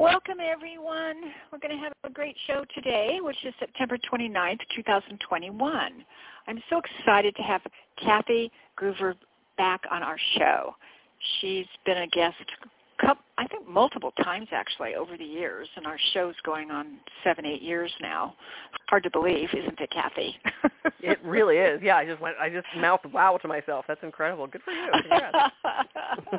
Welcome, 0.00 0.38
everyone. 0.40 1.16
We're 1.52 1.58
going 1.58 1.76
to 1.76 1.84
have 1.84 1.92
a 2.04 2.10
great 2.10 2.34
show 2.46 2.64
today, 2.74 3.18
which 3.20 3.36
is 3.44 3.52
September 3.60 3.98
29th, 4.10 4.60
2021. 4.74 5.92
I'm 6.48 6.62
so 6.70 6.80
excited 6.80 7.36
to 7.36 7.42
have 7.42 7.60
Kathy 8.02 8.50
Gruver 8.80 9.12
back 9.58 9.82
on 9.90 10.02
our 10.02 10.16
show. 10.38 10.74
She's 11.40 11.66
been 11.84 11.98
a 11.98 12.06
guest, 12.06 12.36
I 13.36 13.46
think, 13.48 13.68
multiple 13.68 14.12
times 14.24 14.48
actually 14.52 14.94
over 14.94 15.18
the 15.18 15.24
years, 15.24 15.68
and 15.76 15.86
our 15.86 15.98
show's 16.14 16.34
going 16.46 16.70
on 16.70 16.96
seven, 17.22 17.44
eight 17.44 17.60
years 17.60 17.92
now. 18.00 18.36
Hard 18.88 19.02
to 19.02 19.10
believe, 19.10 19.50
isn't 19.52 19.78
it, 19.78 19.90
Kathy? 19.90 20.34
it 21.00 21.18
really 21.22 21.58
is. 21.58 21.78
Yeah, 21.82 21.98
I 21.98 22.06
just 22.06 22.22
went. 22.22 22.36
I 22.40 22.48
just 22.48 22.66
mouthed 22.78 23.12
"wow" 23.12 23.36
to 23.42 23.48
myself. 23.48 23.84
That's 23.86 24.02
incredible. 24.02 24.46
Good 24.46 24.62
for 24.62 24.70
you. 24.70 26.38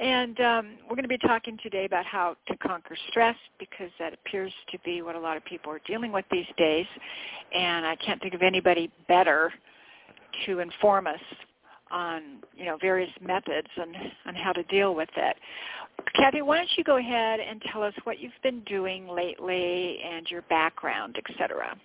And 0.00 0.40
um, 0.40 0.76
we're 0.82 0.96
going 0.96 1.04
to 1.04 1.08
be 1.08 1.18
talking 1.18 1.56
today 1.62 1.84
about 1.84 2.04
how 2.04 2.36
to 2.48 2.56
conquer 2.58 2.96
stress 3.10 3.36
because 3.58 3.90
that 3.98 4.12
appears 4.12 4.52
to 4.72 4.78
be 4.84 5.02
what 5.02 5.14
a 5.14 5.20
lot 5.20 5.36
of 5.36 5.44
people 5.44 5.72
are 5.72 5.80
dealing 5.86 6.12
with 6.12 6.24
these 6.30 6.46
days. 6.58 6.86
And 7.54 7.86
I 7.86 7.96
can't 7.96 8.20
think 8.20 8.34
of 8.34 8.42
anybody 8.42 8.90
better 9.08 9.52
to 10.46 10.58
inform 10.58 11.06
us 11.06 11.20
on 11.90 12.40
you 12.56 12.64
know 12.64 12.76
various 12.80 13.10
methods 13.20 13.68
and 13.76 13.94
on 14.26 14.34
how 14.34 14.52
to 14.52 14.62
deal 14.64 14.94
with 14.94 15.08
it. 15.16 15.36
Kathy, 16.16 16.42
why 16.42 16.56
don't 16.58 16.68
you 16.76 16.82
go 16.82 16.96
ahead 16.96 17.40
and 17.40 17.62
tell 17.72 17.82
us 17.82 17.94
what 18.02 18.18
you've 18.18 18.32
been 18.42 18.60
doing 18.64 19.06
lately 19.06 20.00
and 20.04 20.28
your 20.28 20.42
background, 20.42 21.16
etc. 21.18 21.76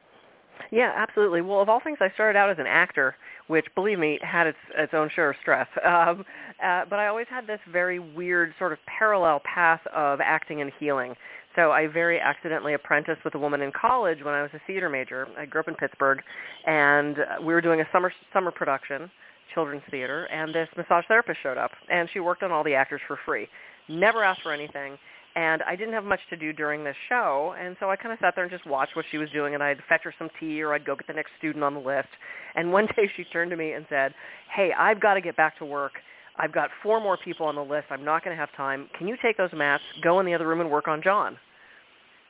Yeah, 0.72 0.92
absolutely. 0.96 1.42
Well, 1.42 1.62
of 1.62 1.70
all 1.70 1.80
things, 1.84 1.98
I 2.02 2.10
started 2.14 2.38
out 2.38 2.50
as 2.50 2.58
an 2.60 2.68
actor, 2.68 3.16
which, 3.48 3.66
believe 3.76 4.00
me, 4.00 4.20
had 4.22 4.48
its 4.48 4.58
its 4.78 4.94
own 4.94 5.10
share 5.16 5.30
of 5.32 5.36
stress. 5.42 5.68
Um, 5.86 6.24
uh, 6.64 6.84
but 6.90 7.00
I 7.00 7.08
always 7.08 7.28
had 7.30 7.48
this 7.48 7.60
very 7.72 8.00
weird 8.00 8.54
sort 8.60 8.74
of 8.74 8.80
parallel 8.86 9.42
path 9.46 9.80
of 9.96 10.20
acting 10.22 10.62
and 10.62 10.72
healing. 10.80 11.16
So 11.56 11.72
I 11.72 11.88
very 11.88 12.20
accidentally 12.20 12.74
apprenticed 12.74 13.24
with 13.24 13.34
a 13.36 13.40
woman 13.40 13.62
in 13.62 13.72
college 13.72 14.20
when 14.24 14.34
I 14.34 14.42
was 14.42 14.52
a 14.54 14.60
theater 14.68 14.90
major. 14.90 15.28
I 15.38 15.46
grew 15.46 15.62
up 15.62 15.68
in 15.68 15.76
Pittsburgh, 15.76 16.20
and 16.66 17.18
we 17.40 17.54
were 17.54 17.62
doing 17.62 17.82
a 17.82 17.88
summer 17.92 18.12
summer 18.34 18.52
production, 18.52 19.10
children's 19.54 19.84
theater, 19.90 20.26
and 20.26 20.54
this 20.54 20.68
massage 20.78 21.06
therapist 21.08 21.40
showed 21.42 21.58
up, 21.58 21.72
and 21.90 22.10
she 22.14 22.20
worked 22.20 22.44
on 22.44 22.52
all 22.52 22.64
the 22.64 22.76
actors 22.76 23.02
for 23.08 23.18
free. 23.26 23.48
Never 23.88 24.24
asked 24.24 24.42
for 24.44 24.54
anything 24.54 24.98
and 25.36 25.62
I 25.64 25.76
didn't 25.76 25.94
have 25.94 26.04
much 26.04 26.20
to 26.32 26.38
do 26.38 26.52
during 26.52 26.84
this 26.84 26.96
show, 27.08 27.56
and 27.60 27.76
so 27.80 27.90
I 27.90 27.96
kind 27.96 28.12
of 28.12 28.20
sat 28.20 28.34
there 28.36 28.44
and 28.44 28.52
just 28.52 28.66
watched 28.66 28.96
what 28.96 29.06
she 29.12 29.18
was 29.18 29.30
doing, 29.32 29.54
and 29.54 29.62
I'd 29.64 29.78
fetch 29.88 30.02
her 30.04 30.14
some 30.18 30.30
tea, 30.40 30.62
or 30.62 30.74
I'd 30.74 30.86
go 30.86 30.96
get 30.96 31.08
the 31.08 31.14
next 31.14 31.32
student 31.38 31.64
on 31.64 31.74
the 31.74 31.80
list. 31.80 32.10
And 32.56 32.72
one 32.72 32.88
day 32.96 33.10
she 33.16 33.24
turned 33.26 33.52
to 33.52 33.58
me 33.58 33.74
and 33.74 33.86
said, 33.90 34.14
"Hey, 34.56 34.72
I've 34.78 35.00
got 35.00 35.14
to 35.14 35.22
get 35.22 35.38
back 35.38 35.58
to 35.60 35.66
work. 35.66 35.94
I've 36.38 36.52
got 36.52 36.70
four 36.82 37.00
more 37.00 37.18
people 37.18 37.46
on 37.46 37.56
the 37.56 37.64
list. 37.64 37.88
I'm 37.90 38.04
not 38.04 38.24
going 38.24 38.36
to 38.36 38.40
have 38.40 38.50
time. 38.56 38.90
Can 38.98 39.08
you 39.08 39.18
take 39.22 39.38
those 39.38 39.52
mats, 39.54 39.84
go 40.02 40.20
in 40.20 40.26
the 40.26 40.34
other 40.34 40.48
room, 40.48 40.62
and 40.62 40.72
work 40.72 40.88
on 40.88 41.02
John?" 41.02 41.38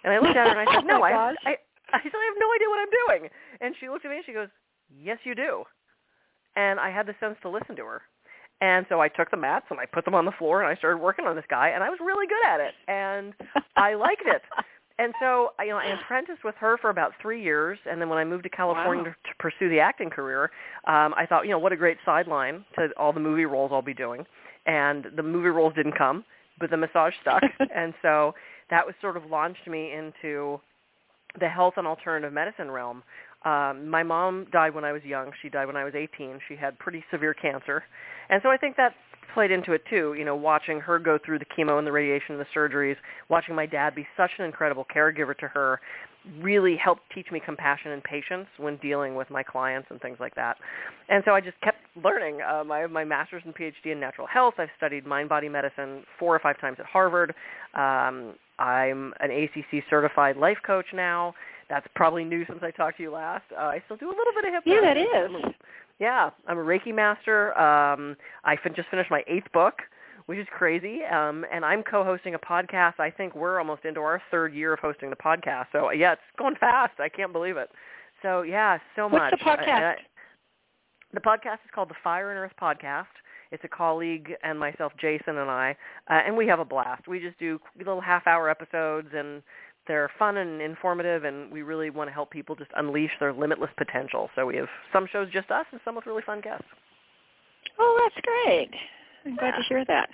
And 0.03 0.13
I 0.13 0.19
looked 0.19 0.35
at 0.35 0.47
her 0.47 0.59
and 0.59 0.69
I 0.69 0.73
said, 0.73 0.85
"No, 0.85 0.99
oh 0.99 1.03
I, 1.03 1.11
I, 1.11 1.55
I 1.93 1.99
said 2.03 2.13
I 2.13 2.25
have 2.25 2.39
no 2.39 2.53
idea 2.53 2.69
what 2.69 2.79
I'm 2.79 2.93
doing." 3.07 3.29
And 3.61 3.75
she 3.79 3.89
looked 3.89 4.05
at 4.05 4.11
me 4.11 4.17
and 4.17 4.25
she 4.25 4.33
goes, 4.33 4.49
"Yes, 4.89 5.19
you 5.23 5.35
do." 5.35 5.63
And 6.55 6.79
I 6.79 6.89
had 6.89 7.05
the 7.05 7.15
sense 7.19 7.38
to 7.43 7.49
listen 7.49 7.75
to 7.77 7.85
her. 7.85 8.01
And 8.61 8.85
so 8.89 8.99
I 8.99 9.07
took 9.07 9.31
the 9.31 9.37
mats 9.37 9.65
and 9.69 9.79
I 9.79 9.85
put 9.85 10.03
them 10.05 10.15
on 10.15 10.25
the 10.25 10.33
floor 10.37 10.61
and 10.61 10.71
I 10.71 10.77
started 10.77 10.97
working 10.97 11.25
on 11.25 11.35
this 11.35 11.45
guy 11.49 11.69
and 11.69 11.83
I 11.83 11.89
was 11.89 11.99
really 12.01 12.27
good 12.27 12.45
at 12.45 12.59
it 12.59 12.73
and 12.87 13.33
I 13.77 13.95
liked 13.95 14.23
it. 14.25 14.41
And 14.97 15.13
so 15.21 15.51
you 15.59 15.69
know 15.69 15.77
I 15.77 15.97
apprenticed 15.97 16.43
with 16.43 16.55
her 16.59 16.77
for 16.77 16.89
about 16.89 17.13
three 17.21 17.41
years 17.41 17.79
and 17.89 18.01
then 18.01 18.09
when 18.09 18.17
I 18.17 18.25
moved 18.25 18.43
to 18.43 18.49
California 18.49 19.05
wow. 19.05 19.11
to, 19.11 19.29
to 19.29 19.35
pursue 19.39 19.69
the 19.69 19.79
acting 19.79 20.09
career, 20.09 20.51
um, 20.87 21.13
I 21.15 21.25
thought 21.27 21.45
you 21.45 21.51
know 21.51 21.59
what 21.59 21.71
a 21.71 21.77
great 21.77 21.97
sideline 22.05 22.65
to 22.75 22.89
all 22.97 23.13
the 23.13 23.19
movie 23.21 23.45
roles 23.45 23.71
I'll 23.73 23.81
be 23.81 23.93
doing. 23.93 24.25
And 24.65 25.07
the 25.15 25.23
movie 25.23 25.49
roles 25.49 25.73
didn't 25.73 25.97
come, 25.97 26.25
but 26.59 26.69
the 26.69 26.77
massage 26.77 27.13
stuck. 27.21 27.41
and 27.75 27.93
so 28.01 28.35
that 28.69 28.85
was 28.85 28.93
sort 29.01 29.15
of 29.15 29.25
launched 29.25 29.67
me 29.67 29.93
into 29.93 30.59
the 31.39 31.47
health 31.47 31.75
and 31.77 31.87
alternative 31.87 32.33
medicine 32.33 32.71
realm. 32.71 33.03
Um, 33.45 33.88
my 33.88 34.03
mom 34.03 34.47
died 34.51 34.73
when 34.75 34.83
I 34.83 34.91
was 34.91 35.03
young. 35.03 35.31
She 35.41 35.50
died 35.50 35.67
when 35.67 35.77
I 35.77 35.83
was 35.83 35.94
18. 35.95 36.39
She 36.47 36.55
had 36.55 36.77
pretty 36.79 37.03
severe 37.11 37.33
cancer. 37.33 37.83
And 38.29 38.41
so 38.44 38.50
I 38.50 38.57
think 38.57 38.75
that 38.77 38.94
played 39.33 39.51
into 39.51 39.73
it 39.73 39.81
too, 39.89 40.16
you 40.17 40.25
know, 40.25 40.35
watching 40.35 40.79
her 40.79 41.00
go 41.00 41.17
through 41.23 41.39
the 41.39 41.45
chemo 41.45 41.77
and 41.77 41.85
the 41.85 41.91
radiation 41.91 42.35
and 42.35 42.39
the 42.39 42.47
surgeries, 42.55 42.95
watching 43.29 43.55
my 43.55 43.66
dad 43.66 43.95
be 43.95 44.05
such 44.17 44.31
an 44.39 44.45
incredible 44.45 44.85
caregiver 44.94 45.38
to 45.38 45.47
her 45.47 45.79
really 46.41 46.75
helped 46.75 47.01
teach 47.13 47.27
me 47.31 47.41
compassion 47.44 47.91
and 47.91 48.03
patience 48.03 48.47
when 48.57 48.77
dealing 48.77 49.16
with 49.16 49.29
my 49.29 49.41
clients 49.41 49.88
and 49.89 50.01
things 50.01 50.17
like 50.19 50.35
that. 50.35 50.57
And 51.07 51.23
so 51.25 51.31
I 51.31 51.41
just 51.41 51.59
kept 51.61 51.77
learning. 52.03 52.41
Um, 52.41 52.71
I 52.71 52.79
have 52.79 52.91
my 52.91 53.06
master's 53.06 53.41
and 53.45 53.56
PhD 53.56 53.91
in 53.91 54.00
natural 54.00 54.27
health. 54.27 54.56
I've 54.57 54.69
studied 54.77 55.06
mind-body 55.06 55.50
medicine 55.50 56.03
four 56.19 56.35
or 56.35 56.39
five 56.39 56.59
times 56.59 56.77
at 56.79 56.85
Harvard. 56.85 57.33
Um, 57.73 58.35
I'm 58.59 59.13
an 59.21 59.31
ACC 59.31 59.83
certified 59.89 60.35
life 60.35 60.57
coach 60.66 60.88
now. 60.94 61.33
That's 61.69 61.85
probably 61.96 62.24
new 62.24 62.46
since 62.47 62.59
I 62.63 62.72
talked 62.72 62.97
to 62.97 63.03
you 63.03 63.12
last. 63.12 63.44
Uh, 63.56 63.62
I 63.62 63.81
still 63.85 63.97
do 63.97 64.07
a 64.07 64.16
little 64.16 64.34
bit 64.35 64.46
of 64.46 64.53
hypnosis. 64.53 64.84
Yeah, 64.84 65.28
that 65.28 65.46
is. 65.46 65.53
Yeah, 66.00 66.30
I'm 66.47 66.57
a 66.57 66.63
Reiki 66.63 66.96
master. 66.96 67.57
Um, 67.59 68.16
I 68.44 68.56
fin- 68.56 68.74
just 68.75 68.90
finished 68.90 69.12
my 69.12 69.24
eighth 69.28 69.52
book, 69.53 69.75
which 70.25 70.40
is 70.40 70.47
crazy. 70.50 71.02
Um, 71.03 71.46
and 71.52 71.63
I'm 71.63 71.84
co-hosting 71.84 72.35
a 72.35 72.40
podcast. 72.40 73.00
I 73.00 73.12
think 73.12 73.36
we're 73.36 73.60
almost 73.60 73.86
into 73.86 74.00
our 74.00 74.21
third 74.31 74.54
year 74.54 74.74
of 74.74 74.80
hosting 74.80 75.10
the 75.10 75.16
podcast. 75.16 75.66
So 75.71 75.92
yeah, 75.92 76.13
it's 76.13 76.21
going 76.38 76.56
fast. 76.56 77.00
I 77.00 77.10
can't 77.10 77.33
believe 77.33 77.57
it. 77.57 77.69
So 78.22 78.42
yeah, 78.42 78.80
so 78.95 79.04
What's 79.04 79.13
much. 79.13 79.39
the 79.39 79.45
podcast? 79.45 79.68
I, 79.69 79.92
I, 79.92 79.95
the 81.13 81.19
podcast 81.22 81.56
is 81.65 81.72
called 81.74 81.89
the 81.89 81.95
Fire 82.04 82.31
and 82.31 82.39
Earth 82.39 82.54
Podcast. 82.62 83.06
It's 83.51 83.63
a 83.63 83.68
colleague 83.68 84.33
and 84.44 84.60
myself, 84.60 84.94
Jason, 85.01 85.38
and 85.38 85.50
I, 85.50 85.75
uh, 86.07 86.22
and 86.25 86.38
we 86.38 86.45
have 86.45 86.60
a 86.60 86.65
blast. 86.65 87.07
We 87.07 87.19
just 87.19 87.39
do 87.39 87.60
little 87.77 88.00
half-hour 88.00 88.48
episodes, 88.48 89.07
and 89.15 89.42
they're 89.89 90.09
fun 90.18 90.38
and 90.38 90.62
informative, 90.62 91.25
and 91.25 91.51
we 91.51 91.63
really 91.63 91.89
want 91.89 92.09
to 92.09 92.13
help 92.13 92.30
people 92.30 92.56
just 92.56 92.69
unleash 92.77 93.12
their 93.19 93.33
limitless 93.33 93.71
potential. 93.75 94.30
So 94.36 94.45
we 94.45 94.56
have 94.56 94.68
some 94.94 95.07
shows 95.12 95.27
just 95.33 95.51
us, 95.51 95.65
and 95.71 95.81
some 95.83 95.95
with 95.95 96.06
really 96.06 96.21
fun 96.25 96.39
guests. 96.39 96.63
Oh, 97.77 98.00
that's 98.03 98.25
great! 98.25 98.69
I'm 99.25 99.36
glad 99.36 99.56
yeah. 99.56 99.57
to 99.57 99.63
hear 99.68 99.86
that. 99.86 100.09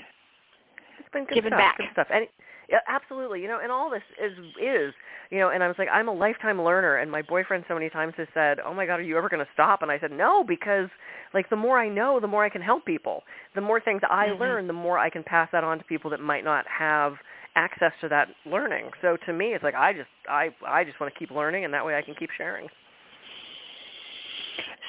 It's 0.97 1.09
been 1.11 1.25
good 1.25 1.35
Giving 1.35 1.49
stuff. 1.49 1.59
back. 1.59 1.77
Good 1.77 1.87
stuff. 1.91 2.07
And 2.09 2.25
yeah, 2.69 2.79
absolutely. 2.87 3.41
You 3.41 3.47
know, 3.47 3.59
and 3.61 3.71
all 3.71 3.91
this 3.91 4.01
is 4.19 4.31
is 4.59 4.93
you 5.29 5.39
know, 5.39 5.49
and 5.49 5.61
I 5.61 5.67
was 5.67 5.75
like, 5.77 5.89
I'm 5.91 6.07
a 6.07 6.13
lifetime 6.13 6.61
learner, 6.61 6.97
and 6.97 7.11
my 7.11 7.21
boyfriend 7.21 7.65
so 7.67 7.73
many 7.73 7.89
times 7.89 8.13
has 8.17 8.27
said, 8.33 8.59
"Oh 8.65 8.73
my 8.73 8.85
God, 8.85 8.99
are 8.99 9.03
you 9.03 9.17
ever 9.17 9.29
going 9.29 9.45
to 9.45 9.51
stop?" 9.53 9.81
And 9.81 9.91
I 9.91 9.99
said, 9.99 10.11
"No, 10.11 10.43
because 10.43 10.89
like 11.33 11.49
the 11.49 11.55
more 11.55 11.77
I 11.77 11.89
know, 11.89 12.19
the 12.19 12.27
more 12.27 12.45
I 12.45 12.49
can 12.49 12.61
help 12.61 12.85
people. 12.85 13.23
The 13.55 13.61
more 13.61 13.81
things 13.81 14.01
I 14.09 14.27
mm-hmm. 14.27 14.41
learn, 14.41 14.67
the 14.67 14.73
more 14.73 14.97
I 14.97 15.09
can 15.09 15.21
pass 15.21 15.49
that 15.51 15.63
on 15.63 15.77
to 15.79 15.83
people 15.83 16.09
that 16.11 16.21
might 16.21 16.45
not 16.45 16.65
have 16.67 17.15
access 17.55 17.93
to 18.01 18.09
that 18.09 18.27
learning. 18.45 18.91
So 19.01 19.17
to 19.25 19.33
me, 19.33 19.53
it's 19.53 19.63
like 19.63 19.75
I 19.75 19.93
just 19.93 20.09
I 20.29 20.49
I 20.65 20.83
just 20.83 20.99
want 20.99 21.13
to 21.13 21.19
keep 21.19 21.31
learning, 21.31 21.65
and 21.65 21.73
that 21.73 21.85
way 21.85 21.95
I 21.95 22.01
can 22.01 22.15
keep 22.15 22.29
sharing. 22.37 22.67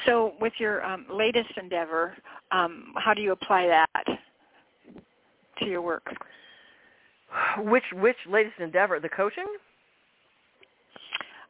So 0.05 0.35
with 0.41 0.53
your 0.59 0.85
um, 0.85 1.07
latest 1.13 1.51
endeavor, 1.57 2.17
um, 2.53 2.93
how 2.97 3.13
do 3.15 3.23
you 3.23 3.33
apply 3.33 3.67
that 3.67 4.19
to 5.59 5.65
your 5.67 5.83
work? 5.83 6.07
Which 7.59 7.85
which 7.95 8.17
latest 8.29 8.59
endeavor? 8.61 9.01
The 9.01 9.09
coaching? 9.09 9.47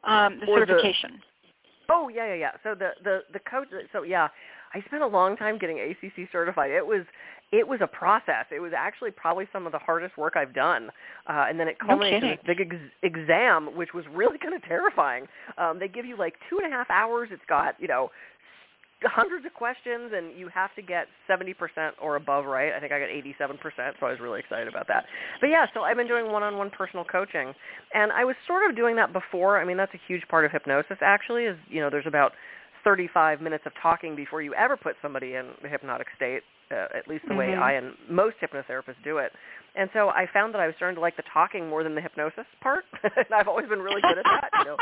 Um, 0.03 0.39
the 0.39 0.47
Or 0.47 0.59
the- 0.61 0.65
certification. 0.65 1.21
Oh 1.89 2.09
yeah, 2.09 2.27
yeah, 2.27 2.33
yeah. 2.33 2.51
So 2.63 2.75
the 2.75 2.91
the 3.03 3.23
the 3.33 3.39
coach. 3.39 3.67
So 3.93 4.03
yeah, 4.03 4.27
I 4.77 4.85
spent 4.85 5.03
a 5.03 5.07
long 5.07 5.35
time 5.35 5.57
getting 5.57 5.79
ACC 5.79 6.29
certified. 6.31 6.71
It 6.71 6.85
was 6.85 7.03
it 7.51 7.65
was 7.67 7.79
a 7.81 7.87
process. 7.87 8.45
It 8.51 8.59
was 8.59 8.73
actually 8.75 9.11
probably 9.11 9.47
some 9.53 9.65
of 9.65 9.71
the 9.71 9.79
hardest 9.79 10.17
work 10.17 10.33
I've 10.35 10.53
done, 10.53 10.89
uh, 11.27 11.45
and 11.47 11.59
then 11.59 11.67
it 11.69 11.77
No 11.81 11.87
culminated 11.87 12.23
in 12.23 12.29
kidding. 12.37 12.39
this 12.45 12.57
big 12.57 12.73
ex- 12.73 12.91
exam, 13.03 13.75
which 13.75 13.93
was 13.93 14.03
really 14.13 14.37
kind 14.43 14.53
of 14.53 14.61
terrifying. 14.63 15.27
Um, 15.57 15.79
they 15.79 15.87
give 15.87 16.05
you 16.05 16.17
like 16.17 16.35
two 16.49 16.59
and 16.61 16.71
a 16.71 16.75
half 16.75 16.89
hours. 16.89 17.29
It's 17.31 17.45
got 17.47 17.75
you 17.79 17.87
know 17.87 18.11
hundreds 19.03 19.45
of 19.45 19.53
questions 19.53 20.11
and 20.15 20.37
you 20.37 20.47
have 20.47 20.73
to 20.75 20.81
get 20.81 21.07
70% 21.29 21.53
or 22.01 22.15
above 22.15 22.45
right. 22.45 22.73
I 22.73 22.79
think 22.79 22.91
I 22.91 22.99
got 22.99 23.09
87%, 23.09 23.59
so 23.99 24.07
I 24.07 24.09
was 24.09 24.19
really 24.19 24.39
excited 24.39 24.67
about 24.67 24.87
that. 24.87 25.05
But 25.39 25.47
yeah, 25.47 25.67
so 25.73 25.81
I've 25.81 25.97
been 25.97 26.07
doing 26.07 26.31
one-on-one 26.31 26.71
personal 26.71 27.05
coaching 27.05 27.53
and 27.93 28.11
I 28.11 28.25
was 28.25 28.35
sort 28.47 28.67
of 28.67 28.75
doing 28.75 28.95
that 28.95 29.13
before. 29.13 29.59
I 29.61 29.65
mean, 29.65 29.77
that's 29.77 29.93
a 29.93 29.99
huge 30.07 30.27
part 30.29 30.45
of 30.45 30.51
hypnosis 30.51 30.97
actually 31.01 31.43
is, 31.43 31.57
you 31.69 31.79
know, 31.79 31.91
there's 31.91 32.07
about 32.07 32.31
35 32.83 33.41
minutes 33.41 33.63
of 33.65 33.73
talking 33.81 34.15
before 34.15 34.41
you 34.41 34.53
ever 34.53 34.77
put 34.77 34.95
somebody 35.01 35.35
in 35.35 35.51
the 35.61 35.69
hypnotic 35.69 36.07
state, 36.15 36.41
uh, 36.71 36.87
at 36.95 37.07
least 37.07 37.25
the 37.27 37.35
way 37.35 37.47
Mhm. 37.49 37.61
I 37.61 37.73
and 37.73 37.95
most 38.09 38.37
hypnotherapists 38.39 39.01
do 39.03 39.17
it. 39.19 39.33
And 39.75 39.89
so 39.93 40.09
I 40.09 40.25
found 40.33 40.53
that 40.55 40.59
I 40.61 40.65
was 40.65 40.75
starting 40.75 40.95
to 40.95 41.01
like 41.01 41.15
the 41.15 41.23
talking 41.23 41.69
more 41.69 41.83
than 41.83 41.93
the 41.93 42.01
hypnosis 42.01 42.45
part. 42.61 42.85
and 43.03 43.31
I've 43.33 43.47
always 43.47 43.67
been 43.67 43.81
really 43.81 44.01
good 44.01 44.17
at 44.17 44.25
that. 44.25 44.49
You 44.59 44.65
know, 44.65 44.77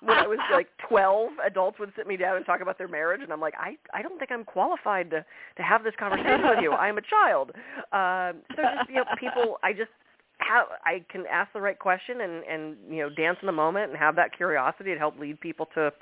when 0.00 0.16
I 0.16 0.26
was 0.26 0.38
like 0.50 0.68
12, 0.88 1.32
adults 1.44 1.78
would 1.78 1.92
sit 1.96 2.06
me 2.06 2.16
down 2.16 2.36
and 2.36 2.46
talk 2.46 2.60
about 2.62 2.78
their 2.78 2.88
marriage, 2.88 3.20
and 3.22 3.32
I'm 3.32 3.40
like, 3.40 3.54
I 3.58 3.76
I 3.92 4.02
don't 4.02 4.18
think 4.18 4.32
I'm 4.32 4.44
qualified 4.44 5.10
to 5.10 5.24
to 5.56 5.62
have 5.62 5.84
this 5.84 5.94
conversation 5.96 6.48
with 6.48 6.60
you. 6.62 6.72
I 6.72 6.88
am 6.88 6.98
a 6.98 7.02
child. 7.02 7.52
Um, 7.92 8.42
so 8.56 8.62
just 8.62 8.88
you 8.88 8.96
know, 8.96 9.04
people, 9.18 9.58
I 9.62 9.72
just 9.72 9.90
have 10.38 10.66
I 10.84 11.04
can 11.10 11.24
ask 11.26 11.52
the 11.52 11.60
right 11.60 11.78
question 11.78 12.20
and 12.22 12.44
and 12.44 12.76
you 12.88 13.02
know 13.02 13.10
dance 13.10 13.38
in 13.42 13.46
the 13.46 13.52
moment 13.52 13.90
and 13.90 13.98
have 13.98 14.16
that 14.16 14.32
curiosity 14.36 14.92
to 14.94 14.98
help 14.98 15.18
lead 15.18 15.40
people 15.40 15.66
to 15.74 15.92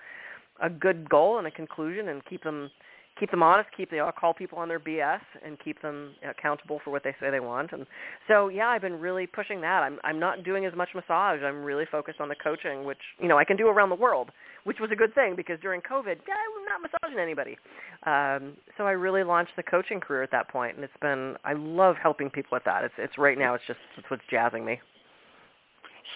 a 0.63 0.71
good 0.71 1.09
goal 1.09 1.39
and 1.39 1.47
a 1.47 1.51
conclusion 1.51 2.09
and 2.09 2.25
keep 2.25 2.43
them 2.43 2.71
keep 3.19 3.31
them 3.31 3.43
honest, 3.43 3.69
keep 3.77 3.91
they 3.91 4.01
all 4.01 4.13
call 4.13 4.35
people 4.35 4.59
on 4.59 4.69
their 4.69 4.81
BS 4.81 5.21
and 5.45 5.59
keep 5.59 5.81
them 5.81 6.15
accountable 6.29 6.81
for 6.85 6.91
what 6.91 7.03
they 7.03 7.15
say 7.21 7.31
they 7.31 7.41
want. 7.41 7.73
And 7.73 7.87
so 8.29 8.49
yeah, 8.49 8.69
I've 8.69 8.83
been 8.83 9.01
really 9.01 9.27
pushing 9.27 9.61
that. 9.63 9.83
I'm 9.83 9.99
I'm 10.05 10.21
not 10.21 10.45
doing 10.45 10.67
as 10.67 10.75
much 10.75 10.91
massage. 10.95 11.41
I'm 11.43 11.63
really 11.63 11.85
focused 11.91 12.21
on 12.21 12.29
the 12.29 12.35
coaching, 12.35 12.85
which 12.85 12.99
you 13.21 13.29
know 13.29 13.39
I 13.39 13.45
can 13.45 13.57
do 13.57 13.69
around 13.69 13.89
the 13.89 13.97
world, 13.97 14.31
which 14.65 14.79
was 14.81 14.91
a 14.93 14.97
good 14.97 15.15
thing 15.15 15.35
because 15.37 15.59
during 15.61 15.81
COVID, 15.81 16.17
yeah, 16.29 16.35
I'm 16.35 16.83
not 16.83 16.91
massaging 16.91 17.21
anybody. 17.21 17.57
Um, 18.05 18.57
so 18.77 18.87
I 18.87 18.93
really 18.93 19.25
launched 19.25 19.53
the 19.57 19.63
coaching 19.63 20.01
career 20.01 20.23
at 20.23 20.31
that 20.33 20.49
point, 20.49 20.77
and 20.77 20.85
it's 20.85 20.93
been 21.01 21.37
I 21.45 21.55
love 21.55 21.97
helping 22.03 22.31
people 22.31 22.51
with 22.53 22.65
that. 22.65 22.85
It's 22.85 22.95
it's 22.99 23.19
right 23.19 23.39
now 23.39 23.55
it's 23.55 23.65
just 23.67 23.81
it's 23.97 24.11
what's 24.11 24.23
jazzing 24.31 24.65
me. 24.65 24.81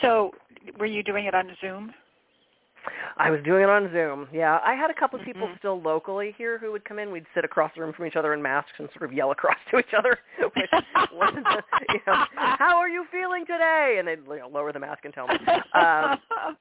So 0.02 0.32
were 0.78 0.86
you 0.86 1.02
doing 1.02 1.26
it 1.26 1.34
on 1.34 1.50
Zoom? 1.60 1.92
I 3.16 3.30
was 3.30 3.42
doing 3.42 3.62
it 3.62 3.68
on 3.68 3.90
Zoom. 3.92 4.28
Yeah, 4.32 4.60
I 4.64 4.74
had 4.74 4.90
a 4.90 4.94
couple 4.94 5.18
of 5.18 5.24
people 5.24 5.48
Mhm. 5.48 5.58
still 5.58 5.80
locally 5.80 6.32
here 6.38 6.58
who 6.58 6.72
would 6.72 6.84
come 6.84 6.98
in. 6.98 7.10
We'd 7.10 7.26
sit 7.34 7.44
across 7.44 7.72
the 7.74 7.80
room 7.82 7.92
from 7.92 8.06
each 8.06 8.16
other 8.16 8.32
in 8.34 8.40
masks 8.42 8.72
and 8.78 8.88
sort 8.92 9.02
of 9.04 9.12
yell 9.12 9.30
across 9.30 9.56
to 9.70 9.78
each 9.78 9.94
other. 9.96 10.18
Which 10.38 10.70
wasn't, 11.12 11.46
you 11.90 12.00
know, 12.06 12.24
how 12.34 12.78
are 12.78 12.88
you 12.88 13.04
feeling 13.12 13.44
today? 13.46 13.96
And 13.98 14.08
they'd 14.08 14.20
you 14.26 14.38
know, 14.40 14.48
lower 14.48 14.72
the 14.72 14.78
mask 14.80 15.04
and 15.04 15.12
tell 15.14 15.26
me. 15.28 15.34
Um, 15.74 16.56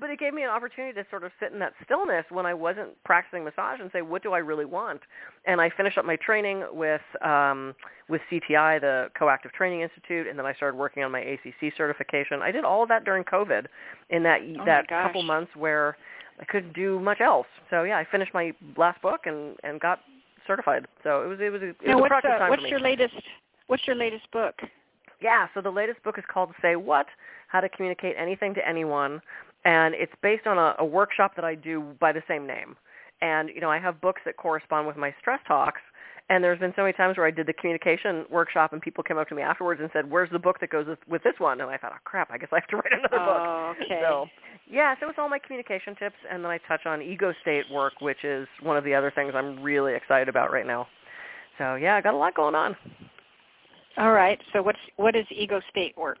but 0.00 0.10
it 0.10 0.18
gave 0.18 0.34
me 0.34 0.42
an 0.42 0.50
opportunity 0.50 0.92
to 0.94 1.06
sort 1.10 1.24
of 1.24 1.32
sit 1.40 1.52
in 1.52 1.58
that 1.60 1.72
stillness 1.84 2.24
when 2.30 2.46
I 2.46 2.54
wasn't 2.54 3.02
practicing 3.04 3.44
massage 3.44 3.80
and 3.80 3.90
say, 3.92 4.02
what 4.02 4.22
do 4.22 4.32
I 4.32 4.38
really 4.38 4.64
want? 4.64 5.00
And 5.46 5.60
I 5.60 5.70
finished 5.70 5.98
up 5.98 6.04
my 6.04 6.16
training 6.16 6.64
with 6.72 7.00
um, 7.22 7.74
with 8.08 8.20
CTI, 8.30 8.80
the 8.80 9.08
Coactive 9.18 9.52
Training 9.52 9.80
Institute, 9.80 10.26
and 10.26 10.38
then 10.38 10.46
I 10.46 10.54
started 10.54 10.76
working 10.76 11.02
on 11.02 11.10
my 11.10 11.20
ACC 11.20 11.72
certification. 11.76 12.40
I 12.42 12.50
did 12.50 12.64
all 12.64 12.82
of 12.82 12.88
that 12.88 13.04
during 13.04 13.24
COVID 13.24 13.66
in 14.10 14.22
that 14.22 14.40
Oh 14.42 14.64
that 14.64 14.88
gosh. 14.88 15.06
couple 15.06 15.22
months 15.22 15.50
where 15.56 15.96
I 16.40 16.44
couldn't 16.44 16.74
do 16.74 17.00
much 17.00 17.20
else. 17.20 17.46
So 17.70 17.82
yeah, 17.84 17.98
I 17.98 18.06
finished 18.10 18.34
my 18.34 18.52
last 18.76 19.00
book 19.02 19.22
and 19.24 19.56
and 19.64 19.80
got 19.80 20.00
certified. 20.46 20.86
So 21.02 21.22
it 21.22 21.26
was 21.26 21.38
it 21.40 21.50
was 21.50 21.62
a, 21.62 21.68
it 21.68 21.76
now, 21.84 21.94
was 21.94 21.98
a 21.98 22.00
what's, 22.00 22.08
productive 22.08 22.30
uh, 22.32 22.38
time 22.38 22.50
what's 22.50 22.60
for 22.60 22.64
me. 22.64 22.70
your 22.70 22.80
latest? 22.80 23.14
What's 23.66 23.86
your 23.86 23.96
latest 23.96 24.30
book? 24.30 24.54
Yeah, 25.20 25.46
so 25.54 25.60
the 25.62 25.70
latest 25.70 26.02
book 26.02 26.18
is 26.18 26.24
called 26.32 26.50
Say 26.60 26.76
What: 26.76 27.06
How 27.48 27.60
to 27.60 27.68
Communicate 27.68 28.14
Anything 28.18 28.54
to 28.54 28.68
Anyone, 28.68 29.20
and 29.66 29.94
it's 29.94 30.12
based 30.22 30.46
on 30.46 30.56
a, 30.56 30.76
a 30.78 30.84
workshop 30.84 31.32
that 31.34 31.44
I 31.44 31.56
do 31.56 31.82
by 32.00 32.12
the 32.12 32.22
same 32.28 32.46
name. 32.46 32.76
And 33.20 33.50
you 33.50 33.60
know, 33.60 33.70
I 33.70 33.78
have 33.78 34.00
books 34.00 34.22
that 34.24 34.36
correspond 34.36 34.86
with 34.86 34.96
my 34.96 35.14
stress 35.20 35.40
talks. 35.46 35.80
And 36.28 36.42
there's 36.42 36.58
been 36.58 36.72
so 36.74 36.82
many 36.82 36.92
times 36.92 37.16
where 37.16 37.26
I 37.26 37.30
did 37.30 37.46
the 37.46 37.52
communication 37.52 38.24
workshop, 38.28 38.72
and 38.72 38.82
people 38.82 39.04
came 39.04 39.16
up 39.16 39.28
to 39.28 39.34
me 39.36 39.42
afterwards 39.42 39.80
and 39.80 39.88
said, 39.92 40.10
"Where's 40.10 40.30
the 40.30 40.40
book 40.40 40.58
that 40.60 40.70
goes 40.70 40.86
with, 40.86 40.98
with 41.08 41.22
this 41.22 41.34
one?" 41.38 41.60
And 41.60 41.70
I 41.70 41.76
thought, 41.76 41.92
"Oh 41.94 42.00
crap, 42.02 42.32
I 42.32 42.38
guess 42.38 42.48
I 42.52 42.56
have 42.56 42.66
to 42.68 42.76
write 42.76 42.92
another 42.92 43.18
book." 43.18 43.42
Oh, 43.46 43.74
okay. 43.76 44.00
So 44.02 44.26
yeah, 44.68 44.96
so 44.98 45.08
it's 45.08 45.18
all 45.20 45.28
my 45.28 45.38
communication 45.38 45.94
tips, 45.94 46.16
and 46.28 46.44
then 46.44 46.50
I 46.50 46.58
touch 46.66 46.84
on 46.84 47.00
ego 47.00 47.32
state 47.42 47.64
work, 47.72 48.00
which 48.00 48.24
is 48.24 48.48
one 48.60 48.76
of 48.76 48.82
the 48.82 48.92
other 48.92 49.12
things 49.14 49.34
I'm 49.36 49.62
really 49.62 49.94
excited 49.94 50.28
about 50.28 50.50
right 50.52 50.66
now. 50.66 50.88
So 51.58 51.76
yeah, 51.76 51.94
I 51.94 52.00
got 52.00 52.14
a 52.14 52.16
lot 52.16 52.34
going 52.34 52.56
on. 52.56 52.76
All 53.98 54.12
right. 54.12 54.38
So 54.52 54.62
what's 54.62 54.80
what 54.96 55.14
is 55.14 55.26
ego 55.30 55.60
state 55.70 55.96
work? 55.96 56.18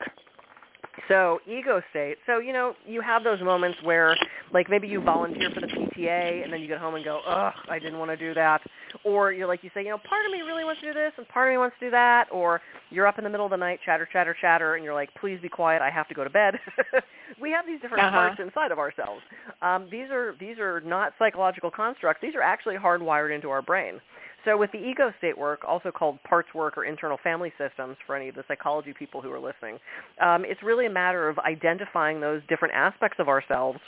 So 1.08 1.40
ego 1.46 1.80
state. 1.90 2.16
So 2.26 2.38
you 2.38 2.52
know, 2.52 2.74
you 2.86 3.00
have 3.00 3.22
those 3.24 3.40
moments 3.42 3.78
where, 3.82 4.16
like, 4.52 4.68
maybe 4.68 4.88
you 4.88 5.00
volunteer 5.00 5.50
for 5.54 5.60
the 5.60 5.66
PTA, 5.68 6.42
and 6.42 6.52
then 6.52 6.60
you 6.60 6.66
get 6.68 6.78
home 6.78 6.94
and 6.94 7.04
go, 7.04 7.20
"Ugh, 7.26 7.52
I 7.68 7.78
didn't 7.78 7.98
want 7.98 8.10
to 8.10 8.16
do 8.16 8.34
that," 8.34 8.60
or 9.04 9.32
you're 9.32 9.46
like, 9.46 9.62
you 9.62 9.70
say, 9.74 9.82
you 9.82 9.90
know, 9.90 9.98
part 9.98 10.26
of 10.26 10.32
me 10.32 10.42
really 10.42 10.64
wants 10.64 10.80
to 10.80 10.88
do 10.88 10.94
this, 10.94 11.12
and 11.16 11.28
part 11.28 11.48
of 11.48 11.52
me 11.52 11.58
wants 11.58 11.76
to 11.80 11.86
do 11.86 11.90
that, 11.90 12.26
or 12.32 12.60
you're 12.90 13.06
up 13.06 13.18
in 13.18 13.24
the 13.24 13.30
middle 13.30 13.46
of 13.46 13.50
the 13.50 13.56
night, 13.56 13.80
chatter, 13.84 14.08
chatter, 14.12 14.36
chatter, 14.40 14.74
and 14.74 14.84
you're 14.84 14.94
like, 14.94 15.10
please 15.20 15.38
be 15.40 15.48
quiet, 15.48 15.82
I 15.82 15.90
have 15.90 16.08
to 16.08 16.14
go 16.14 16.24
to 16.24 16.30
bed. 16.30 16.54
we 17.40 17.50
have 17.50 17.66
these 17.66 17.80
different 17.80 18.04
Uh-huh. 18.04 18.16
parts 18.16 18.40
inside 18.40 18.72
of 18.72 18.78
ourselves. 18.78 19.22
Um, 19.62 19.88
these 19.90 20.10
are 20.10 20.34
these 20.40 20.58
are 20.58 20.80
not 20.80 21.12
psychological 21.18 21.70
constructs. 21.70 22.20
These 22.22 22.34
are 22.34 22.42
actually 22.42 22.76
hardwired 22.76 23.34
into 23.34 23.50
our 23.50 23.62
brain. 23.62 24.00
So 24.46 24.56
with 24.56 24.70
the 24.70 24.78
ego 24.78 25.12
state 25.18 25.36
work, 25.36 25.62
also 25.66 25.90
called 25.90 26.22
parts 26.22 26.54
work 26.54 26.78
or 26.78 26.84
internal 26.84 27.18
family 27.22 27.52
systems 27.58 27.96
for 28.06 28.14
any 28.14 28.28
of 28.28 28.36
the 28.36 28.44
psychology 28.46 28.94
people 28.96 29.20
who 29.20 29.30
are 29.32 29.40
listening, 29.40 29.78
um, 30.22 30.44
it's 30.46 30.62
really 30.62 30.86
a 30.86 30.90
matter 30.90 31.28
of 31.28 31.36
identifying 31.40 32.20
those 32.20 32.40
different 32.48 32.72
aspects 32.72 33.18
of 33.18 33.26
ourselves, 33.28 33.80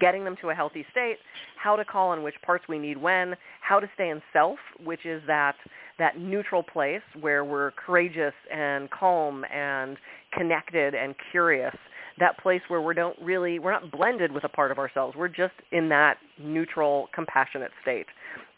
getting 0.00 0.24
them 0.24 0.36
to 0.40 0.50
a 0.50 0.54
healthy 0.54 0.86
state, 0.92 1.16
how 1.60 1.74
to 1.74 1.84
call 1.84 2.10
on 2.10 2.22
which 2.22 2.36
parts 2.46 2.64
we 2.68 2.78
need 2.78 2.96
when, 2.96 3.34
how 3.60 3.80
to 3.80 3.90
stay 3.94 4.10
in 4.10 4.22
self, 4.32 4.58
which 4.84 5.04
is 5.04 5.20
that 5.26 5.56
that 5.98 6.16
neutral 6.16 6.62
place 6.62 7.02
where 7.20 7.44
we're 7.44 7.72
courageous 7.72 8.32
and 8.52 8.88
calm 8.90 9.44
and 9.52 9.98
connected 10.32 10.94
and 10.94 11.14
curious 11.32 11.74
that 12.18 12.38
place 12.38 12.60
where 12.68 12.80
we 12.80 12.94
don't 12.94 13.16
really 13.20 13.58
we're 13.58 13.72
not 13.72 13.90
blended 13.90 14.30
with 14.32 14.44
a 14.44 14.48
part 14.48 14.70
of 14.70 14.78
ourselves. 14.78 15.16
We're 15.16 15.28
just 15.28 15.54
in 15.72 15.88
that 15.88 16.18
neutral 16.38 17.08
compassionate 17.14 17.72
state 17.82 18.06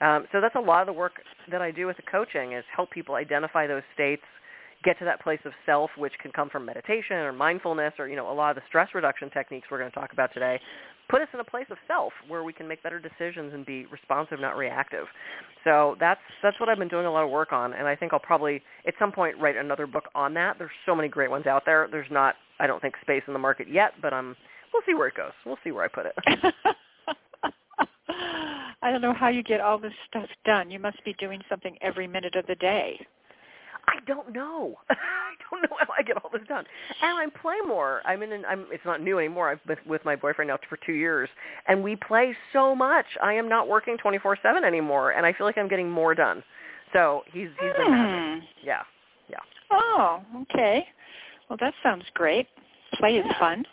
um, 0.04 0.26
so 0.32 0.40
that's 0.40 0.54
a 0.56 0.60
lot 0.60 0.80
of 0.80 0.86
the 0.86 0.92
work 0.92 1.14
that 1.50 1.62
i 1.62 1.70
do 1.70 1.86
with 1.86 1.96
the 1.96 2.02
coaching 2.02 2.52
is 2.52 2.64
help 2.74 2.90
people 2.90 3.14
identify 3.14 3.66
those 3.66 3.82
states 3.94 4.22
get 4.84 4.98
to 4.98 5.04
that 5.04 5.20
place 5.20 5.40
of 5.44 5.52
self 5.64 5.90
which 5.96 6.12
can 6.20 6.30
come 6.30 6.50
from 6.50 6.64
meditation 6.64 7.16
or 7.16 7.32
mindfulness 7.32 7.94
or 7.98 8.06
you 8.06 8.16
know 8.16 8.30
a 8.30 8.34
lot 8.34 8.50
of 8.50 8.56
the 8.56 8.62
stress 8.68 8.88
reduction 8.94 9.30
techniques 9.30 9.66
we're 9.70 9.78
going 9.78 9.90
to 9.90 9.94
talk 9.94 10.12
about 10.12 10.32
today. 10.32 10.60
Put 11.08 11.20
us 11.20 11.28
in 11.34 11.40
a 11.40 11.44
place 11.44 11.66
of 11.70 11.76
self 11.86 12.12
where 12.28 12.44
we 12.44 12.52
can 12.52 12.68
make 12.68 12.82
better 12.82 12.98
decisions 12.98 13.52
and 13.52 13.66
be 13.66 13.86
responsive 13.86 14.40
not 14.40 14.56
reactive. 14.56 15.06
So 15.64 15.96
that's 15.98 16.20
that's 16.42 16.58
what 16.60 16.68
i've 16.68 16.78
been 16.78 16.88
doing 16.88 17.06
a 17.06 17.10
lot 17.10 17.24
of 17.24 17.30
work 17.30 17.52
on 17.52 17.72
and 17.72 17.88
i 17.88 17.96
think 17.96 18.12
i'll 18.12 18.18
probably 18.18 18.62
at 18.86 18.94
some 18.98 19.10
point 19.10 19.36
write 19.38 19.56
another 19.56 19.86
book 19.86 20.04
on 20.14 20.34
that. 20.34 20.56
There's 20.58 20.70
so 20.86 20.94
many 20.94 21.08
great 21.08 21.30
ones 21.30 21.46
out 21.46 21.62
there. 21.64 21.88
There's 21.90 22.10
not 22.10 22.34
i 22.60 22.66
don't 22.66 22.80
think 22.80 22.94
space 23.00 23.22
in 23.26 23.32
the 23.32 23.38
market 23.38 23.68
yet 23.70 23.92
but 24.02 24.12
um 24.12 24.36
we'll 24.72 24.82
see 24.86 24.94
where 24.94 25.08
it 25.08 25.14
goes. 25.14 25.32
We'll 25.46 25.58
see 25.64 25.72
where 25.72 25.84
i 25.84 25.88
put 25.88 26.06
it 26.06 26.54
I 28.84 28.90
don't 28.90 29.00
know 29.00 29.14
how 29.14 29.28
you 29.28 29.42
get 29.42 29.62
all 29.62 29.78
this 29.78 29.94
stuff 30.08 30.28
done. 30.44 30.70
You 30.70 30.78
must 30.78 31.02
be 31.04 31.14
doing 31.14 31.40
something 31.48 31.76
every 31.80 32.06
minute 32.06 32.36
of 32.36 32.46
the 32.46 32.54
day. 32.56 33.00
I 33.88 33.94
don't 34.06 34.32
know. 34.34 34.76
I 34.90 34.96
don't 35.50 35.62
know 35.62 35.76
how 35.78 35.86
I 35.98 36.02
get 36.02 36.22
all 36.22 36.30
this 36.30 36.42
done. 36.46 36.64
And 37.02 37.18
I 37.18 37.26
play 37.40 37.56
more. 37.66 38.02
I'm 38.04 38.22
in. 38.22 38.32
An, 38.32 38.44
I'm. 38.46 38.66
It's 38.70 38.84
not 38.84 39.00
new 39.02 39.18
anymore. 39.18 39.48
I've 39.50 39.64
been 39.66 39.78
with 39.86 40.04
my 40.04 40.16
boyfriend 40.16 40.48
now 40.48 40.58
for 40.68 40.78
two 40.84 40.92
years, 40.92 41.30
and 41.66 41.82
we 41.82 41.96
play 41.96 42.36
so 42.52 42.74
much. 42.74 43.06
I 43.22 43.32
am 43.32 43.48
not 43.48 43.68
working 43.68 43.96
24/7 43.96 44.64
anymore, 44.64 45.12
and 45.12 45.24
I 45.24 45.32
feel 45.32 45.46
like 45.46 45.56
I'm 45.56 45.68
getting 45.68 45.90
more 45.90 46.14
done. 46.14 46.42
So 46.92 47.22
he's 47.32 47.48
he's 47.60 47.72
been. 47.78 47.86
Hmm. 47.86 48.38
Yeah, 48.62 48.82
yeah, 49.30 49.38
Oh, 49.70 50.20
okay. 50.42 50.86
Well, 51.48 51.56
that 51.60 51.72
sounds 51.82 52.04
great. 52.14 52.48
Play 52.94 53.16
is 53.16 53.26
fun. 53.38 53.64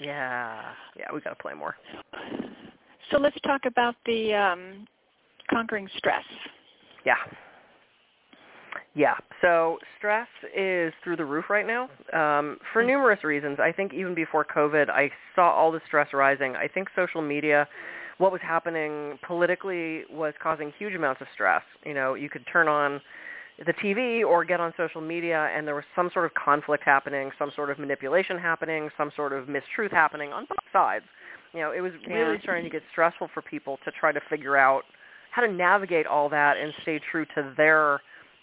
yeah, 0.00 0.62
yeah. 0.96 1.06
We 1.12 1.20
got 1.20 1.30
to 1.30 1.42
play 1.42 1.54
more. 1.54 1.74
So 3.10 3.18
let's 3.18 3.38
talk 3.42 3.62
about 3.66 3.94
the 4.06 4.34
um, 4.34 4.86
conquering 5.50 5.88
stress. 5.96 6.24
Yeah. 7.04 7.14
Yeah. 8.94 9.14
So 9.40 9.78
stress 9.98 10.28
is 10.56 10.92
through 11.02 11.16
the 11.16 11.24
roof 11.24 11.46
right 11.50 11.66
now 11.66 11.84
um, 12.12 12.58
for 12.72 12.82
Mm. 12.82 12.86
numerous 12.86 13.24
reasons. 13.24 13.58
I 13.60 13.72
think 13.72 13.92
even 13.92 14.14
before 14.14 14.44
COVID, 14.44 14.88
I 14.88 15.10
saw 15.34 15.50
all 15.50 15.72
the 15.72 15.80
stress 15.86 16.12
rising. 16.12 16.56
I 16.56 16.68
think 16.68 16.88
social 16.94 17.20
media, 17.20 17.68
what 18.18 18.30
was 18.32 18.40
happening 18.40 19.18
politically, 19.26 20.04
was 20.10 20.32
causing 20.40 20.72
huge 20.78 20.94
amounts 20.94 21.20
of 21.20 21.26
stress. 21.34 21.62
You 21.84 21.94
know, 21.94 22.14
you 22.14 22.30
could 22.30 22.46
turn 22.46 22.68
on 22.68 23.00
the 23.64 23.72
TV 23.74 24.24
or 24.24 24.44
get 24.44 24.60
on 24.60 24.72
social 24.76 25.00
media, 25.00 25.50
and 25.54 25.66
there 25.66 25.74
was 25.74 25.84
some 25.94 26.10
sort 26.12 26.24
of 26.24 26.34
conflict 26.34 26.84
happening, 26.84 27.30
some 27.38 27.52
sort 27.54 27.70
of 27.70 27.78
manipulation 27.78 28.38
happening, 28.38 28.90
some 28.96 29.10
sort 29.14 29.32
of 29.32 29.46
mistruth 29.46 29.92
happening 29.92 30.32
on 30.32 30.44
both 30.46 30.58
sides. 30.72 31.04
You 31.54 31.60
know, 31.60 31.70
it 31.72 31.80
was 31.80 31.92
really 32.06 32.34
Yeah. 32.34 32.40
starting 32.42 32.64
to 32.64 32.70
get 32.70 32.82
stressful 32.90 33.28
for 33.28 33.40
people 33.40 33.78
to 33.84 33.92
try 33.92 34.10
to 34.12 34.20
figure 34.20 34.56
out 34.56 34.84
how 35.30 35.42
to 35.42 35.48
navigate 35.48 36.06
all 36.06 36.28
that 36.28 36.56
and 36.56 36.74
stay 36.82 36.98
true 36.98 37.24
to 37.26 37.42
their 37.56 38.00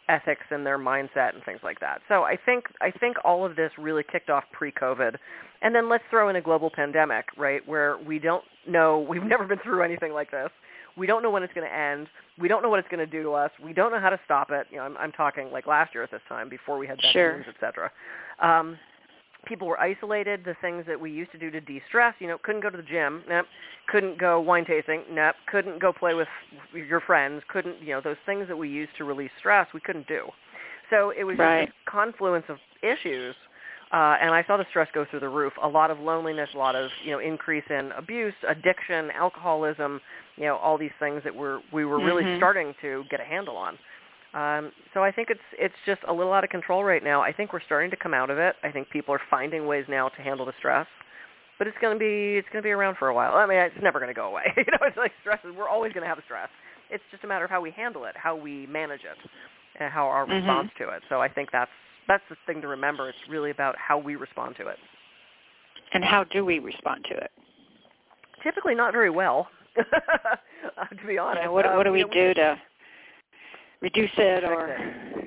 ethics 0.10 0.46
and 0.50 0.66
their 0.66 0.78
mindset 0.80 1.34
and 1.36 1.44
things 1.44 1.62
like 1.64 1.80
that. 1.80 2.02
So 2.08 2.24
I 2.24 2.36
think 2.36 2.66
I 2.82 2.90
think 2.92 3.18
all 3.24 3.46
of 3.46 3.56
this 3.56 3.72
really 3.78 4.04
kicked 4.04 4.30
off 4.30 4.44
pre-COVID, 4.52 5.16
and 5.62 5.76
then 5.76 5.88
let's 5.90 6.04
throw 6.10 6.30
in 6.30 6.36
a 6.38 6.42
global 6.42 6.70
pandemic, 6.70 7.26
right, 7.38 7.66
where 7.68 7.98
we 7.98 8.18
don't 8.20 8.44
know 8.66 9.00
we've 9.10 9.24
never 9.24 9.46
been 9.46 9.60
through 9.60 9.84
anything 9.84 10.14
like 10.14 10.32
this. 10.32 10.50
We 10.98 11.08
don't 11.08 11.24
know 11.24 11.30
when 11.32 11.44
it's 11.44 11.54
going 11.54 11.66
to 11.68 11.74
end. 11.74 12.10
We 12.38 12.50
don't 12.50 12.62
know 12.62 12.70
what 12.70 12.80
it's 12.80 12.90
going 12.90 13.00
to 13.00 13.06
do 13.06 13.24
to 13.24 13.32
us. 13.32 13.52
We 13.64 13.72
don't 13.72 13.92
know 13.94 14.00
how 14.00 14.10
to 14.10 14.20
stop 14.26 14.52
it. 14.52 14.68
You 14.72 14.78
know, 14.78 14.84
I'm, 14.84 14.98
I'm 14.98 15.12
talking 15.14 15.50
like 15.50 15.66
last 15.66 15.94
year 15.94 16.04
at 16.04 16.12
this 16.12 16.22
time 16.28 16.50
before 16.50 16.78
we 16.78 16.86
had 16.86 16.98
vaccines, 16.98 17.14
Sure. 17.14 17.46
et 17.48 17.56
cetera. 17.62 17.92
Um, 18.40 18.78
people 19.46 19.68
were 19.68 19.80
isolated. 19.80 20.44
The 20.46 20.56
things 20.62 20.86
that 20.88 21.00
we 21.00 21.12
used 21.12 21.32
to 21.32 21.38
do 21.38 21.50
to 21.52 21.62
de-stress, 21.62 22.14
you 22.20 22.28
know, 22.28 22.38
couldn't 22.44 22.62
go 22.62 22.70
to 22.70 22.78
the 22.78 22.84
gym. 22.84 23.24
Nope. 23.28 23.46
Couldn't 23.88 24.18
go 24.20 24.40
wine 24.40 24.66
tasting. 24.66 25.04
Nope. 25.10 25.36
Couldn't 25.48 25.80
go 25.80 25.92
play 25.92 26.14
with 26.14 26.28
your 26.74 27.02
friends. 27.02 27.44
Couldn't, 27.48 27.82
you 27.82 27.90
know, 27.94 28.02
those 28.02 28.18
things 28.26 28.48
that 28.48 28.58
we 28.58 28.70
used 28.70 28.92
to 28.98 29.04
release 29.04 29.32
stress, 29.40 29.68
we 29.74 29.80
couldn't 29.80 30.08
do. 30.08 30.30
So 30.90 31.12
it 31.12 31.24
was 31.24 31.38
Right. 31.38 31.68
just 31.68 31.78
a 31.88 31.90
confluence 31.90 32.46
of 32.50 32.58
issues. 32.82 33.36
Uh, 33.92 34.16
and 34.22 34.34
I 34.34 34.44
saw 34.44 34.56
the 34.56 34.66
stress 34.70 34.88
go 34.94 35.04
through 35.04 35.20
the 35.20 35.30
roof. 35.30 35.52
A 35.62 35.68
lot 35.68 35.92
of 35.92 36.00
loneliness, 36.00 36.50
a 36.54 36.58
lot 36.58 36.76
of 36.76 36.90
you 37.04 37.12
know 37.12 37.20
increase 37.20 37.66
in 37.70 37.92
abuse, 37.92 38.34
addiction, 38.48 39.12
alcoholism, 39.12 40.00
you 40.38 40.46
know 40.46 40.56
all 40.56 40.78
these 40.78 40.94
things 40.98 41.22
that 41.26 41.36
we're 41.36 41.60
we 41.74 41.84
were 41.84 42.00
really 42.00 42.24
Mhm. 42.24 42.38
starting 42.38 42.74
to 42.82 43.04
get 43.10 43.20
a 43.20 43.26
handle 43.26 43.58
on. 43.58 43.78
Um, 44.34 44.72
so 44.94 45.04
I 45.04 45.12
think 45.12 45.30
it's 45.30 45.42
it's 45.60 45.76
just 45.86 46.02
a 46.08 46.14
little 46.14 46.32
out 46.32 46.44
of 46.44 46.50
control 46.50 46.84
right 46.84 47.04
now. 47.04 47.22
I 47.22 47.34
think 47.34 47.52
we're 47.52 47.62
starting 47.62 47.92
to 47.92 47.98
come 47.98 48.14
out 48.14 48.30
of 48.30 48.38
it. 48.38 48.56
I 48.64 48.72
think 48.72 48.90
people 48.90 49.14
are 49.14 49.22
finding 49.30 49.68
ways 49.68 49.86
now 49.90 50.08
to 50.10 50.22
handle 50.22 50.46
the 50.46 50.54
stress, 50.58 50.88
but 51.58 51.68
it's 51.68 51.78
going 51.82 51.96
to 51.96 52.00
be 52.00 52.38
it's 52.38 52.48
going 52.52 52.62
to 52.64 52.66
be 52.68 52.72
around 52.72 52.96
for 52.98 53.10
a 53.10 53.14
while. 53.14 53.36
I 53.36 53.46
mean, 53.46 53.58
it's 53.58 53.76
never 53.82 54.00
going 54.00 54.10
to 54.10 54.14
go 54.14 54.28
away. 54.28 54.44
you 54.58 54.64
know, 54.72 54.80
it's 54.88 54.96
like 54.98 55.12
stress. 55.22 55.40
is 55.44 55.54
We're 55.56 55.68
always 55.68 55.92
going 55.92 56.04
to 56.04 56.08
have 56.08 56.20
stress. 56.26 56.50
It's 56.90 57.04
just 57.12 57.24
a 57.24 57.28
matter 57.28 57.44
of 57.46 57.52
how 57.52 57.62
we 57.62 57.72
handle 57.72 58.06
it, 58.06 58.16
how 58.16 58.36
we 58.36 58.68
manage 58.68 59.02
it, 59.02 59.18
and 59.80 59.92
how 59.92 60.06
our 60.08 60.26
Mhm. 60.26 60.38
response 60.38 60.72
to 60.78 60.90
it. 60.90 61.04
So 61.10 61.22
I 61.22 61.28
think 61.28 61.50
that's 61.52 61.72
that's 62.08 62.24
the 62.30 62.38
thing 62.48 62.62
to 62.62 62.68
remember. 62.70 63.10
It's 63.10 63.18
really 63.30 63.52
about 63.52 63.76
how 63.78 63.98
we 63.98 64.16
respond 64.16 64.56
to 64.58 64.68
it. 64.68 64.78
And 65.94 66.06
how 66.06 66.24
do 66.24 66.46
we 66.46 66.60
respond 66.60 67.04
to 67.10 67.18
it? 67.18 67.32
Typically, 68.44 68.76
not 68.76 68.94
very 68.94 69.10
well. 69.10 69.50
to 69.76 71.06
be 71.08 71.14
You 71.14 71.20
honest, 71.20 71.46
know, 71.46 71.52
what, 71.54 71.66
Um, 71.66 71.76
what 71.76 71.84
do 71.84 71.92
we 71.92 72.00
you 72.00 72.08
know, 72.08 72.14
do 72.14 72.34
to 72.36 72.60
reduce 73.82 74.12
it 74.18 74.44
or 74.44 74.78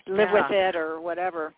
live 0.07 0.29
Yeah. 0.31 0.33
with 0.33 0.51
it 0.51 0.77
or 0.77 1.01
whatever? 1.01 1.53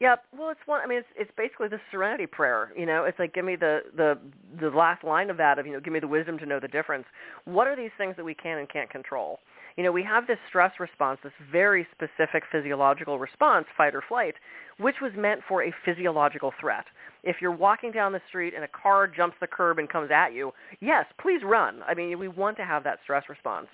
Yep. 0.00 0.24
Well, 0.36 0.50
it's 0.50 0.60
one. 0.66 0.80
I 0.82 0.86
mean, 0.86 0.98
it's 0.98 1.08
it's 1.16 1.30
basically 1.36 1.68
the 1.68 1.80
Serenity 1.90 2.26
Prayer. 2.26 2.72
You 2.76 2.84
know, 2.84 3.04
it's 3.04 3.18
like 3.18 3.32
give 3.32 3.44
me 3.44 3.56
the 3.56 3.82
the 3.96 4.18
the 4.60 4.70
last 4.70 5.04
line 5.04 5.30
of 5.30 5.36
that 5.36 5.58
of 5.58 5.66
you 5.66 5.72
know 5.72 5.80
give 5.80 5.92
me 5.92 6.00
the 6.00 6.08
wisdom 6.08 6.36
to 6.38 6.46
know 6.46 6.58
the 6.58 6.68
difference. 6.68 7.06
What 7.44 7.66
are 7.68 7.76
these 7.76 7.92
things 7.96 8.16
that 8.16 8.24
we 8.24 8.34
can 8.34 8.58
and 8.58 8.68
can't 8.68 8.90
control? 8.90 9.38
You 9.76 9.82
know, 9.82 9.90
we 9.90 10.04
have 10.04 10.26
this 10.26 10.38
stress 10.48 10.72
response, 10.78 11.18
this 11.22 11.32
very 11.50 11.86
specific 11.90 12.44
physiological 12.50 13.18
response, 13.18 13.66
fight 13.76 13.94
or 13.94 14.02
flight, 14.06 14.34
which 14.78 14.96
was 15.02 15.12
meant 15.16 15.40
for 15.48 15.64
a 15.64 15.72
physiological 15.84 16.52
threat. 16.60 16.84
If 17.24 17.36
you're 17.40 17.50
walking 17.50 17.90
down 17.90 18.12
the 18.12 18.20
street 18.28 18.54
and 18.54 18.62
a 18.62 18.68
car 18.68 19.08
jumps 19.08 19.36
the 19.40 19.48
curb 19.48 19.78
and 19.78 19.88
comes 19.88 20.10
at 20.12 20.32
you, 20.32 20.52
yes, 20.80 21.06
please 21.20 21.40
run. 21.42 21.82
I 21.88 21.94
mean, 21.94 22.18
we 22.18 22.28
want 22.28 22.56
to 22.58 22.64
have 22.64 22.84
that 22.84 22.98
stress 23.02 23.24
response. 23.28 23.66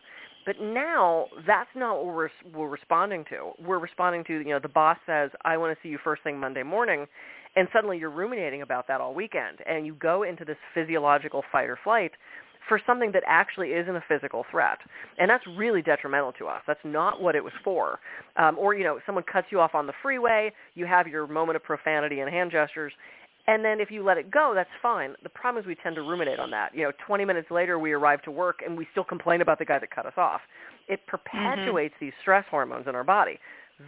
But 0.47 0.61
now 0.61 1.27
that's 1.47 1.71
not 1.75 1.97
what 1.97 2.15
we're, 2.15 2.31
we're 2.55 2.69
responding 2.69 3.25
to. 3.31 3.53
We're 3.65 3.79
responding 3.79 4.25
to, 4.25 4.39
you 4.39 4.51
know, 4.51 4.59
the 4.59 4.69
boss 4.69 4.97
says, 5.07 5.31
I 5.45 5.57
want 5.57 5.77
to 5.77 5.83
see 5.83 5.91
you 5.91 5.99
first 6.03 6.23
thing 6.23 6.39
Monday 6.39 6.63
morning, 6.63 7.07
and 7.57 7.69
suddenly 7.73 7.99
you're 7.99 8.11
ruminating 8.11 8.63
about 8.63 8.89
that 8.89 9.01
all 9.01 9.15
weekend, 9.15 9.59
and 9.67 9.85
you 9.85 9.95
go 9.95 10.23
into 10.23 10.45
this 10.45 10.57
physiological 10.75 11.43
fight 11.53 11.69
or 11.69 11.79
flight 11.83 12.13
for 12.69 12.81
something 12.87 13.11
that 13.13 13.23
actually 13.27 13.71
isn't 13.71 13.97
a 13.97 14.05
physical 14.07 14.45
threat. 14.51 14.79
And 15.19 15.29
that's 15.29 15.45
really 15.57 15.83
detrimental 15.83 16.33
to 16.33 16.47
us. 16.47 16.63
That's 16.67 16.81
not 16.85 17.21
what 17.21 17.35
it 17.35 17.43
was 17.43 17.53
for. 17.65 17.99
Um, 18.37 18.57
or, 18.59 18.75
you 18.75 18.85
know, 18.85 19.01
someone 19.07 19.25
cuts 19.31 19.49
you 19.51 19.61
off 19.61 19.75
on 19.75 19.87
the 19.87 19.93
freeway, 20.03 20.53
you 20.75 20.87
have 20.87 21.07
your 21.07 21.27
moment 21.27 21.57
of 21.57 21.65
profanity 21.65 22.21
and 22.21 22.31
hand 22.31 22.53
gestures, 22.53 22.93
and 23.47 23.65
then 23.65 23.81
if 23.81 23.91
you 23.91 24.05
let 24.05 24.19
it 24.19 24.31
go, 24.31 24.53
that's 24.55 24.71
fine. 24.83 25.15
The 25.23 25.29
problem 25.29 25.63
is 25.63 25.67
we 25.67 25.75
tend 25.75 25.97
to 25.97 26.03
ruminate 26.03 26.39
on 26.39 26.51
that. 26.51 26.75
You 26.75 26.85
know, 26.85 26.93
20 27.07 27.25
minutes 27.25 27.51
later 27.51 27.79
we 27.79 27.93
arrive 27.93 28.23
to 28.23 28.31
work 28.31 28.61
and 28.65 28.77
we 28.77 28.87
still 28.93 29.05
complain 29.05 29.41
about 29.41 29.59
the 29.59 29.65
guy 29.65 29.79
that 29.79 29.91
cut 29.91 30.07
us 30.07 30.13
off. 30.17 30.41
It 30.89 31.01
perpetuates 31.07 31.95
these 32.01 32.13
stress 32.21 32.45
hormones 32.51 32.87
in 32.89 32.95
our 32.95 33.05
body. 33.05 33.39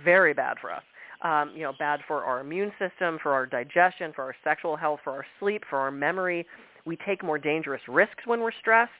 Very 0.05 0.35
bad 0.35 0.57
for 0.61 0.73
us. 0.73 0.83
Um, 1.23 1.53
you 1.55 1.63
know, 1.63 1.73
bad 1.79 2.01
for 2.09 2.25
our 2.25 2.41
immune 2.41 2.73
system, 2.79 3.19
for 3.23 3.33
our 3.33 3.47
digestion, 3.47 4.13
for 4.15 4.25
our 4.25 4.35
sexual 4.43 4.77
health, 4.77 5.01
for 5.05 5.13
our 5.13 5.27
sleep, 5.39 5.63
for 5.69 5.79
our 5.79 5.91
memory. 5.91 6.47
We 6.85 6.97
take 7.07 7.23
more 7.23 7.39
dangerous 7.39 7.83
risks 7.87 8.27
when 8.27 8.41
we're 8.41 8.53
stressed. 8.61 8.91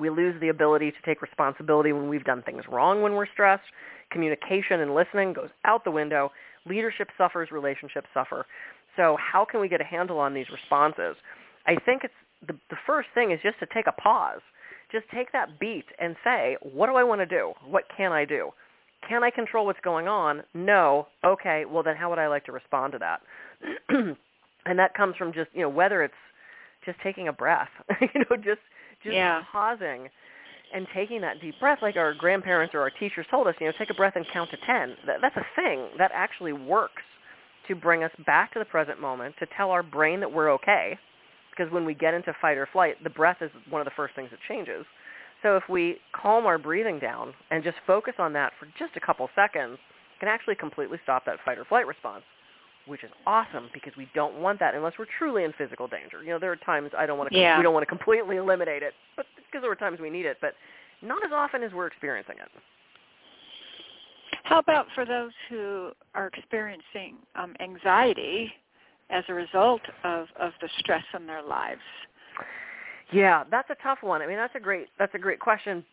We 0.00 0.10
lose 0.10 0.40
the 0.40 0.48
ability 0.48 0.90
to 0.90 0.96
take 1.04 1.20
responsibility 1.20 1.92
when 1.92 2.08
we've 2.08 2.24
done 2.24 2.42
things 2.42 2.64
wrong 2.70 3.02
when 3.02 3.12
we're 3.12 3.30
stressed. 3.32 3.64
Communication 4.10 4.80
and 4.80 4.94
listening 4.94 5.32
goes 5.32 5.50
out 5.64 5.84
the 5.84 5.90
window. 5.90 6.32
Leadership 6.66 7.08
suffers, 7.18 7.50
relationships 7.50 8.08
suffer. 8.14 8.46
So 8.96 9.16
how 9.20 9.44
can 9.44 9.60
we 9.60 9.68
get 9.68 9.80
a 9.80 9.84
handle 9.84 10.18
on 10.18 10.34
these 10.34 10.46
responses? 10.50 11.16
I 11.66 11.76
think 11.84 12.04
it's 12.04 12.14
the, 12.46 12.54
the 12.70 12.76
first 12.86 13.08
thing 13.14 13.32
is 13.32 13.40
just 13.42 13.58
to 13.60 13.66
take 13.72 13.86
a 13.86 13.92
pause. 13.92 14.40
Just 14.92 15.06
take 15.12 15.32
that 15.32 15.58
beat 15.58 15.86
and 15.98 16.14
say, 16.22 16.56
what 16.62 16.86
do 16.86 16.94
I 16.94 17.02
want 17.04 17.20
to 17.20 17.26
do? 17.26 17.52
What 17.66 17.84
can 17.96 18.12
I 18.12 18.24
do? 18.24 18.50
Can 19.08 19.24
I 19.24 19.30
control 19.30 19.66
what's 19.66 19.80
going 19.80 20.08
on? 20.08 20.42
No. 20.54 21.08
Okay, 21.24 21.64
well 21.64 21.82
then 21.82 21.96
how 21.96 22.10
would 22.10 22.18
I 22.18 22.28
like 22.28 22.44
to 22.46 22.52
respond 22.52 22.92
to 22.92 22.98
that? 22.98 23.20
and 24.66 24.78
that 24.78 24.94
comes 24.94 25.16
from 25.16 25.32
just, 25.32 25.50
you 25.52 25.62
know, 25.62 25.68
whether 25.68 26.02
it's 26.02 26.14
just 26.84 26.98
taking 27.02 27.28
a 27.28 27.32
breath, 27.32 27.68
you 28.00 28.20
know, 28.30 28.36
just 28.36 28.60
just 29.02 29.14
Yeah. 29.14 29.42
pausing 29.50 30.08
and 30.74 30.86
taking 30.94 31.20
that 31.20 31.40
deep 31.40 31.58
breath 31.60 31.78
like 31.82 31.96
our 31.96 32.14
grandparents 32.14 32.74
or 32.74 32.80
our 32.80 32.90
teachers 32.90 33.26
told 33.30 33.46
us, 33.46 33.54
you 33.60 33.66
know, 33.66 33.72
take 33.78 33.90
a 33.90 33.94
breath 33.94 34.14
and 34.16 34.26
count 34.32 34.50
to 34.50 34.56
10. 34.66 34.96
That, 35.06 35.20
that's 35.20 35.36
a 35.36 35.46
thing 35.54 35.88
that 35.98 36.10
actually 36.14 36.52
works 36.52 37.02
to 37.68 37.74
bring 37.74 38.04
us 38.04 38.12
back 38.26 38.52
to 38.52 38.58
the 38.58 38.64
present 38.64 39.00
moment, 39.00 39.34
to 39.38 39.46
tell 39.56 39.70
our 39.70 39.82
brain 39.82 40.20
that 40.20 40.30
we're 40.32 40.52
okay. 40.52 40.98
Because 41.50 41.72
when 41.72 41.84
we 41.84 41.94
get 41.94 42.14
into 42.14 42.34
fight 42.40 42.56
or 42.58 42.68
flight, 42.72 43.02
the 43.04 43.10
breath 43.10 43.38
is 43.40 43.50
one 43.70 43.80
of 43.80 43.84
the 43.84 43.92
first 43.96 44.14
things 44.14 44.30
that 44.30 44.40
changes. 44.48 44.84
So 45.42 45.56
if 45.56 45.62
we 45.68 45.98
calm 46.12 46.46
our 46.46 46.58
breathing 46.58 46.98
down 46.98 47.32
and 47.50 47.62
just 47.62 47.76
focus 47.86 48.14
on 48.18 48.32
that 48.32 48.52
for 48.58 48.66
just 48.78 48.96
a 48.96 49.00
couple 49.00 49.28
seconds, 49.34 49.78
can 50.18 50.28
actually 50.28 50.54
completely 50.54 50.98
stop 51.02 51.24
that 51.26 51.36
fight 51.44 51.58
or 51.58 51.64
flight 51.64 51.86
response, 51.86 52.22
which 52.86 53.04
is 53.04 53.10
awesome 53.26 53.68
because 53.72 53.92
we 53.96 54.08
don't 54.14 54.40
want 54.40 54.58
that 54.60 54.74
unless 54.74 54.94
we're 54.98 55.06
truly 55.18 55.44
in 55.44 55.52
physical 55.58 55.86
danger. 55.86 56.22
You 56.22 56.30
know, 56.30 56.38
there 56.38 56.50
are 56.50 56.56
times 56.56 56.90
I 56.96 57.06
don't 57.06 57.18
want 57.18 57.30
to 57.30 57.38
Yeah. 57.38 57.58
we 57.58 57.62
don't 57.62 57.74
want 57.74 57.82
to 57.82 57.88
completely 57.88 58.36
eliminate 58.36 58.82
it, 58.82 58.94
but 59.16 59.26
because 59.36 59.62
there 59.62 59.70
are 59.70 59.76
times 59.76 60.00
we 60.00 60.10
need 60.10 60.26
it, 60.26 60.38
but 60.40 60.54
not 61.02 61.24
as 61.24 61.32
often 61.32 61.62
as 61.62 61.72
we're 61.72 61.86
experiencing 61.86 62.36
it. 62.38 62.48
How 64.44 64.58
about 64.58 64.86
for 64.94 65.04
those 65.04 65.32
who 65.48 65.90
are 66.14 66.28
experiencing 66.28 67.16
um, 67.34 67.54
anxiety 67.60 68.52
as 69.10 69.24
a 69.28 69.34
result 69.34 69.80
of, 70.04 70.26
of 70.38 70.52
the 70.60 70.68
stress 70.78 71.04
in 71.14 71.26
their 71.26 71.42
lives? 71.42 71.80
Yeah, 73.12 73.44
that's 73.50 73.68
a 73.70 73.76
tough 73.82 73.98
one. 74.02 74.22
I 74.22 74.26
mean, 74.26 74.36
that's 74.36 74.54
a 74.54 74.60
great 74.60 74.88
that's 74.98 75.14
a 75.14 75.18
great 75.18 75.40
question, 75.40 75.84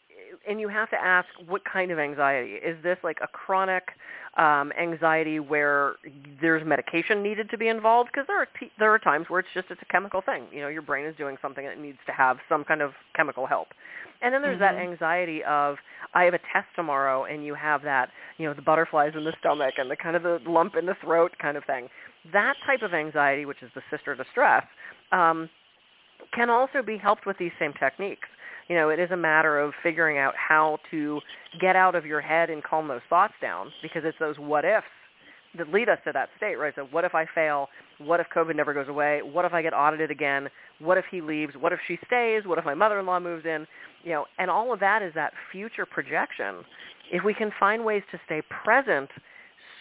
and 0.47 0.59
you 0.59 0.67
have 0.67 0.89
to 0.89 0.95
ask 0.95 1.27
what 1.47 1.61
kind 1.65 1.91
of 1.91 1.99
anxiety. 1.99 2.53
Is 2.53 2.81
this 2.83 2.97
like 3.03 3.17
a 3.21 3.27
chronic 3.27 3.83
um, 4.37 4.71
anxiety 4.79 5.39
where 5.39 5.95
there's 6.41 6.65
medication 6.65 7.21
needed 7.21 7.49
to 7.51 7.57
be 7.57 7.67
involved? 7.67 8.09
Because 8.13 8.27
there 8.27 8.39
are 8.39 8.47
there 8.79 8.93
are 8.93 8.99
times 8.99 9.25
where 9.29 9.39
it's 9.41 9.49
just 9.53 9.67
it's 9.69 9.81
a 9.81 9.91
chemical 9.91 10.21
thing. 10.21 10.45
You 10.51 10.61
know, 10.61 10.67
your 10.67 10.81
brain 10.81 11.05
is 11.05 11.15
doing 11.15 11.37
something 11.41 11.65
that 11.65 11.79
needs 11.79 11.99
to 12.05 12.11
have 12.11 12.37
some 12.49 12.63
kind 12.63 12.81
of 12.81 12.91
chemical 13.15 13.45
help. 13.45 13.67
And 14.21 14.33
then 14.33 14.41
there's 14.41 14.59
that 14.59 14.75
Mhm. 14.75 14.91
anxiety 14.91 15.43
of 15.43 15.77
I 16.13 16.23
have 16.25 16.33
a 16.33 16.39
test 16.39 16.67
tomorrow, 16.75 17.25
and 17.25 17.45
you 17.45 17.53
have 17.55 17.81
that 17.83 18.11
you 18.37 18.47
know 18.47 18.53
the 18.53 18.61
butterflies 18.61 19.15
in 19.15 19.23
the 19.23 19.33
stomach 19.39 19.75
and 19.77 19.89
the 19.89 19.95
kind 19.95 20.15
of 20.15 20.23
the 20.23 20.39
lump 20.45 20.75
in 20.75 20.85
the 20.85 20.95
throat 20.95 21.37
kind 21.39 21.57
of 21.57 21.65
thing. 21.65 21.89
That 22.31 22.55
type 22.65 22.81
of 22.81 22.93
anxiety, 22.93 23.45
which 23.45 23.63
is 23.63 23.71
the 23.73 23.81
sister 23.89 24.15
to 24.15 24.25
stress. 24.31 24.65
Um, 25.11 25.49
can 26.33 26.49
also 26.49 26.81
be 26.81 26.97
helped 26.97 27.25
with 27.25 27.37
these 27.37 27.51
same 27.59 27.73
techniques. 27.73 28.27
You 28.67 28.75
know, 28.75 28.89
it 28.89 28.99
is 28.99 29.11
a 29.11 29.17
matter 29.17 29.59
of 29.59 29.73
figuring 29.83 30.17
out 30.17 30.35
how 30.35 30.77
to 30.91 31.19
get 31.59 31.75
out 31.75 31.95
of 31.95 32.05
your 32.05 32.21
head 32.21 32.49
and 32.49 32.63
calm 32.63 32.87
those 32.87 33.01
thoughts 33.09 33.33
down 33.41 33.71
because 33.81 34.03
it's 34.05 34.17
those 34.19 34.37
what 34.37 34.63
ifs 34.63 34.85
that 35.57 35.71
lead 35.71 35.89
us 35.89 35.97
to 36.05 36.11
that 36.13 36.29
state, 36.37 36.55
right? 36.55 36.73
So 36.75 36.87
what 36.91 37.03
if 37.05 37.13
I 37.13 37.25
fail? 37.35 37.67
What 37.99 38.19
if 38.19 38.27
COVID 38.35 38.55
never 38.55 38.73
goes 38.73 38.87
away? 38.87 39.21
What 39.21 39.45
if 39.45 39.53
I 39.53 39.61
get 39.61 39.73
audited 39.73 40.11
again? 40.11 40.47
What 40.79 40.97
if 40.97 41.05
he 41.11 41.21
leaves? 41.21 41.53
What 41.59 41.73
if 41.73 41.79
she 41.87 41.97
stays? 42.07 42.43
What 42.45 42.57
if 42.57 42.65
my 42.65 42.73
mother-in-law 42.73 43.19
moves 43.19 43.45
in? 43.45 43.67
You 44.03 44.11
know, 44.11 44.25
and 44.39 44.49
all 44.49 44.73
of 44.73 44.79
that 44.79 45.01
is 45.01 45.13
that 45.15 45.33
future 45.51 45.85
projection. 45.85 46.63
If 47.11 47.23
we 47.23 47.33
can 47.33 47.51
find 47.59 47.83
ways 47.83 48.03
to 48.11 48.19
stay 48.25 48.41
present 48.63 49.09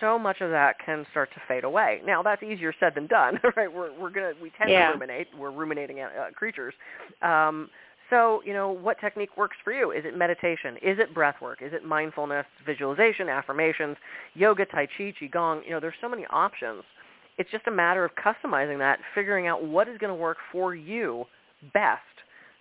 so 0.01 0.19
much 0.19 0.41
of 0.41 0.51
that 0.51 0.77
can 0.85 1.07
start 1.11 1.29
to 1.35 1.41
fade 1.47 1.63
away. 1.65 2.01
Now 2.05 2.23
that's 2.23 2.43
easier 2.43 2.73
said 2.81 2.95
than 2.95 3.07
done, 3.07 3.39
right? 3.57 3.73
We're 3.73 3.93
we're 3.99 4.11
gonna 4.11 4.33
we 4.43 4.51
tend 4.59 4.71
Yeah. 4.71 4.87
to 4.87 4.93
ruminate. 4.93 5.29
We're 5.39 5.51
ruminating 5.51 6.01
uh, 6.01 6.09
creatures. 6.35 6.75
Um, 7.23 7.69
so 8.11 8.43
you 8.45 8.53
know 8.53 8.71
what 8.71 8.99
technique 9.01 9.37
works 9.37 9.57
for 9.65 9.73
you? 9.73 9.93
Is 9.93 10.05
it 10.05 10.17
meditation? 10.17 10.77
Is 10.77 10.99
it 10.99 11.15
breath 11.15 11.37
work? 11.41 11.63
Is 11.63 11.73
it 11.73 11.85
mindfulness, 11.85 12.47
visualization, 12.67 13.29
affirmations, 13.29 13.97
yoga, 14.35 14.67
tai 14.67 14.87
chi, 14.99 15.15
qigong? 15.21 15.65
You 15.65 15.71
know, 15.71 15.81
there's 15.81 15.95
so 16.01 16.09
many 16.09 16.27
options. 16.31 16.83
It's 17.39 17.51
just 17.51 17.67
a 17.69 17.71
matter 17.71 18.05
of 18.05 18.11
customizing 18.17 18.79
that, 18.79 18.99
figuring 19.15 19.47
out 19.47 19.65
what 19.65 19.89
is 19.89 19.97
going 19.99 20.11
to 20.11 20.21
work 20.21 20.37
for 20.53 20.75
you 20.75 21.25
best 21.73 22.03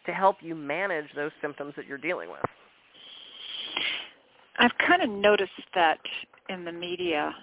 to 0.05 0.13
help 0.13 0.37
you 0.41 0.55
manage 0.55 1.05
those 1.15 1.31
symptoms 1.41 1.73
that 1.75 1.85
you're 1.85 1.97
dealing 1.97 2.29
with. 2.29 2.39
I've 4.57 4.77
kind 4.87 5.01
of 5.01 5.09
noticed 5.09 5.51
that 5.73 5.99
in 6.49 6.65
the 6.65 6.71
media, 6.71 7.33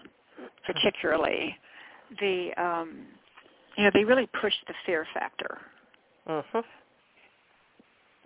particularly, 0.67 1.57
the 2.21 2.51
um, 2.57 3.07
you 3.77 3.85
know 3.85 3.91
they 3.93 4.05
really 4.05 4.29
push 4.41 4.53
the 4.67 4.75
fear 4.85 5.07
factor, 5.15 5.59
Mhm. 6.27 6.65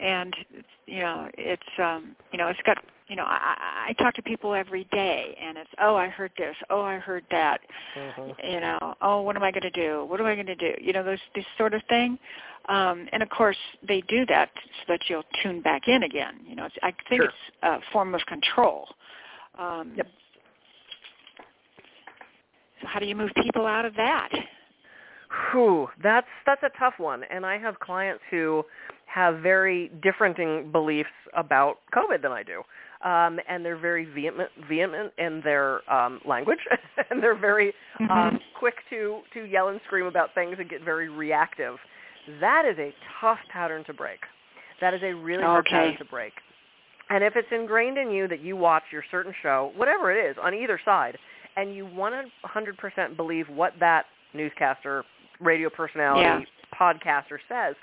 And 0.01 0.35
you 0.87 1.01
know 1.01 1.29
it's 1.37 1.63
um, 1.79 2.17
you 2.33 2.39
know 2.39 2.49
it's 2.49 2.61
got 2.65 2.79
you 3.09 3.17
know 3.17 3.25
I, 3.25 3.89
I 3.89 3.93
talk 3.95 4.15
to 4.15 4.23
people 4.23 4.55
every 4.55 4.85
day, 4.93 5.37
and 5.43 5.59
it's 5.59 5.71
oh 5.81 5.97
I 5.97 6.09
heard 6.09 6.33
this, 6.39 6.57
oh 6.71 6.83
I 6.83 6.99
heard 6.99 7.25
that, 7.31 7.61
Mhm. 7.97 8.37
you 8.53 8.61
know 8.61 8.95
oh 9.03 9.23
what 9.23 9.37
am 9.37 9.43
I 9.43 9.51
going 9.51 9.63
to 9.63 9.71
do, 9.71 10.05
what 10.07 10.21
am 10.21 10.27
I 10.27 10.35
going 10.35 10.47
to 10.47 10.55
do, 10.55 10.73
you 10.81 10.93
know 10.93 11.03
those 11.05 11.19
this 11.35 11.45
sort 11.59 11.75
of 11.75 11.83
thing, 11.89 12.19
um, 12.69 13.09
and 13.13 13.23
of 13.23 13.29
course 13.31 13.59
they 13.87 14.01
do 14.03 14.25
that 14.27 14.51
so 14.55 14.85
that 14.89 15.01
you'll 15.09 15.25
tune 15.43 15.61
back 15.61 15.89
in 15.89 16.03
again. 16.05 16.41
You 16.47 16.57
know 16.57 16.65
it's, 16.67 16.77
I 16.83 16.93
think 17.09 17.23
Sure. 17.23 17.25
it's 17.25 17.35
a 17.63 17.79
form 17.93 18.15
of 18.15 18.21
control. 18.27 18.87
Um, 19.59 19.93
Yep. 19.97 20.07
So 22.81 22.87
how 22.89 22.99
do 22.99 23.07
you 23.07 23.15
move 23.15 23.31
people 23.43 23.67
out 23.67 23.85
of 23.85 23.95
that? 23.97 24.31
Whew, 25.53 25.89
that's 26.03 26.27
that's 26.47 26.63
a 26.63 26.71
tough 26.79 26.95
one, 26.99 27.23
and 27.25 27.47
I 27.47 27.59
have 27.59 27.79
clients 27.79 28.23
who 28.31 28.65
have 29.13 29.39
very 29.39 29.91
differing 30.03 30.71
beliefs 30.71 31.11
about 31.37 31.79
COVID 31.95 32.23
than 32.23 32.33
I 32.33 32.43
do, 32.43 32.63
um, 33.03 33.41
and 33.49 33.65
they're 33.65 33.77
very 33.77 34.05
vehement, 34.05 34.51
vehement 34.69 35.13
in 35.19 35.41
their 35.43 35.91
um, 35.93 36.21
language, 36.25 36.61
and 37.11 37.23
they're 37.23 37.35
very 37.35 37.73
um, 37.99 38.09
Mhm. 38.09 38.41
quick 38.59 38.77
to 38.91 39.23
to 39.35 39.45
yell 39.45 39.69
and 39.69 39.81
scream 39.87 40.07
about 40.07 40.35
things 40.35 40.57
and 40.59 40.69
get 40.69 40.83
very 40.83 41.09
reactive. 41.09 41.77
That 42.41 42.65
is 42.65 42.79
a 42.79 42.95
tough 43.21 43.39
pattern 43.53 43.85
to 43.85 43.93
break. 43.95 44.21
That 44.81 44.95
is 44.95 45.03
a 45.03 45.13
really 45.13 45.43
hard 45.43 45.67
Okay. 45.67 45.77
pattern 45.77 45.97
to 45.99 46.05
break. 46.05 46.33
And 47.09 47.25
if 47.25 47.35
it's 47.35 47.51
ingrained 47.51 47.99
in 47.99 48.11
you 48.11 48.29
that 48.29 48.41
you 48.41 48.57
watch 48.57 48.85
your 48.93 49.03
certain 49.11 49.35
show, 49.43 49.73
whatever 49.75 50.13
it 50.13 50.25
is, 50.31 50.37
on 50.41 50.55
either 50.55 50.79
side, 50.85 51.19
and 51.57 51.75
you 51.75 51.85
100% 51.87 53.17
believe 53.17 53.49
what 53.49 53.73
that 53.81 54.07
newscaster, 54.33 55.05
radio 55.41 55.69
personality, 55.69 56.23
Yeah. 56.23 56.41
podcaster 56.73 57.39
says, 57.49 57.75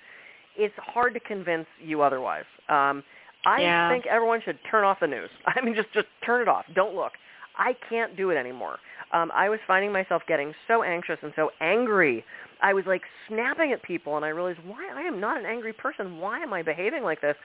it's 0.57 0.73
hard 0.77 1.13
to 1.13 1.19
convince 1.19 1.67
you 1.83 2.01
otherwise. 2.01 2.45
Um, 2.69 3.03
I 3.45 3.61
Yeah. 3.61 3.89
think 3.89 4.05
everyone 4.07 4.41
should 4.43 4.57
turn 4.69 4.83
off 4.83 4.99
the 4.99 5.07
news. 5.07 5.29
I 5.45 5.61
mean, 5.61 5.75
just 5.75 5.93
just 5.93 6.07
turn 6.25 6.41
it 6.41 6.47
off. 6.47 6.65
Don't 6.75 6.95
look. 6.95 7.13
I 7.57 7.73
can't 7.89 8.15
do 8.15 8.29
it 8.29 8.35
anymore. 8.35 8.77
Um, 9.13 9.31
I 9.33 9.49
was 9.49 9.59
finding 9.65 9.91
myself 9.91 10.21
getting 10.27 10.53
so 10.67 10.83
anxious 10.83 11.17
and 11.23 11.33
so 11.35 11.49
angry. 11.61 12.23
I 12.61 12.73
was 12.73 12.83
like 12.85 13.01
snapping 13.27 13.71
at 13.71 13.81
people, 13.83 14.15
and 14.15 14.25
I 14.25 14.29
realized 14.29 14.59
why 14.65 14.87
I 14.93 15.01
am 15.01 15.19
not 15.19 15.39
an 15.39 15.45
angry 15.45 15.73
person. 15.73 16.19
Why 16.19 16.39
am 16.39 16.53
I 16.53 16.61
behaving 16.61 17.03
like 17.03 17.21
this? 17.21 17.35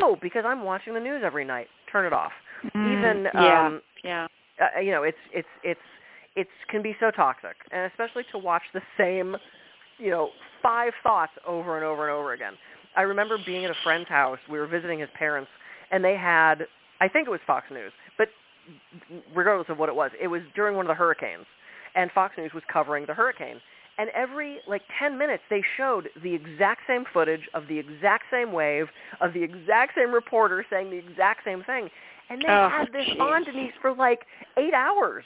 Oh, 0.00 0.16
because 0.22 0.44
I'm 0.46 0.62
watching 0.62 0.94
the 0.94 1.00
news 1.00 1.22
every 1.24 1.44
night. 1.44 1.66
Turn 1.90 2.06
it 2.06 2.12
off. 2.12 2.32
Even 2.84 3.26
Mm, 3.34 3.42
yeah, 3.42 3.66
um, 3.66 3.82
yeah, 4.04 4.26
uh, 4.60 4.80
you 4.80 4.90
know, 4.90 5.02
it's 5.02 5.18
it's 5.32 5.48
it's 5.62 5.80
it's 6.36 6.50
can 6.70 6.82
be 6.82 6.94
so 7.00 7.10
toxic, 7.10 7.56
and 7.72 7.90
especially 7.90 8.24
to 8.32 8.38
watch 8.38 8.62
the 8.74 8.82
same, 8.96 9.36
you 9.98 10.10
know, 10.10 10.30
five 10.62 10.92
thoughts 11.02 11.32
over 11.46 11.76
and 11.76 11.84
over 11.84 12.08
and 12.08 12.16
over 12.16 12.32
again. 12.32 12.54
I 12.96 13.02
remember 13.02 13.38
being 13.38 13.64
at 13.64 13.70
a 13.70 13.76
friend's 13.82 14.08
house. 14.08 14.38
We 14.50 14.58
were 14.58 14.66
visiting 14.66 14.98
his 14.98 15.08
parents, 15.14 15.50
and 15.90 16.04
they 16.04 16.16
had, 16.16 16.66
I 17.00 17.08
think 17.08 17.28
it 17.28 17.30
was 17.30 17.40
Fox 17.46 17.66
News, 17.70 17.92
but 18.16 18.28
regardless 19.34 19.68
of 19.68 19.78
what 19.78 19.88
it 19.88 19.94
was, 19.94 20.10
it 20.20 20.28
was 20.28 20.42
during 20.54 20.76
one 20.76 20.84
of 20.86 20.88
the 20.88 20.94
hurricanes, 20.94 21.46
and 21.94 22.10
Fox 22.12 22.36
News 22.36 22.52
was 22.52 22.62
covering 22.72 23.06
the 23.06 23.14
hurricane. 23.14 23.60
And 23.98 24.10
every 24.10 24.58
like 24.68 24.82
10 24.98 25.18
minutes, 25.18 25.42
they 25.50 25.62
showed 25.76 26.08
the 26.22 26.32
exact 26.32 26.82
same 26.86 27.04
footage 27.12 27.48
of 27.52 27.66
the 27.68 27.78
exact 27.78 28.24
same 28.30 28.52
wave, 28.52 28.86
of 29.20 29.32
the 29.32 29.42
exact 29.42 29.94
same 29.96 30.12
reporter 30.12 30.64
saying 30.70 30.90
the 30.90 30.98
exact 30.98 31.44
same 31.44 31.64
thing. 31.64 31.90
And 32.30 32.40
they 32.40 32.48
Oh, 32.48 32.68
had 32.68 32.92
this 32.92 33.06
jeez. 33.06 33.20
on, 33.20 33.44
Denise, 33.44 33.72
for 33.80 33.92
like 33.92 34.20
eight 34.56 34.74
hours. 34.74 35.24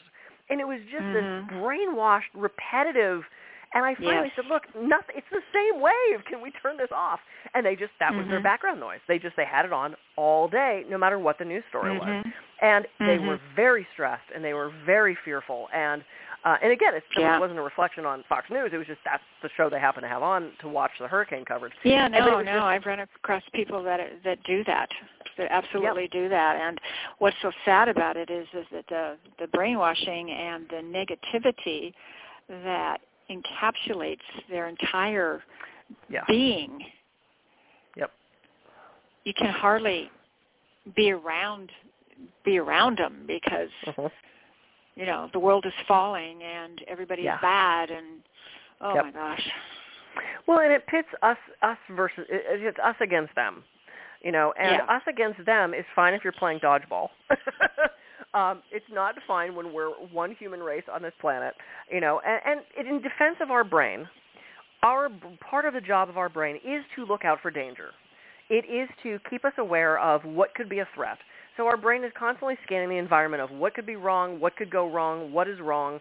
And 0.49 0.61
it 0.61 0.66
was 0.66 0.81
just 0.90 1.05
Mhm. 1.05 1.12
this 1.12 1.57
brainwashed, 1.59 2.33
repetitive. 2.35 3.25
And 3.74 3.85
I 3.85 3.94
finally 3.94 4.26
Yes. 4.28 4.32
said, 4.37 4.46
look, 4.46 4.64
nothing, 4.74 5.16
it's 5.16 5.26
the 5.30 5.42
same 5.52 5.80
wave. 5.80 6.24
Can 6.26 6.40
we 6.42 6.50
turn 6.50 6.76
this 6.76 6.90
off? 6.92 7.20
And 7.54 7.64
they 7.64 7.74
just, 7.74 7.92
that 8.00 8.14
was 8.14 8.26
their 8.28 8.40
Mhm. 8.40 8.44
background 8.44 8.80
noise. 8.80 9.00
They 9.08 9.18
just, 9.18 9.35
they 9.37 9.44
had 9.46 9.64
it 9.64 9.72
on 9.72 9.96
all 10.16 10.46
day, 10.48 10.85
no 10.88 10.98
matter 10.98 11.18
what 11.18 11.38
the 11.38 11.44
news 11.44 11.64
story 11.70 11.92
was. 11.98 12.06
Mhm. 12.08 12.32
And 12.61 12.87
they 13.00 13.18
Mhm. 13.18 13.26
were 13.28 13.40
very 13.56 13.85
stressed 13.92 14.30
and 14.35 14.44
they 14.44 14.54
were 14.54 14.68
very 14.85 15.14
fearful. 15.14 15.68
And 15.72 16.04
uh, 16.44 16.58
and 16.61 16.72
again, 16.72 16.92
it 16.92 17.04
Yeah. 17.16 17.38
wasn't 17.38 17.56
a 17.61 17.62
reflection 17.62 18.04
on 18.04 18.24
Fox 18.24 18.50
News. 18.50 18.72
It 18.72 18.76
was 18.76 18.88
just 18.88 18.98
that's 19.04 19.22
the 19.42 19.48
show 19.50 19.68
they 19.68 19.78
happen 19.78 20.02
to 20.02 20.08
have 20.08 20.24
on 20.24 20.50
to 20.58 20.66
watch 20.66 20.90
the 20.98 21.06
hurricane 21.06 21.44
coverage. 21.44 21.72
Yeah, 21.85 22.06
it 22.06 22.11
no, 22.11 22.38
was 22.38 22.46
no. 22.46 22.52
just- 22.54 22.64
I've 22.64 22.85
run 22.85 22.98
across 22.98 23.48
people 23.50 23.80
that 23.85 24.00
that 24.24 24.42
do 24.42 24.64
that. 24.64 24.90
That 25.37 25.52
absolutely 25.52 26.08
do 26.08 26.28
that. 26.30 26.56
And 26.56 26.80
what's 27.18 27.38
so 27.42 27.52
sad 27.64 27.88
about 27.88 28.16
it 28.16 28.28
is 28.28 28.48
is 28.54 28.66
that 28.70 28.88
the 28.88 29.18
the 29.38 29.46
brainwashing 29.46 30.32
and 30.32 30.68
the 30.68 30.82
negativity 30.82 31.94
that 32.48 33.00
encapsulates 33.37 34.21
their 34.49 34.68
entire 34.68 35.42
Yeah. 36.09 36.25
being. 36.29 36.85
Yep. 37.97 38.11
You 39.25 39.35
can 39.35 39.49
hardly 39.49 40.11
be 40.95 41.12
around 41.12 41.71
be 42.45 42.59
around 42.59 42.99
them 42.99 43.25
because 43.27 43.71
Mhm. 43.87 44.11
you 44.95 45.07
know 45.07 45.29
the 45.33 45.38
world 45.38 45.66
is 45.66 45.75
falling 45.87 46.42
and 46.42 46.83
everybody's 46.87 47.25
Yeah. 47.25 47.38
bad 47.40 47.90
and 47.90 48.23
oh 48.81 48.95
Yep. 48.95 49.05
my 49.07 49.11
gosh. 49.11 49.51
Well, 50.47 50.59
and 50.61 50.73
it 50.73 50.87
pits 50.87 51.09
us 51.23 51.38
us 51.62 51.79
versus 51.90 52.27
it- 52.29 52.62
it's 52.62 52.79
us 52.79 52.97
against 53.01 53.35
them, 53.35 53.64
you 54.21 54.31
know. 54.33 54.53
And 54.53 54.77
Yeah. 54.77 54.85
us 54.85 55.03
against 55.07 55.45
them 55.45 55.73
is 55.75 55.87
fine 55.95 56.14
if 56.14 56.23
you're 56.25 56.33
playing 56.33 56.61
dodgeball. 56.61 57.11
um, 58.35 58.62
it's 58.71 58.87
not 58.90 59.14
fine 59.27 59.55
when 59.55 59.73
we're 59.73 59.90
one 60.12 60.35
human 60.38 60.61
race 60.61 60.85
on 60.92 61.03
this 61.03 61.12
planet, 61.21 61.55
you 61.90 62.01
know. 62.01 62.21
And, 62.27 62.61
and 62.79 62.88
in 62.88 62.97
defense 62.97 63.37
of 63.40 63.51
our 63.51 63.64
brain, 63.64 64.09
our 64.83 65.09
part 65.49 65.64
of 65.64 65.75
the 65.75 65.81
job 65.81 66.09
of 66.09 66.16
our 66.16 66.29
brain 66.29 66.57
is 66.57 66.83
to 66.97 67.05
look 67.05 67.25
out 67.25 67.38
for 67.42 67.51
danger. 67.51 67.90
It 68.49 68.64
is 68.64 68.88
to 69.03 69.18
keep 69.31 69.45
us 69.45 69.53
aware 69.59 69.99
of 69.99 70.25
what 70.25 70.55
could 70.55 70.68
be 70.68 70.81
a 70.81 70.88
threat. 70.95 71.18
So 71.57 71.66
our 71.66 71.77
brain 71.77 72.03
is 72.03 72.12
constantly 72.18 72.57
scanning 72.64 72.88
the 72.88 72.97
environment 72.97 73.42
of 73.42 73.51
what 73.51 73.75
could 73.75 73.87
be 73.87 73.97
wrong, 73.97 74.40
what 74.40 74.57
could 74.57 74.71
go 74.71 74.90
wrong, 74.90 75.33
what 75.33 75.49
is 75.49 75.61
wrong. 75.61 76.01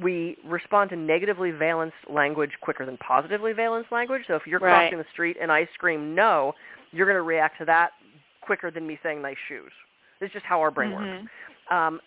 We 0.00 0.36
respond 0.44 0.90
to 0.90 0.96
negatively 0.96 1.50
valenced 1.50 1.96
language 2.08 2.52
quicker 2.60 2.86
than 2.86 2.96
positively 2.98 3.52
valenced 3.52 3.90
language. 3.90 4.22
So 4.28 4.34
if 4.34 4.46
you're 4.46 4.60
Right. 4.60 4.88
crossing 4.88 4.98
the 4.98 5.04
street 5.12 5.36
and 5.40 5.50
I 5.50 5.68
scream 5.74 6.14
no, 6.14 6.54
you're 6.92 7.06
going 7.06 7.16
to 7.16 7.22
react 7.22 7.58
to 7.58 7.64
that 7.66 7.92
quicker 8.40 8.70
than 8.70 8.86
me 8.86 8.98
saying 9.02 9.20
nice 9.20 9.36
shoes. 9.48 9.72
It's 10.20 10.32
just 10.32 10.46
how 10.46 10.60
our 10.60 10.70
brain 10.70 10.92
works. 10.92 11.28
Um, 11.72 12.00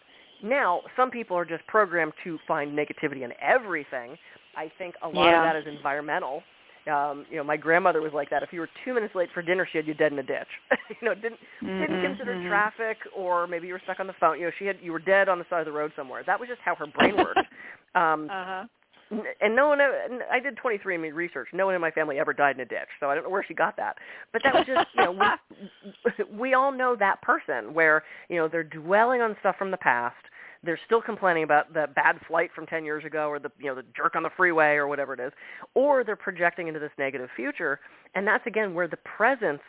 now, 0.43 0.81
some 0.95 1.09
people 1.09 1.35
are 1.37 1.45
just 1.45 1.65
programmed 1.67 2.13
to 2.23 2.37
find 2.47 2.77
negativity 2.77 3.23
in 3.23 3.33
everything. 3.41 4.17
I 4.55 4.71
think 4.77 4.95
a 5.01 5.07
lot 5.07 5.33
Yeah. 5.33 5.37
of 5.37 5.43
that 5.43 5.55
is 5.55 5.65
environmental. 5.67 6.43
Um, 6.91 7.25
you 7.31 7.37
know, 7.37 7.43
my 7.43 7.57
grandmother 7.57 8.01
was 8.01 8.13
like 8.13 8.29
that. 8.29 8.43
If 8.43 8.53
you 8.53 8.59
were 8.59 8.69
two 8.85 8.93
minutes 8.93 9.15
late 9.15 9.29
for 9.33 9.41
dinner, 9.41 9.67
she 9.71 9.77
had 9.79 9.87
you 9.87 9.95
dead 9.95 10.11
in 10.11 10.19
a 10.19 10.23
ditch. 10.23 10.47
you 10.89 11.07
know, 11.07 11.15
didn't 11.15 11.39
didn't 11.79 11.99
Mhm, 11.99 12.01
consider 12.01 12.35
mhm. 12.35 12.47
traffic, 12.47 12.97
or 13.15 13.47
maybe 13.47 13.67
you 13.67 13.73
were 13.73 13.81
stuck 13.83 13.99
on 13.99 14.07
the 14.07 14.13
phone. 14.19 14.39
You 14.39 14.45
know, 14.45 14.51
she 14.59 14.65
had 14.65 14.77
you 14.81 14.91
were 14.91 14.99
dead 14.99 15.27
on 15.27 15.39
the 15.39 15.45
side 15.49 15.61
of 15.61 15.65
the 15.65 15.71
road 15.71 15.91
somewhere. 15.95 16.23
That 16.25 16.39
was 16.39 16.47
just 16.47 16.61
how 16.63 16.75
her 16.75 16.87
brain 16.87 17.17
worked. 17.17 17.47
Um, 17.95 18.29
Uh-huh. 18.29 18.65
And 19.11 19.55
no 19.55 19.67
one 19.67 19.79
ever, 19.79 20.25
I 20.31 20.39
did 20.39 20.57
23andMe 20.57 21.13
research. 21.13 21.49
No 21.53 21.67
one 21.67 21.75
in 21.75 21.81
my 21.81 21.91
family 21.91 22.17
ever 22.17 22.33
died 22.33 22.55
in 22.55 22.61
a 22.61 22.65
ditch, 22.65 22.89
so 22.99 23.09
I 23.09 23.15
don't 23.15 23.23
know 23.23 23.29
where 23.29 23.45
she 23.47 23.53
got 23.53 23.77
that. 23.77 23.97
But 24.33 24.41
that 24.43 24.53
was 24.53 24.65
just, 24.65 24.87
you 24.95 25.03
know, 25.03 25.11
we, 25.11 26.25
we 26.39 26.53
all 26.55 26.71
know 26.71 26.95
that 26.95 27.21
person 27.21 27.73
where, 27.73 28.03
you 28.29 28.37
know, 28.37 28.47
they're 28.47 28.63
dwelling 28.63 29.21
on 29.21 29.35
stuff 29.39 29.57
from 29.57 29.69
the 29.69 29.77
past. 29.77 30.15
They're 30.63 30.79
still 30.87 31.01
complaining 31.01 31.43
about 31.43 31.71
the 31.73 31.87
bad 31.95 32.17
flight 32.27 32.49
from 32.55 32.65
10 32.65 32.83
years 32.83 33.05
ago 33.05 33.27
or 33.27 33.37
the, 33.37 33.51
you 33.59 33.67
know, 33.67 33.75
the 33.75 33.85
jerk 33.95 34.15
on 34.15 34.23
the 34.23 34.31
freeway 34.35 34.73
or 34.73 34.87
whatever 34.87 35.13
it 35.13 35.19
is. 35.19 35.31
Or 35.75 36.03
they're 36.03 36.15
projecting 36.15 36.67
into 36.67 36.79
this 36.79 36.91
negative 36.97 37.29
future. 37.35 37.79
And 38.15 38.25
that's, 38.25 38.45
again, 38.47 38.73
where 38.73 38.87
the 38.87 38.97
presence 38.97 39.61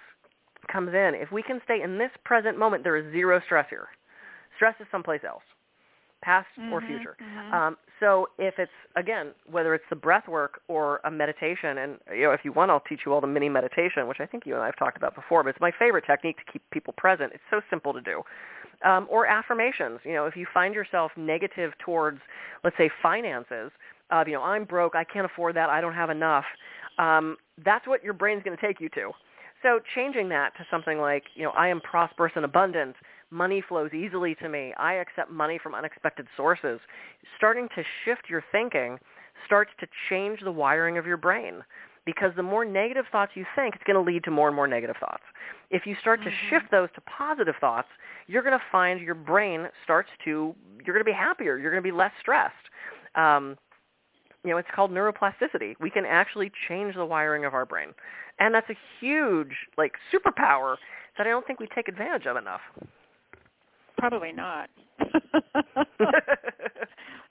comes 0.73 0.95
in. 0.95 1.13
If 1.15 1.31
we 1.31 1.43
can 1.43 1.61
stay 1.65 1.83
in 1.83 1.99
this 1.99 2.11
present 2.25 2.59
moment, 2.59 2.85
there 2.85 2.97
is 2.97 3.13
zero 3.13 3.43
stress 3.45 3.67
here. 3.69 3.89
Stress 4.57 4.75
is 4.81 4.87
someplace 4.91 5.21
else 5.29 5.43
past 6.27 6.49
mm-hmm, 6.59 6.73
or 6.73 6.81
future. 6.81 7.17
Mm-hmm. 7.23 7.55
Um, 7.55 7.77
so 8.01 8.27
if 8.39 8.55
it's 8.59 8.79
again 8.97 9.29
whether 9.51 9.75
it's 9.75 9.85
the 9.89 9.97
breath 9.97 10.27
work 10.29 10.61
or 10.69 11.01
a 11.05 11.11
meditation, 11.11 11.79
and 11.79 11.99
you 12.13 12.25
know 12.25 12.33
if 12.33 12.41
you 12.45 12.53
want, 12.53 12.71
I'll 12.71 12.81
teach 12.89 13.01
you 13.07 13.13
all 13.13 13.21
the 13.21 13.27
mini 13.29 13.49
meditation, 13.49 14.09
which 14.09 14.19
I 14.21 14.27
think 14.27 14.45
you 14.45 14.55
and 14.55 14.63
I 14.63 14.67
have 14.67 14.77
talked 14.77 14.97
about 14.97 15.15
before. 15.15 15.43
But 15.45 15.51
it's 15.51 15.61
my 15.61 15.73
favorite 15.79 16.05
technique 16.05 16.37
to 16.45 16.53
keep 16.53 16.63
people 16.73 16.93
present. 16.97 17.33
It's 17.33 17.49
so 17.51 17.61
simple 17.71 17.93
to 17.93 18.01
do. 18.01 18.23
Um, 18.85 19.07
or 19.09 19.27
affirmations. 19.27 20.01
You 20.05 20.13
know, 20.13 20.27
if 20.27 20.37
you 20.37 20.47
find 20.53 20.75
yourself 20.75 21.11
negative 21.17 21.73
towards, 21.83 22.19
let's 22.63 22.77
say, 22.77 22.91
finances, 23.03 23.71
uh, 24.11 24.23
you 24.27 24.35
know, 24.35 24.43
I'm 24.43 24.67
broke, 24.67 24.95
I 24.95 25.03
can't 25.03 25.25
afford 25.25 25.57
that, 25.57 25.71
I 25.71 25.81
don't 25.81 25.95
have 25.95 26.11
enough. 26.11 26.45
Um, 26.99 27.39
that's 27.65 27.87
what 27.87 28.05
your 28.05 28.13
brain's 28.13 28.43
going 28.43 28.55
to 28.55 28.67
take 28.67 28.79
you 28.79 28.91
to. 28.91 29.13
So 29.63 29.81
changing 29.95 30.29
that 30.29 30.55
to 30.59 30.67
something 30.71 30.99
like, 30.99 31.25
you 31.35 31.45
know, 31.45 31.53
I 31.53 31.69
am 31.69 31.81
prosperous 31.81 32.33
and 32.37 32.45
abundant 32.45 32.97
money 33.31 33.63
flows 33.67 33.93
easily 33.93 34.35
to 34.37 34.49
me. 34.49 34.73
I 34.79 34.95
accept 34.95 35.31
money 35.31 35.59
from 35.63 35.75
unexpected 35.75 36.27
sources. 36.37 36.81
Starting 37.37 37.69
to 37.75 37.83
shift 38.05 38.23
your 38.29 38.45
thinking 38.53 38.99
starts 39.45 39.71
to 39.81 39.87
change 40.09 40.41
the 40.43 40.53
wiring 40.53 40.99
of 40.99 41.07
your 41.07 41.17
brain 41.17 41.63
because 42.05 42.31
the 42.37 42.43
more 42.43 42.65
negative 42.65 43.05
thoughts 43.11 43.33
you 43.35 43.45
think, 43.57 43.75
it's 43.75 43.85
going 43.85 43.97
to 43.97 44.01
lead 44.01 44.23
to 44.25 44.31
more 44.31 44.47
and 44.47 44.55
more 44.55 44.69
negative 44.69 44.97
thoughts. 45.01 45.25
If 45.71 45.87
you 45.87 45.97
start 46.01 46.23
to 46.23 46.31
mm-hmm. 46.31 46.51
shift 46.51 46.71
those 46.71 46.89
to 46.95 47.01
positive 47.03 47.57
thoughts, 47.61 47.89
you're 48.29 48.43
going 48.43 48.57
to 48.57 48.65
find 48.71 49.01
your 49.01 49.17
brain 49.17 49.67
starts 49.83 50.09
to, 50.25 50.55
you're 50.85 50.95
going 50.95 51.05
to 51.05 51.11
be 51.11 51.13
happier. 51.13 51.59
You're 51.59 51.73
going 51.73 51.83
to 51.83 51.89
be 51.89 51.97
less 51.97 52.13
stressed. 52.21 52.55
Um, 53.17 53.57
you 54.45 54.53
know, 54.53 54.59
it's 54.59 54.69
called 54.73 54.93
neuroplasticity. 54.93 55.75
We 55.81 55.91
can 55.91 56.05
actually 56.07 56.53
change 56.69 56.95
the 56.95 57.05
wiring 57.05 57.45
of 57.45 57.55
our 57.55 57.67
brain. 57.67 57.89
And 58.39 58.55
that's 58.55 58.71
a 58.71 58.77
huge, 59.01 59.53
like, 59.77 59.93
superpower 60.15 60.77
that 61.19 61.27
I 61.27 61.31
don't 61.31 61.45
think 61.47 61.59
we 61.59 61.67
take 61.75 61.89
advantage 61.89 62.27
of 62.27 62.37
enough. 62.37 62.61
Probably 63.99 64.33
not. 64.33 64.71
well, 65.01 65.13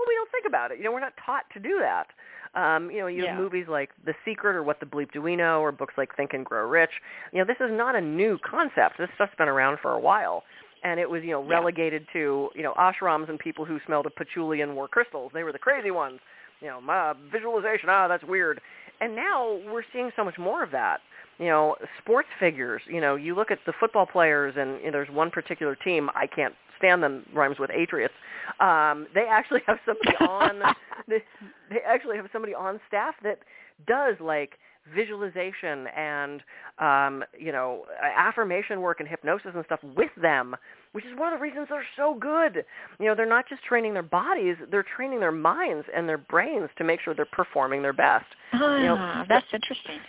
we 0.08 0.16
don't 0.16 0.32
think 0.32 0.46
about 0.48 0.72
it. 0.72 0.78
You 0.78 0.86
know, 0.86 0.92
we're 0.92 1.00
not 1.00 1.14
taught 1.26 1.44
to 1.54 1.60
do 1.60 1.80
that. 1.80 2.08
Um, 2.56 2.90
you 2.90 3.00
know, 3.00 3.08
you 3.08 3.24
yeah. 3.24 3.32
have 3.32 3.40
movies 3.40 3.66
like 3.70 3.90
The 4.06 4.14
Secret 4.24 4.56
or 4.56 4.64
What 4.64 4.80
the 4.80 4.86
Bleep 4.86 5.12
Do 5.12 5.22
We 5.22 5.36
Know 5.36 5.60
or 5.60 5.72
books 5.72 5.96
like 5.98 6.16
Think 6.16 6.34
and 6.34 6.46
Grow 6.46 6.68
Rich. 6.68 6.92
You 7.34 7.40
know, 7.40 7.46
this 7.46 7.58
is 7.60 7.70
not 7.72 7.96
a 7.96 8.02
new 8.02 8.38
concept. 8.50 8.98
This 8.98 9.10
stuff's 9.16 9.36
been 9.38 9.50
around 9.50 9.80
for 9.82 9.92
a 9.92 10.00
while. 10.00 10.44
And 10.84 11.00
it 11.00 11.10
was, 11.10 11.24
you 11.24 11.32
know, 11.32 11.44
yeah. 11.44 11.50
relegated 11.50 12.06
to, 12.14 12.50
you 12.56 12.64
know, 12.64 12.74
ashrams 12.76 13.30
and 13.30 13.38
people 13.40 13.66
who 13.66 13.80
smelled 13.86 14.06
of 14.06 14.16
patchouli 14.16 14.62
and 14.62 14.76
wore 14.76 14.88
crystals. 14.88 15.32
They 15.34 15.44
were 15.44 15.52
the 15.52 15.60
crazy 15.60 15.92
ones. 15.92 16.20
You 16.62 16.68
know, 16.68 16.80
my 16.80 17.14
visualization, 17.32 17.90
ah, 17.90 18.08
that's 18.08 18.24
weird. 18.24 18.62
And 19.02 19.16
now 19.16 19.60
we're 19.66 19.84
seeing 19.92 20.12
so 20.16 20.24
much 20.24 20.38
more 20.38 20.64
of 20.64 20.72
that 20.72 21.02
you 21.40 21.46
know, 21.48 21.76
sports 22.02 22.30
figures. 22.40 22.82
You 22.88 23.02
know, 23.02 23.16
you 23.16 23.36
look 23.36 23.52
at 23.52 23.60
the 23.66 23.74
football 23.80 24.06
players, 24.06 24.56
and 24.58 24.80
you 24.80 24.86
know, 24.86 24.92
there's 24.92 25.10
one 25.10 25.32
particular 25.32 25.76
team 25.76 26.10
I 26.16 26.28
can't 26.28 26.54
stand 26.78 27.04
them. 27.04 27.26
Rhymes 27.34 27.60
with 27.60 27.72
Atriots. 27.72 28.14
Um, 28.60 29.08
they 29.14 29.26
actually 29.30 29.62
have 29.68 29.80
somebody 29.86 30.16
on. 30.20 30.62
they, 31.08 31.24
they 31.70 31.80
actually 31.86 32.18
have 32.18 32.28
somebody 32.32 32.54
on 32.54 32.80
staff 32.88 33.16
that 33.24 33.40
does 33.88 34.16
like 34.20 34.54
visualization 34.94 35.88
and 35.98 36.44
um, 36.78 37.24
you 37.38 37.52
know 37.52 37.86
affirmation 38.02 38.82
work 38.82 39.00
and 39.00 39.10
hypnosis 39.10 39.52
and 39.56 39.66
stuff 39.66 39.80
with 39.96 40.12
them, 40.22 40.56
which 40.92 41.06
is 41.06 41.18
one 41.18 41.34
of 41.34 41.40
the 41.40 41.44
reasons 41.44 41.68
they're 41.70 41.84
so 41.98 42.16
good. 42.20 42.64
You 43.00 43.08
know, 43.08 43.16
they're 43.16 43.26
not 43.26 43.48
just 43.50 43.64
training 43.64 43.94
their 43.94 44.04
bodies; 44.04 44.56
they're 44.70 44.86
training 44.96 45.20
their 45.20 45.32
minds 45.32 45.86
and 45.96 46.08
their 46.08 46.18
brains 46.18 46.70
to 46.78 46.84
make 46.84 47.02
sure 47.02 47.14
they're 47.14 47.26
performing 47.26 47.82
their 47.82 47.94
best. 47.94 48.26
Ah, 48.54 48.78
you 48.78 48.86
know, 48.86 49.26
that's 49.28 49.48
interesting. 49.54 50.00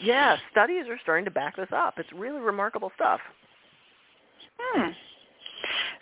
Yeah, 0.00 0.36
studies 0.50 0.84
are 0.88 0.98
starting 1.02 1.24
to 1.24 1.30
back 1.30 1.56
this 1.56 1.68
up. 1.72 1.94
It's 1.98 2.12
really 2.12 2.40
remarkable 2.40 2.92
stuff. 2.94 3.20
Hmm. 4.58 4.90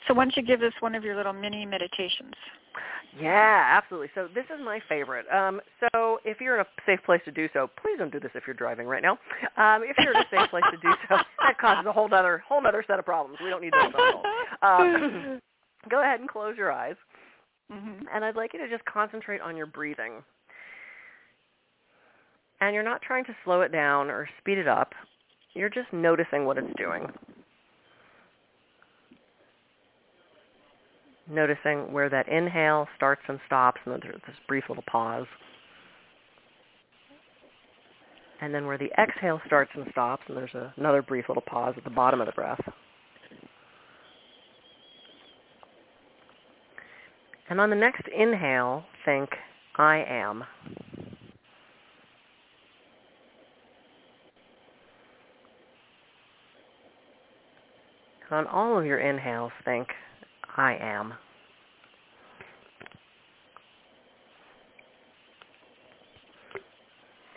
So 0.07 0.15
why 0.15 0.25
don't 0.25 0.37
you 0.37 0.43
give 0.43 0.63
us 0.63 0.73
one 0.81 0.95
of 0.95 1.05
your 1.05 1.17
little 1.17 1.33
mini 1.33 1.67
meditations? 1.67 2.35
Yeah, 3.21 3.67
absolutely. 3.77 4.09
So 4.15 4.29
this 4.35 4.45
is 4.45 4.65
my 4.65 4.81
favorite. 4.89 5.27
Um, 5.33 5.61
so 5.81 6.21
if 6.25 6.41
you're 6.41 6.55
in 6.55 6.61
a 6.61 6.67
safe 6.87 7.01
place 7.05 7.21
to 7.25 7.33
do 7.33 7.49
so, 7.53 7.69
please 7.83 7.99
don't 7.99 8.13
do 8.13 8.21
this 8.21 8.31
if 8.35 8.45
you're 8.47 8.55
driving 8.55 8.87
right 8.87 9.03
now. 9.03 9.13
Um, 9.57 9.83
if 9.85 9.97
you're 9.99 10.15
in 10.15 10.21
a 10.21 10.27
safe 10.31 10.49
place 10.51 10.65
to 10.71 10.77
do 10.77 10.95
so, 11.09 11.17
that 11.41 11.59
causes 11.59 11.87
a 11.87 11.93
whole 11.93 12.13
other 12.13 12.43
whole 12.47 12.65
other 12.65 12.85
set 12.87 12.99
of 12.99 13.05
problems. 13.05 13.39
We 13.43 13.51
don't 13.51 13.63
need 13.63 13.73
those 13.73 13.93
at 13.93 14.15
all. 14.15 14.23
Um, 14.63 15.41
go 15.91 16.03
ahead 16.03 16.21
and 16.21 16.29
close 16.29 16.57
your 16.57 16.71
eyes, 16.71 16.97
mm-hmm. 17.73 18.05
and 18.15 18.25
I'd 18.25 18.37
like 18.37 18.53
you 18.53 18.61
to 18.61 18.69
just 18.69 18.85
concentrate 18.85 19.41
on 19.41 19.57
your 19.57 19.67
breathing 19.67 20.23
and 22.61 22.75
you're 22.75 22.85
not 22.85 23.03
trying 23.03 23.25
to 23.25 23.37
slow 23.45 23.63
it 23.63 23.73
down 23.73 24.11
or 24.11 24.29
speed 24.41 24.59
it 24.59 24.69
up. 24.69 24.93
You're 25.55 25.71
just 25.71 25.93
noticing 25.93 26.45
what 26.45 26.59
it's 26.59 26.73
doing. 26.77 27.07
Noticing 31.29 31.93
where 31.93 32.09
that 32.09 32.29
inhale 32.29 32.87
starts 32.97 33.23
and 33.29 33.39
stops, 33.47 33.81
and 33.85 33.95
then 33.95 34.01
there's 34.03 34.21
this 34.27 34.37
brief 34.47 34.65
little 34.69 34.85
pause. 34.91 35.27
And 38.43 38.55
then 38.55 38.67
where 38.67 38.79
the 38.79 38.91
exhale 38.99 39.41
starts 39.47 39.71
and 39.75 39.87
stops, 39.91 40.23
and 40.29 40.37
there's 40.37 40.55
a, 40.55 40.73
another 40.77 41.03
brief 41.03 41.27
little 41.29 41.43
pause 41.47 41.75
at 41.77 41.85
the 41.85 41.91
bottom 41.91 42.21
of 42.21 42.27
the 42.27 42.33
breath. 42.33 42.61
And 47.49 47.61
on 47.61 47.69
the 47.69 47.77
next 47.77 48.03
inhale, 48.17 48.85
think, 49.05 49.31
I 49.77 50.05
am. 50.09 50.45
On 58.31 58.47
all 58.47 58.79
of 58.79 58.87
your 58.87 58.99
inhales, 59.01 59.53
think, 59.65 59.89
I 60.57 60.77
am. 60.81 61.15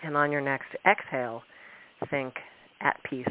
And 0.04 0.18
on 0.18 0.32
your 0.32 0.42
next 0.42 0.68
exhale, 0.86 1.44
think, 2.10 2.34
at 2.82 2.98
peace. 3.10 3.26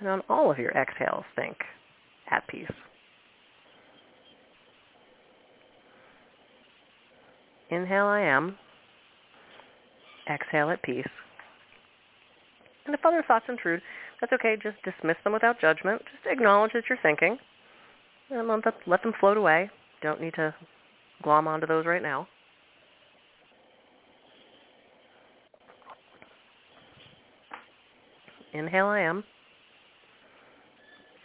And 0.00 0.08
on 0.08 0.22
all 0.28 0.50
of 0.50 0.58
your 0.58 0.72
exhales, 0.72 1.24
think, 1.36 1.56
at 2.30 2.46
peace. 2.48 2.66
Inhale, 7.70 8.06
I 8.06 8.20
am. 8.20 8.56
Exhale, 10.28 10.70
at 10.70 10.82
peace. 10.82 11.06
And 12.86 12.94
if 12.94 13.04
other 13.04 13.24
thoughts 13.26 13.44
intrude, 13.48 13.80
that's 14.20 14.32
okay. 14.32 14.56
Just 14.60 14.76
dismiss 14.84 15.16
them 15.24 15.32
without 15.32 15.60
judgment. 15.60 16.02
Just 16.02 16.26
acknowledge 16.26 16.72
that 16.74 16.84
you're 16.88 16.98
thinking. 17.02 17.38
And 18.30 18.48
let 18.48 18.64
them, 18.64 18.72
let 18.86 19.02
them 19.02 19.12
float 19.20 19.36
away. 19.36 19.70
Don't 20.02 20.20
need 20.20 20.34
to 20.34 20.54
glom 21.22 21.46
onto 21.46 21.66
those 21.66 21.86
right 21.86 22.02
now. 22.02 22.26
Inhale, 28.52 28.86
I 28.86 29.00
am. 29.00 29.24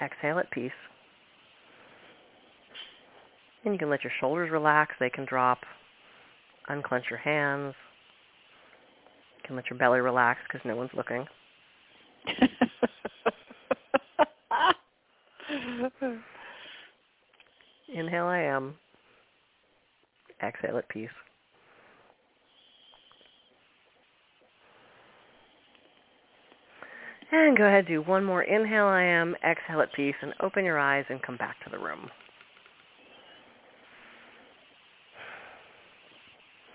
Exhale 0.01 0.39
at 0.39 0.49
peace. 0.51 0.71
And 3.65 3.73
you 3.73 3.79
can 3.79 3.89
let 3.89 4.03
your 4.03 4.13
shoulders 4.19 4.49
relax. 4.51 4.93
They 4.99 5.09
can 5.09 5.25
drop. 5.25 5.59
Unclench 6.69 7.05
your 7.09 7.19
hands. 7.19 7.73
You 9.37 9.43
can 9.47 9.55
let 9.55 9.69
your 9.69 9.77
belly 9.77 9.99
relax 9.99 10.39
because 10.47 10.65
no 10.65 10.75
one's 10.75 10.91
looking. 10.95 11.25
Inhale, 17.93 18.25
I 18.25 18.39
am. 18.39 18.75
Exhale 20.43 20.77
at 20.77 20.89
peace. 20.89 21.09
And 27.31 27.57
go 27.57 27.65
ahead, 27.65 27.87
do 27.87 28.01
one 28.01 28.23
more. 28.23 28.43
Inhale, 28.43 28.85
I 28.85 29.03
am. 29.03 29.35
Exhale 29.43 29.81
at 29.81 29.91
peace, 29.93 30.15
and 30.21 30.33
open 30.41 30.63
your 30.63 30.79
eyes 30.79 31.05
and 31.09 31.21
come 31.21 31.37
back 31.37 31.61
to 31.63 31.69
the 31.69 31.77
room. 31.77 32.09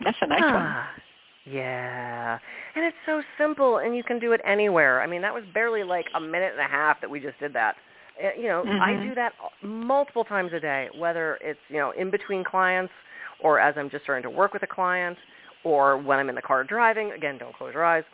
That's 0.05 0.17
a 0.21 0.27
nice 0.27 0.41
ah, 0.43 0.55
one. 0.55 1.02
Yeah. 1.45 2.39
And 2.75 2.85
it's 2.85 2.97
so 3.05 3.23
simple, 3.39 3.79
and 3.79 3.97
you 3.97 4.05
can 4.05 4.19
do 4.19 4.33
it 4.33 4.41
anywhere. 4.47 5.03
I 5.03 5.07
mean, 5.07 5.23
that 5.23 5.35
was 5.35 5.45
barely 5.53 5.83
like 5.83 6.07
a 6.15 6.21
minute 6.21 6.53
and 6.53 6.61
a 6.61 6.71
half 6.71 7.01
that 7.01 7.11
we 7.11 7.21
just 7.21 7.39
did 7.41 7.53
that. 7.55 7.77
Uh, 8.23 8.29
you 8.39 8.49
know, 8.49 8.63
mm-hmm. 8.67 8.81
I 8.81 9.03
do 9.03 9.15
that 9.15 9.33
multiple 9.63 10.25
times 10.25 10.53
a 10.53 10.61
day, 10.61 10.89
whether 10.97 11.39
it's, 11.41 11.59
you 11.69 11.79
know, 11.79 11.93
in 11.99 12.11
between 12.11 12.45
clients 12.45 12.93
or 13.43 13.59
as 13.59 13.75
I'm 13.77 13.91
just 13.91 14.05
starting 14.05 14.23
to 14.23 14.31
work 14.31 14.53
with 14.53 14.63
a 14.63 14.67
client 14.67 15.17
or 15.65 15.99
when 15.99 16.19
I'm 16.19 16.29
in 16.29 16.35
the 16.35 16.43
car 16.43 16.65
driving. 16.65 17.13
Again, 17.13 17.39
don't 17.39 17.55
close 17.57 17.75
your 17.75 17.85
eyes. 17.85 18.05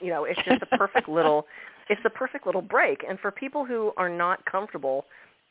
You 0.00 0.08
know, 0.08 0.24
it's 0.24 0.40
just 0.44 0.60
the 0.60 0.76
perfect 0.78 1.08
little 1.08 1.46
it's 1.88 2.00
the 2.04 2.10
perfect 2.10 2.46
little 2.46 2.62
break. 2.62 3.04
And 3.08 3.18
for 3.18 3.32
people 3.32 3.64
who 3.64 3.90
are 3.96 4.08
not 4.08 4.44
comfortable 4.46 5.06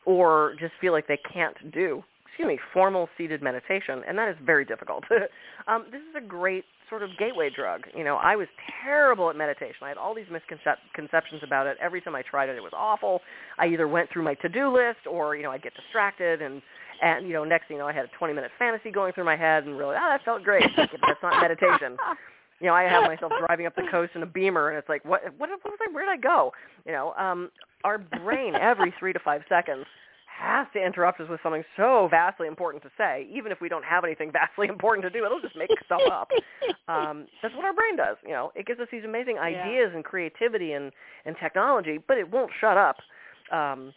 or 0.05 0.55
just 0.57 0.71
feel 0.79 0.93
like 0.93 1.05
they 1.05 1.19
can't 1.31 1.71
do 1.73 2.01
excuse 2.39 2.55
me, 2.55 2.59
formal 2.73 3.09
seated 3.17 3.41
meditation, 3.41 4.01
and 4.07 4.17
that 4.17 4.29
is 4.29 4.35
very 4.45 4.63
difficult. 4.63 5.03
um, 5.67 5.85
this 5.91 5.99
is 5.99 6.15
a 6.15 6.21
great 6.21 6.63
sort 6.89 7.03
of 7.03 7.09
gateway 7.17 7.49
drug. 7.55 7.83
You 7.95 8.03
know, 8.03 8.15
I 8.15 8.35
was 8.35 8.47
terrible 8.83 9.29
at 9.29 9.35
meditation. 9.35 9.77
I 9.83 9.89
had 9.89 9.97
all 9.97 10.13
these 10.13 10.27
misconceptions 10.31 11.41
about 11.43 11.67
it. 11.67 11.77
Every 11.81 12.01
time 12.01 12.15
I 12.15 12.21
tried 12.21 12.49
it, 12.49 12.57
it 12.57 12.63
was 12.63 12.73
awful. 12.75 13.21
I 13.57 13.67
either 13.67 13.87
went 13.87 14.09
through 14.11 14.23
my 14.23 14.33
to-do 14.35 14.73
list 14.73 15.07
or, 15.09 15.35
you 15.35 15.43
know, 15.43 15.51
I'd 15.51 15.63
get 15.63 15.73
distracted 15.75 16.41
and 16.41 16.61
and 17.01 17.27
you 17.27 17.33
know, 17.33 17.45
next 17.45 17.69
thing 17.69 17.77
you 17.77 17.81
know, 17.81 17.87
I 17.87 17.93
had 17.93 18.03
a 18.03 18.23
20-minute 18.23 18.51
fantasy 18.59 18.91
going 18.91 19.13
through 19.13 19.23
my 19.23 19.37
head 19.37 19.63
and 19.63 19.77
really, 19.77 19.95
oh, 19.95 20.09
that 20.09 20.25
felt 20.25 20.43
great. 20.43 20.65
But 20.75 20.89
that's 21.07 21.23
not 21.23 21.41
meditation. 21.41 21.95
You 22.59 22.67
know, 22.67 22.73
I 22.73 22.83
have 22.83 23.03
myself 23.03 23.31
driving 23.39 23.65
up 23.67 23.75
the 23.75 23.87
coast 23.89 24.11
in 24.15 24.23
a 24.23 24.25
Beamer, 24.25 24.67
and 24.69 24.77
it's 24.77 24.89
like, 24.89 25.05
what? 25.05 25.23
What, 25.37 25.49
what 25.49 25.63
was 25.63 25.79
I? 25.81 25.93
Where 25.93 26.05
did 26.05 26.11
I 26.11 26.17
go? 26.17 26.51
You 26.85 26.91
know, 26.91 27.13
um, 27.13 27.51
our 27.85 27.97
brain 27.97 28.53
every 28.55 28.93
three 28.99 29.13
to 29.13 29.19
five 29.19 29.43
seconds 29.47 29.85
has 30.39 30.67
to 30.73 30.83
interrupt 30.83 31.19
us 31.19 31.29
with 31.29 31.39
something 31.43 31.63
so 31.75 32.07
vastly 32.09 32.47
important 32.47 32.81
to 32.83 32.89
say, 32.97 33.27
even 33.31 33.51
if 33.51 33.59
we 33.61 33.69
don't 33.69 33.83
have 33.83 34.03
anything 34.03 34.31
vastly 34.33 34.67
important 34.67 35.03
to 35.03 35.09
do. 35.09 35.25
It'll 35.25 35.41
just 35.41 35.55
make 35.55 35.69
stuff 35.85 36.01
up. 36.11 36.29
Um, 36.89 37.27
that's 37.43 37.53
what 37.55 37.65
our 37.65 37.73
brain 37.73 37.95
does. 37.95 38.17
You 38.23 38.31
know, 38.31 38.51
it 38.55 38.65
gives 38.65 38.79
us 38.79 38.87
these 38.91 39.03
amazing 39.05 39.37
ideas 39.37 39.89
yeah. 39.91 39.95
and 39.95 40.03
creativity 40.03 40.73
and 40.73 40.91
and 41.25 41.35
technology, 41.39 41.99
but 42.07 42.17
it 42.17 42.31
won't 42.31 42.49
shut 42.59 42.77
up. 42.77 42.97
Um, 43.51 43.93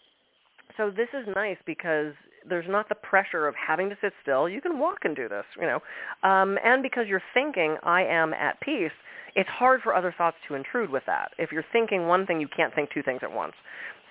so 0.76 0.90
this 0.90 1.08
is 1.14 1.26
nice 1.34 1.56
because 1.64 2.12
there's 2.46 2.66
not 2.68 2.90
the 2.90 2.94
pressure 2.94 3.48
of 3.48 3.54
having 3.54 3.88
to 3.88 3.96
sit 4.02 4.12
still. 4.20 4.46
You 4.46 4.60
can 4.60 4.78
walk 4.78 4.98
and 5.04 5.16
do 5.16 5.26
this, 5.26 5.44
you 5.58 5.66
know, 5.66 5.80
um, 6.28 6.58
and 6.62 6.82
because 6.82 7.06
you're 7.08 7.22
thinking, 7.32 7.78
I 7.82 8.02
am 8.02 8.34
at 8.34 8.60
peace. 8.60 8.92
It's 9.34 9.48
hard 9.48 9.80
for 9.80 9.94
other 9.94 10.14
thoughts 10.18 10.36
to 10.48 10.54
intrude 10.54 10.90
with 10.90 11.04
that. 11.06 11.30
If 11.38 11.50
you're 11.50 11.64
thinking 11.72 12.06
one 12.06 12.26
thing, 12.26 12.42
you 12.42 12.48
can't 12.54 12.74
think 12.74 12.90
two 12.92 13.02
things 13.02 13.20
at 13.22 13.32
once. 13.32 13.54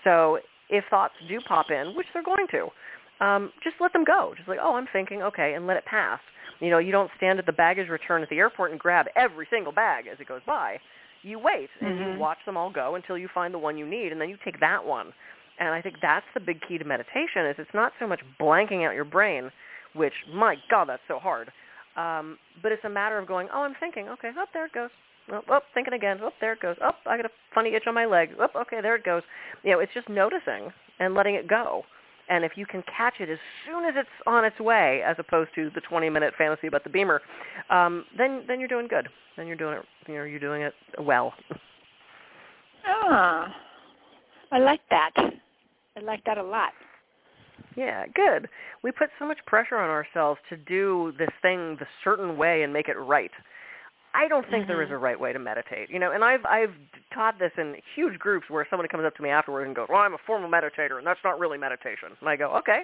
So 0.03 0.39
if 0.71 0.83
thoughts 0.89 1.13
do 1.27 1.39
pop 1.47 1.69
in, 1.69 1.93
which 1.95 2.07
they're 2.13 2.23
going 2.23 2.47
to, 2.51 2.69
um, 3.23 3.51
just 3.63 3.75
let 3.79 3.93
them 3.93 4.03
go. 4.03 4.33
Just 4.35 4.49
like, 4.49 4.59
oh, 4.61 4.75
I'm 4.75 4.87
thinking, 4.91 5.21
okay, 5.21 5.53
and 5.53 5.67
let 5.67 5.77
it 5.77 5.85
pass. 5.85 6.19
You 6.59 6.69
know, 6.69 6.79
you 6.79 6.91
don't 6.91 7.11
stand 7.17 7.39
at 7.39 7.45
the 7.45 7.51
baggage 7.51 7.89
return 7.89 8.23
at 8.23 8.29
the 8.29 8.37
airport 8.37 8.71
and 8.71 8.79
grab 8.79 9.05
every 9.15 9.47
single 9.51 9.71
bag 9.71 10.05
as 10.11 10.19
it 10.19 10.27
goes 10.27 10.41
by. 10.45 10.77
You 11.23 11.37
wait 11.37 11.69
and 11.81 11.99
mm-hmm. 11.99 12.13
you 12.13 12.19
watch 12.19 12.39
them 12.45 12.57
all 12.57 12.71
go 12.71 12.95
until 12.95 13.17
you 13.17 13.27
find 13.33 13.53
the 13.53 13.59
one 13.59 13.77
you 13.77 13.85
need, 13.87 14.11
and 14.11 14.19
then 14.19 14.29
you 14.29 14.37
take 14.43 14.59
that 14.59 14.83
one. 14.83 15.13
And 15.59 15.69
I 15.69 15.81
think 15.81 15.97
that's 16.01 16.25
the 16.33 16.39
big 16.39 16.59
key 16.67 16.77
to 16.79 16.85
meditation 16.85 17.45
is 17.45 17.55
it's 17.59 17.69
not 17.73 17.91
so 17.99 18.07
much 18.07 18.21
blanking 18.39 18.87
out 18.87 18.95
your 18.95 19.05
brain, 19.05 19.51
which 19.93 20.13
my 20.33 20.55
God, 20.69 20.89
that's 20.89 21.03
so 21.07 21.19
hard. 21.19 21.51
Um, 21.97 22.37
but 22.63 22.71
it's 22.71 22.83
a 22.85 22.89
matter 22.89 23.19
of 23.19 23.27
going, 23.27 23.47
oh, 23.53 23.61
I'm 23.61 23.75
thinking, 23.79 24.07
okay, 24.09 24.29
up 24.29 24.35
oh, 24.37 24.45
there 24.53 24.65
it 24.65 24.73
goes. 24.73 24.89
Oh, 25.31 25.41
oh, 25.49 25.59
thinking 25.73 25.93
again. 25.93 26.19
Oh, 26.21 26.31
there 26.41 26.53
it 26.53 26.61
goes. 26.61 26.75
Oh, 26.81 26.91
I 27.05 27.17
got 27.17 27.25
a 27.25 27.31
funny 27.53 27.73
itch 27.73 27.83
on 27.87 27.93
my 27.93 28.05
leg. 28.05 28.31
Oh, 28.39 28.47
okay, 28.61 28.81
there 28.81 28.95
it 28.95 29.05
goes. 29.05 29.23
You 29.63 29.71
know, 29.71 29.79
it's 29.79 29.93
just 29.93 30.09
noticing 30.09 30.71
and 30.99 31.13
letting 31.13 31.35
it 31.35 31.47
go. 31.47 31.83
And 32.29 32.45
if 32.45 32.53
you 32.55 32.65
can 32.65 32.83
catch 32.95 33.15
it 33.19 33.29
as 33.29 33.39
soon 33.65 33.85
as 33.85 33.93
it's 33.97 34.09
on 34.25 34.45
its 34.45 34.59
way, 34.59 35.01
as 35.05 35.15
opposed 35.19 35.49
to 35.55 35.69
the 35.75 35.81
20-minute 35.81 36.33
fantasy 36.37 36.67
about 36.67 36.83
the 36.83 36.89
beamer, 36.89 37.21
um, 37.69 38.05
then 38.17 38.43
then 38.47 38.59
you're 38.59 38.69
doing 38.69 38.87
good. 38.87 39.09
Then 39.37 39.47
you're 39.47 39.57
doing 39.57 39.77
it. 39.77 39.85
You 40.07 40.15
know, 40.15 40.23
you're 40.23 40.39
doing 40.39 40.61
it 40.61 40.73
well. 40.99 41.33
Ah, 42.85 43.53
I 44.51 44.59
like 44.59 44.81
that. 44.89 45.11
I 45.17 45.99
like 46.01 46.23
that 46.25 46.37
a 46.37 46.43
lot. 46.43 46.71
Yeah, 47.75 48.05
good. 48.07 48.49
We 48.83 48.91
put 48.91 49.09
so 49.19 49.25
much 49.25 49.37
pressure 49.45 49.77
on 49.77 49.89
ourselves 49.89 50.39
to 50.49 50.57
do 50.57 51.13
this 51.17 51.29
thing 51.41 51.77
the 51.79 51.87
certain 52.03 52.37
way 52.37 52.63
and 52.63 52.73
make 52.73 52.89
it 52.89 52.97
right. 52.97 53.31
I 54.13 54.27
don't 54.27 54.43
think 54.43 54.63
mm-hmm. 54.63 54.67
there 54.67 54.81
is 54.81 54.87
mm-hmm. 54.87 54.95
a 54.95 54.99
right 54.99 55.19
way 55.19 55.33
to 55.33 55.39
meditate. 55.39 55.89
You 55.89 55.99
know, 55.99 56.11
and 56.11 56.23
I've 56.23 56.45
I've 56.45 56.73
taught 57.13 57.39
this 57.39 57.51
in 57.57 57.75
huge 57.95 58.19
groups 58.19 58.45
where 58.49 58.65
somebody 58.69 58.89
comes 58.89 59.05
up 59.05 59.15
to 59.15 59.23
me 59.23 59.29
afterwards 59.29 59.67
and 59.67 59.75
goes, 59.75 59.87
"Well, 59.89 59.99
I'm 59.99 60.13
a 60.13 60.23
formal 60.25 60.49
meditator, 60.49 60.97
and 60.97 61.07
that's 61.07 61.19
not 61.23 61.39
really 61.39 61.57
meditation." 61.57 62.09
And 62.19 62.29
I 62.29 62.35
go, 62.35 62.55
"Okay, 62.57 62.81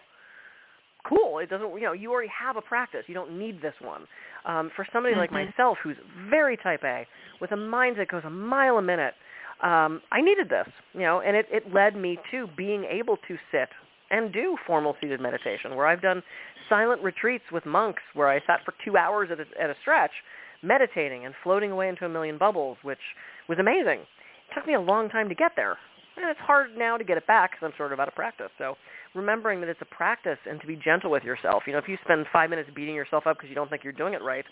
cool. 1.07 1.39
It 1.39 1.49
doesn't, 1.49 1.73
you 1.75 1.81
know, 1.81 1.93
you 1.93 2.11
already 2.11 2.31
have 2.31 2.57
a 2.57 2.61
practice. 2.61 3.03
You 3.07 3.13
don't 3.13 3.37
need 3.37 3.61
this 3.61 3.75
one." 3.81 4.07
Um, 4.45 4.71
for 4.75 4.85
somebody 4.93 5.15
mm-hmm. 5.15 5.35
like 5.35 5.47
myself, 5.47 5.77
who's 5.83 5.97
very 6.29 6.57
type 6.57 6.83
A, 6.83 7.05
with 7.41 7.51
a 7.51 7.57
mind 7.57 7.97
that 7.99 8.07
goes 8.07 8.23
a 8.25 8.29
mile 8.29 8.77
a 8.77 8.81
minute, 8.81 9.13
um, 9.61 10.01
I 10.11 10.21
needed 10.21 10.49
this, 10.49 10.67
you 10.93 11.01
know, 11.01 11.21
and 11.21 11.35
it, 11.35 11.47
it 11.51 11.73
led 11.73 11.95
me 11.95 12.17
to 12.31 12.47
being 12.55 12.85
able 12.85 13.17
to 13.27 13.37
sit 13.51 13.69
and 14.09 14.31
do 14.31 14.55
formal 14.65 14.95
seated 15.01 15.19
meditation, 15.19 15.75
where 15.75 15.87
I've 15.87 16.01
done 16.01 16.23
silent 16.69 17.01
retreats 17.01 17.43
with 17.51 17.65
monks, 17.65 18.03
where 18.13 18.29
I 18.29 18.39
sat 18.45 18.59
for 18.63 18.73
two 18.85 18.95
hours 18.95 19.29
at 19.31 19.39
a, 19.39 19.45
at 19.61 19.69
a 19.69 19.75
stretch 19.81 20.11
meditating 20.61 21.25
and 21.25 21.33
floating 21.43 21.71
away 21.71 21.89
into 21.89 22.05
a 22.05 22.09
million 22.09 22.37
bubbles, 22.37 22.77
which 22.83 22.99
was 23.47 23.59
amazing. 23.59 23.99
It 23.99 24.55
took 24.55 24.67
me 24.67 24.73
a 24.73 24.81
long 24.81 25.09
time 25.09 25.29
to 25.29 25.35
get 25.35 25.53
there. 25.55 25.77
And 26.17 26.27
it's 26.29 26.39
hard 26.39 26.75
now 26.75 26.97
to 26.97 27.03
get 27.03 27.17
it 27.17 27.27
back 27.27 27.51
because 27.51 27.65
I'm 27.65 27.77
sort 27.77 27.93
of 27.93 27.99
out 27.99 28.07
of 28.07 28.15
practice. 28.15 28.49
So 28.57 28.75
remembering 29.13 29.59
that 29.61 29.69
it's 29.69 29.81
a 29.81 29.95
practice 29.95 30.39
and 30.49 30.59
to 30.61 30.67
be 30.67 30.75
gentle 30.75 31.11
with 31.11 31.23
yourself. 31.23 31.63
You 31.67 31.73
know, 31.73 31.79
if 31.79 31.87
you 31.87 31.97
spend 32.03 32.25
five 32.33 32.49
minutes 32.49 32.69
beating 32.75 32.95
yourself 32.95 33.27
up 33.27 33.37
because 33.37 33.49
you 33.49 33.55
don't 33.55 33.69
think 33.69 33.83
you're 33.83 33.93
doing 33.93 34.13
it 34.13 34.23
right, 34.23 34.45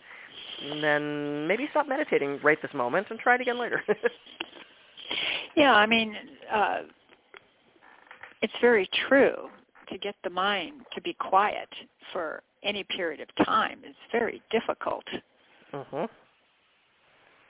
then 0.81 1.47
maybe 1.47 1.67
stop 1.71 1.87
meditating 1.87 2.39
right 2.43 2.57
this 2.61 2.73
moment 2.73 3.07
and 3.09 3.19
try 3.19 3.35
it 3.35 3.41
again 3.41 3.59
later. 3.59 3.81
yeah, 5.55 5.73
I 5.73 5.85
mean, 5.85 6.15
uh, 6.53 6.79
it's 8.41 8.53
very 8.61 8.89
true. 9.07 9.49
To 9.89 9.99
get 9.99 10.15
the 10.23 10.31
mind 10.31 10.81
to 10.95 11.01
be 11.01 11.13
quiet 11.13 11.69
for 12.11 12.41
any 12.63 12.83
period 12.83 13.21
of 13.21 13.45
time 13.45 13.79
is 13.87 13.95
very 14.11 14.41
difficult. 14.49 15.03
Mhm. 15.75 16.09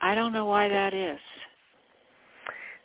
I 0.01 0.15
don't 0.15 0.33
know 0.33 0.45
why 0.45 0.67
that 0.67 0.93
is. 0.93 1.19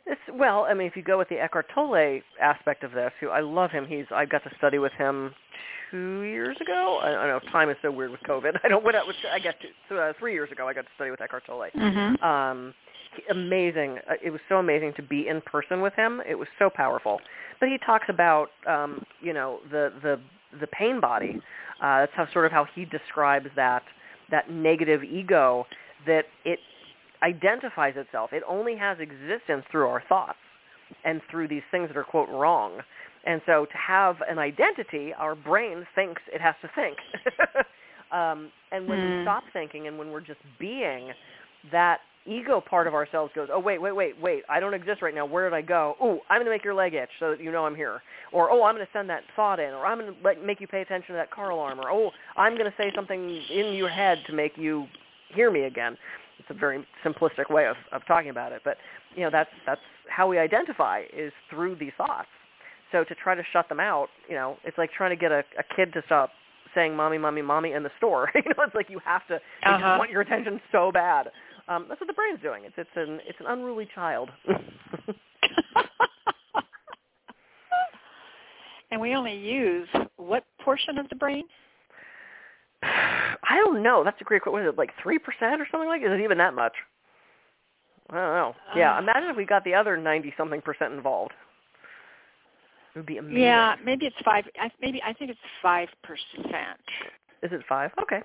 It's, 0.05 0.21
well, 0.33 0.65
I 0.65 0.73
mean, 0.73 0.87
if 0.87 0.95
you 0.95 1.03
go 1.03 1.17
with 1.17 1.29
the 1.29 1.39
Eckhart 1.39 1.67
Tolle 1.73 2.21
aspect 2.41 2.83
of 2.83 2.91
this, 2.91 3.11
who 3.19 3.29
I 3.29 3.39
love 3.39 3.71
him. 3.71 3.85
He's 3.85 4.05
I 4.11 4.25
got 4.25 4.43
to 4.43 4.51
study 4.57 4.79
with 4.79 4.91
him 4.93 5.33
two 5.91 6.21
years 6.21 6.57
ago. 6.59 6.99
I, 7.01 7.09
I 7.09 7.27
know 7.27 7.39
time 7.51 7.69
is 7.69 7.77
so 7.81 7.91
weird 7.91 8.11
with 8.11 8.21
COVID. 8.21 8.57
I 8.63 8.67
don't 8.67 8.83
what 8.83 8.95
I, 8.95 9.01
I 9.31 9.39
got 9.39 9.55
to 9.89 9.97
uh, 9.97 10.13
three 10.19 10.33
years 10.33 10.51
ago. 10.51 10.67
I 10.67 10.73
got 10.73 10.81
to 10.81 10.91
study 10.95 11.11
with 11.11 11.21
Eckhart 11.21 11.43
Tolle. 11.45 11.67
Mm-hmm. 11.75 12.23
Um, 12.23 12.73
amazing. 13.29 13.99
Uh, 14.09 14.13
it 14.23 14.31
was 14.31 14.41
so 14.49 14.57
amazing 14.57 14.93
to 14.95 15.03
be 15.03 15.27
in 15.27 15.41
person 15.41 15.81
with 15.81 15.93
him. 15.93 16.21
It 16.27 16.35
was 16.35 16.47
so 16.57 16.69
powerful. 16.73 17.19
But 17.59 17.69
he 17.69 17.77
talks 17.85 18.05
about 18.09 18.49
um, 18.67 19.03
you 19.21 19.33
know 19.33 19.59
the 19.69 19.93
the 20.01 20.19
the 20.59 20.67
pain 20.67 20.99
body. 20.99 21.39
Uh, 21.81 21.99
that's 22.01 22.11
how 22.15 22.27
sort 22.33 22.45
of 22.45 22.51
how 22.51 22.65
he 22.75 22.85
describes 22.85 23.47
that 23.55 23.83
that 24.31 24.49
negative 24.49 25.03
ego 25.03 25.65
that 26.05 26.23
it 26.45 26.59
identifies 27.23 27.93
itself. 27.95 28.31
It 28.33 28.43
only 28.47 28.75
has 28.77 28.97
existence 28.99 29.63
through 29.71 29.87
our 29.87 30.03
thoughts 30.09 30.39
and 31.05 31.21
through 31.29 31.47
these 31.47 31.61
things 31.71 31.87
that 31.87 31.97
are, 31.97 32.03
quote, 32.03 32.29
wrong. 32.29 32.81
And 33.25 33.41
so 33.45 33.65
to 33.65 33.77
have 33.77 34.15
an 34.27 34.39
identity, 34.39 35.13
our 35.17 35.35
brain 35.35 35.85
thinks 35.93 36.21
it 36.33 36.41
has 36.41 36.55
to 36.61 36.69
think. 36.75 36.97
um, 38.11 38.51
and 38.71 38.87
when 38.87 38.97
mm. 38.97 39.09
we 39.09 39.17
hmm. 39.17 39.23
stop 39.23 39.43
thinking 39.53 39.87
and 39.87 39.97
when 39.97 40.09
we're 40.09 40.21
just 40.21 40.39
being, 40.59 41.11
that 41.71 41.99
ego 42.25 42.61
part 42.61 42.87
of 42.87 42.93
ourselves 42.93 43.31
goes, 43.33 43.49
oh, 43.51 43.59
wait, 43.59 43.81
wait, 43.81 43.93
wait, 43.93 44.13
wait, 44.21 44.43
I 44.49 44.59
don't 44.59 44.73
exist 44.73 45.01
right 45.01 45.13
now. 45.13 45.25
Where 45.25 45.49
did 45.49 45.55
I 45.55 45.61
go? 45.61 45.95
Oh, 45.99 46.19
I'm 46.29 46.37
going 46.37 46.45
to 46.45 46.51
make 46.51 46.63
your 46.63 46.73
leg 46.73 46.93
itch 46.93 47.09
so 47.19 47.31
that 47.31 47.41
you 47.41 47.51
know 47.51 47.65
I'm 47.65 47.75
here. 47.75 48.01
Or, 48.31 48.51
oh, 48.51 48.63
I'm 48.63 48.75
going 48.75 48.85
to 48.85 48.91
send 48.93 49.09
that 49.09 49.23
thought 49.35 49.59
in. 49.59 49.73
Or 49.73 49.85
I'm 49.85 49.99
going 49.99 50.13
to 50.13 50.21
like, 50.23 50.43
make 50.43 50.61
you 50.61 50.67
pay 50.67 50.81
attention 50.81 51.07
to 51.09 51.13
that 51.13 51.31
car 51.31 51.49
alarm. 51.49 51.79
Or, 51.79 51.89
oh, 51.89 52.11
I'm 52.37 52.57
going 52.57 52.69
to 52.69 52.77
say 52.77 52.91
something 52.95 53.41
in 53.51 53.73
your 53.73 53.89
head 53.89 54.19
to 54.27 54.33
make 54.33 54.53
you 54.57 54.85
hear 55.33 55.51
me 55.51 55.63
again. 55.63 55.97
It's 56.39 56.49
a 56.49 56.53
very 56.53 56.85
simplistic 57.05 57.49
way 57.49 57.67
of, 57.67 57.75
of 57.91 58.05
talking 58.07 58.29
about 58.29 58.51
it. 58.51 58.61
But, 58.63 58.77
you 59.15 59.23
know, 59.23 59.29
that's, 59.31 59.49
that's 59.65 59.81
how 60.09 60.27
we 60.27 60.37
identify 60.37 61.03
is 61.15 61.31
through 61.49 61.75
these 61.75 61.93
thoughts. 61.97 62.27
So 62.91 63.03
to 63.03 63.15
try 63.15 63.35
to 63.35 63.43
shut 63.53 63.69
them 63.69 63.79
out, 63.79 64.07
you 64.27 64.35
know, 64.35 64.57
it's 64.65 64.77
like 64.77 64.91
trying 64.91 65.11
to 65.11 65.15
get 65.15 65.31
a, 65.31 65.43
a 65.57 65.63
kid 65.75 65.93
to 65.93 66.01
stop 66.05 66.31
saying 66.75 66.95
mommy, 66.95 67.17
mommy, 67.17 67.41
mommy 67.41 67.73
in 67.73 67.83
the 67.83 67.89
store. 67.97 68.29
you 68.35 68.41
know, 68.57 68.63
it's 68.63 68.75
like 68.75 68.89
you 68.89 68.99
have 69.05 69.25
to, 69.27 69.39
they 69.63 69.69
uh-huh. 69.69 69.79
just 69.79 69.99
want 69.99 70.11
your 70.11 70.21
attention 70.21 70.59
so 70.71 70.91
bad. 70.91 71.29
Um, 71.67 71.85
that's 71.87 72.01
what 72.01 72.07
the 72.07 72.13
brain's 72.13 72.41
doing. 72.41 72.63
It's 72.65 72.75
it's 72.77 72.89
an 72.95 73.19
it's 73.27 73.39
an 73.39 73.45
unruly 73.47 73.87
child. 73.93 74.29
and 78.91 78.99
we 78.99 79.15
only 79.15 79.35
use 79.35 79.87
what 80.17 80.43
portion 80.63 80.97
of 80.97 81.07
the 81.09 81.15
brain? 81.15 81.45
I 82.83 83.55
don't 83.57 83.83
know. 83.83 84.03
That's 84.03 84.19
a 84.21 84.23
great 84.23 84.41
question. 84.41 84.53
What 84.53 84.63
is 84.63 84.69
it, 84.69 84.77
like 84.77 84.91
three 85.01 85.19
percent 85.19 85.61
or 85.61 85.67
something 85.71 85.87
like? 85.87 86.01
Is 86.01 86.11
it 86.11 86.21
even 86.21 86.37
that 86.39 86.53
much? 86.53 86.73
I 88.09 88.15
don't 88.15 88.33
know. 88.33 88.55
Uh, 88.73 88.77
yeah, 88.77 88.99
imagine 88.99 89.29
if 89.29 89.37
we 89.37 89.45
got 89.45 89.63
the 89.63 89.73
other 89.73 89.95
ninety 89.97 90.33
something 90.37 90.61
percent 90.61 90.93
involved. 90.93 91.31
It 92.93 92.99
would 92.99 93.05
be 93.05 93.17
amazing. 93.17 93.41
Yeah, 93.43 93.75
maybe 93.83 94.05
it's 94.05 94.15
five. 94.25 94.45
Maybe 94.81 95.01
I 95.03 95.13
think 95.13 95.31
it's 95.31 95.39
five 95.61 95.87
percent. 96.03 96.81
Is 97.41 97.51
it 97.51 97.61
five? 97.69 97.91
Okay. 98.01 98.21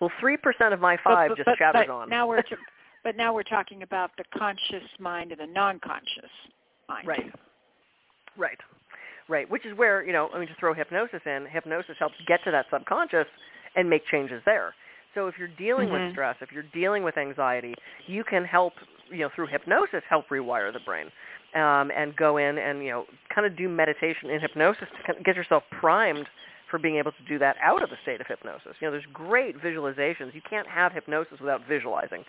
Well, 0.00 0.10
three 0.20 0.36
percent 0.36 0.74
of 0.74 0.80
my 0.80 0.96
five 1.02 1.30
but, 1.30 1.38
just 1.38 1.46
but, 1.46 1.58
chatters 1.58 1.84
but 1.86 1.92
on. 1.92 2.08
Now 2.08 2.28
we're 2.28 2.42
to, 2.42 2.56
but 3.04 3.16
now 3.16 3.34
we're 3.34 3.42
talking 3.42 3.82
about 3.82 4.10
the 4.18 4.24
conscious 4.36 4.88
mind 4.98 5.32
and 5.32 5.40
the 5.40 5.46
non-conscious 5.46 6.30
mind. 6.88 7.06
Right. 7.06 7.32
Right. 8.36 8.58
Right. 9.28 9.50
Which 9.50 9.64
is 9.66 9.76
where 9.76 10.04
you 10.04 10.12
know, 10.12 10.28
I 10.34 10.38
mean, 10.38 10.48
to 10.48 10.54
throw 10.60 10.74
hypnosis 10.74 11.20
in, 11.24 11.46
hypnosis 11.50 11.96
helps 11.98 12.14
get 12.26 12.44
to 12.44 12.50
that 12.50 12.66
subconscious 12.70 13.26
and 13.74 13.88
make 13.88 14.06
changes 14.06 14.42
there. 14.44 14.74
So 15.14 15.28
if 15.28 15.34
you're 15.38 15.48
dealing 15.48 15.88
mm-hmm. 15.88 16.04
with 16.04 16.12
stress, 16.12 16.36
if 16.42 16.52
you're 16.52 16.64
dealing 16.74 17.02
with 17.02 17.16
anxiety, 17.16 17.74
you 18.06 18.22
can 18.22 18.44
help, 18.44 18.74
you 19.10 19.20
know, 19.20 19.30
through 19.34 19.46
hypnosis, 19.46 20.02
help 20.08 20.28
rewire 20.28 20.70
the 20.72 20.80
brain, 20.80 21.06
um, 21.54 21.90
and 21.96 22.14
go 22.16 22.36
in 22.36 22.58
and 22.58 22.84
you 22.84 22.90
know, 22.90 23.06
kind 23.34 23.46
of 23.46 23.56
do 23.56 23.68
meditation 23.68 24.28
in 24.28 24.40
hypnosis 24.40 24.88
to 25.06 25.14
get 25.24 25.34
yourself 25.34 25.62
primed 25.80 26.26
for 26.70 26.78
being 26.78 26.96
able 26.96 27.12
to 27.12 27.24
do 27.28 27.38
that 27.38 27.56
out 27.62 27.82
of 27.82 27.90
the 27.90 27.96
state 28.02 28.20
of 28.20 28.26
hypnosis. 28.26 28.74
You 28.80 28.88
know, 28.88 28.92
there's 28.92 29.06
great 29.12 29.56
visualizations. 29.62 30.34
You 30.34 30.42
can't 30.48 30.66
have 30.66 30.92
hypnosis 30.92 31.38
without 31.40 31.60
visualizing. 31.68 32.24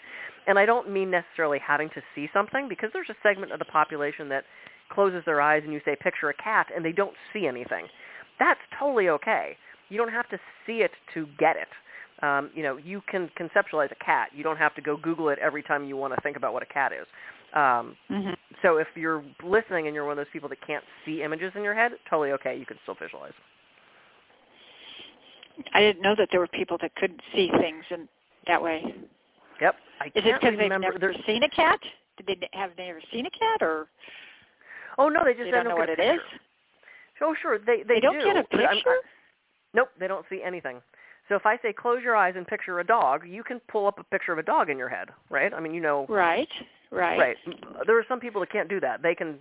And 0.45 0.60
I 0.60 0.65
don't 0.65 0.89
mean 0.89 1.10
necessarily 1.10 1.60
having 1.65 1.89
to 1.89 2.02
see 2.13 2.28
something 2.34 2.67
because 2.69 2.89
there's 2.93 3.10
a 3.10 3.15
segment 3.23 3.52
of 3.52 3.60
the 3.60 3.65
population 3.65 4.30
that 4.30 4.43
closes 4.91 5.23
their 5.26 5.41
eyes 5.41 5.63
and 5.63 5.73
you 5.73 5.82
say 5.84 5.95
picture 6.02 6.30
a 6.30 6.34
cat 6.34 6.67
and 6.76 6.86
they 6.86 6.91
don't 6.91 7.15
see 7.34 7.47
anything. 7.47 7.88
That's 8.39 8.60
totally 8.80 9.10
okay. 9.10 9.58
You 9.89 9.97
don't 9.97 10.12
have 10.12 10.30
to 10.30 10.38
see 10.65 10.80
it 10.80 10.91
to 11.13 11.26
get 11.39 11.56
it. 11.58 11.67
Um, 12.23 12.50
you 12.54 12.63
know, 12.63 12.78
you 12.78 13.02
can 13.10 13.30
conceptualize 13.39 13.91
a 13.91 14.04
cat. 14.04 14.30
You 14.36 14.43
don't 14.43 14.58
have 14.58 14.73
to 14.76 14.82
go 14.82 14.97
Google 14.97 15.30
it 15.30 15.39
every 15.39 15.62
time 15.62 15.86
you 15.86 15.97
want 15.97 16.15
to 16.15 16.21
think 16.21 16.36
about 16.36 16.54
what 16.54 16.63
a 16.63 16.65
cat 16.65 16.91
is. 16.91 17.06
Um, 17.54 17.95
mm-hmm. 18.10 18.34
So 18.62 18.78
if 18.78 18.88
you're 18.95 19.23
listening 19.43 19.88
and 19.88 19.95
you're 19.95 20.04
one 20.04 20.13
of 20.13 20.17
those 20.17 20.32
people 20.34 20.50
that 20.50 20.65
can't 20.65 20.84
see 21.06 21.21
images 21.23 21.54
in 21.56 21.63
your 21.63 21.76
head, 21.76 21.91
totally 22.10 22.32
okay. 22.32 22.58
You 22.58 22.65
can 22.65 22.78
still 22.84 22.95
visualize. 23.00 23.34
I 25.74 25.80
didn't 25.82 26.02
know 26.02 26.15
that 26.17 26.30
there 26.32 26.39
were 26.39 26.48
people 26.48 26.78
that 26.82 26.93
couldn't 26.96 27.22
see 27.34 27.50
things 27.60 27.84
in 27.89 28.08
that 28.48 28.62
way. 28.62 28.84
Yep. 29.62 29.76
I 30.00 30.06
Is 30.08 30.12
it 30.15 30.24
because 30.39 30.52
they've 30.52 30.60
remember. 30.60 30.88
never 30.88 31.00
There's, 31.00 31.17
seen 31.26 31.43
a 31.43 31.50
cat? 31.50 31.80
Did 32.17 32.28
they 32.41 32.50
have 32.58 32.72
they 32.78 32.89
ever 32.89 33.02
seen 33.12 33.26
a 33.26 33.30
cat, 33.32 33.62
or 33.62 33.88
oh 34.98 35.10
no, 35.10 35.22
they 35.24 35.34
just 35.34 35.46
they 35.46 35.52
don't 35.52 35.65
don't 35.65 35.74
know 35.74 35.76
what 35.78 35.89
it 35.89 36.00
is? 36.00 36.20
Oh 37.22 37.36
sure, 37.41 37.58
they 37.60 37.78
they, 37.84 37.96
They 37.96 38.00
don't 38.00 38.20
do. 38.20 38.26
get 38.26 38.38
a 38.38 38.43
picture. 38.43 38.98
Nope, 39.74 39.89
they 40.00 40.08
don't 40.08 40.26
see 40.30 40.41
anything. 40.43 40.82
So 41.30 41.36
if 41.36 41.46
I 41.46 41.58
say 41.62 41.74
close 41.74 42.02
your 42.04 42.15
eyes 42.15 42.36
and 42.38 42.48
picture 42.48 42.80
a 42.80 42.86
dog, 42.86 43.24
you 43.28 43.43
can 43.43 43.60
pull 43.67 43.86
up 43.86 44.00
a 44.00 44.04
picture 44.06 44.32
of 44.32 44.38
a 44.38 44.43
dog 44.43 44.70
in 44.70 44.78
your 44.78 44.88
head, 44.89 45.10
right? 45.30 45.54
I 45.54 45.60
mean, 45.60 45.74
you 45.74 45.82
know, 45.82 46.06
Right, 46.08 46.48
right. 46.89 47.20
right. 47.20 47.38
There 47.86 48.00
are 48.00 48.06
some 48.08 48.20
people 48.20 48.39
that 48.41 48.50
can't 48.52 48.70
do 48.70 48.80
that. 48.80 49.02
They 49.04 49.13
can 49.13 49.39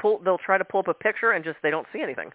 pull. 0.00 0.18
They'll 0.18 0.38
try 0.38 0.58
to 0.58 0.64
pull 0.64 0.80
up 0.80 0.88
a 0.88 0.94
picture 0.94 1.32
and 1.32 1.44
just 1.44 1.56
they 1.62 1.70
don't 1.70 1.86
see 1.92 2.02
anything. 2.02 2.30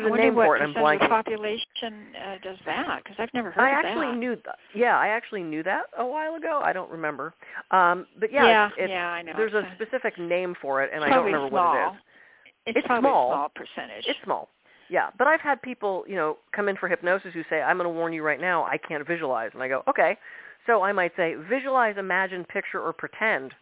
There's 0.00 0.12
I 0.12 0.14
a 0.14 0.18
name 0.18 0.34
what 0.34 0.46
for 0.46 0.56
it. 0.56 0.62
I'm 0.62 0.74
percentage 0.74 0.94
of 0.94 1.00
the 1.00 1.06
blanking. 1.06 1.08
population 1.08 1.92
uh, 2.26 2.38
does 2.42 2.58
that? 2.66 3.02
Because 3.02 3.16
I've 3.18 3.32
never 3.32 3.50
heard 3.50 3.62
I 3.62 3.78
of 3.78 3.84
actually 3.84 4.12
knew. 4.16 4.34
Th- 4.34 4.46
yeah, 4.74 4.98
I 4.98 5.08
actually 5.08 5.42
knew 5.42 5.62
that 5.62 5.84
a 5.98 6.06
while 6.06 6.34
ago. 6.34 6.60
I 6.62 6.72
don't 6.72 6.90
remember. 6.90 7.32
Um, 7.70 8.06
but 8.20 8.32
yeah, 8.32 8.44
yeah, 8.46 8.66
it's, 8.66 8.74
it's, 8.78 8.90
yeah, 8.90 9.08
I 9.08 9.22
know. 9.22 9.32
there's 9.36 9.54
a 9.54 9.66
specific 9.74 10.18
name 10.18 10.54
for 10.60 10.82
it, 10.82 10.90
and 10.92 11.02
I 11.02 11.08
don't 11.08 11.24
remember 11.24 11.48
small. 11.48 11.72
what 11.72 11.92
it 11.92 11.94
is. 11.94 12.00
It's, 12.66 12.78
It's 12.78 12.86
probably 12.86 13.08
small. 13.08 13.30
small 13.30 13.48
percentage. 13.54 14.04
It's 14.06 14.18
small. 14.24 14.48
Yeah, 14.88 15.10
but 15.18 15.26
I've 15.26 15.40
had 15.40 15.60
people, 15.62 16.04
you 16.06 16.14
know, 16.14 16.36
come 16.54 16.68
in 16.68 16.76
for 16.76 16.88
hypnosis 16.88 17.32
who 17.32 17.42
say, 17.48 17.62
"I'm 17.62 17.76
going 17.78 17.88
to 17.88 17.94
warn 17.94 18.12
you 18.12 18.22
right 18.22 18.40
now, 18.40 18.64
I 18.64 18.76
can't 18.76 19.06
visualize." 19.06 19.50
And 19.54 19.62
I 19.62 19.68
go, 19.68 19.82
"Okay." 19.88 20.16
So 20.66 20.82
I 20.82 20.92
might 20.92 21.12
say, 21.16 21.34
"Visualize, 21.48 21.96
imagine, 21.98 22.44
picture, 22.44 22.80
or 22.80 22.92
pretend." 22.92 23.52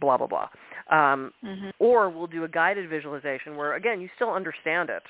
Blah 0.00 0.16
blah 0.16 0.26
blah. 0.26 0.48
Um, 0.90 1.32
hmm 1.42 1.70
or 1.78 2.08
we'll 2.08 2.26
do 2.26 2.44
a 2.44 2.48
guided 2.48 2.88
visualization 2.88 3.56
where, 3.56 3.74
again, 3.74 4.00
you 4.00 4.08
still 4.16 4.32
understand 4.32 4.90
it. 4.90 5.02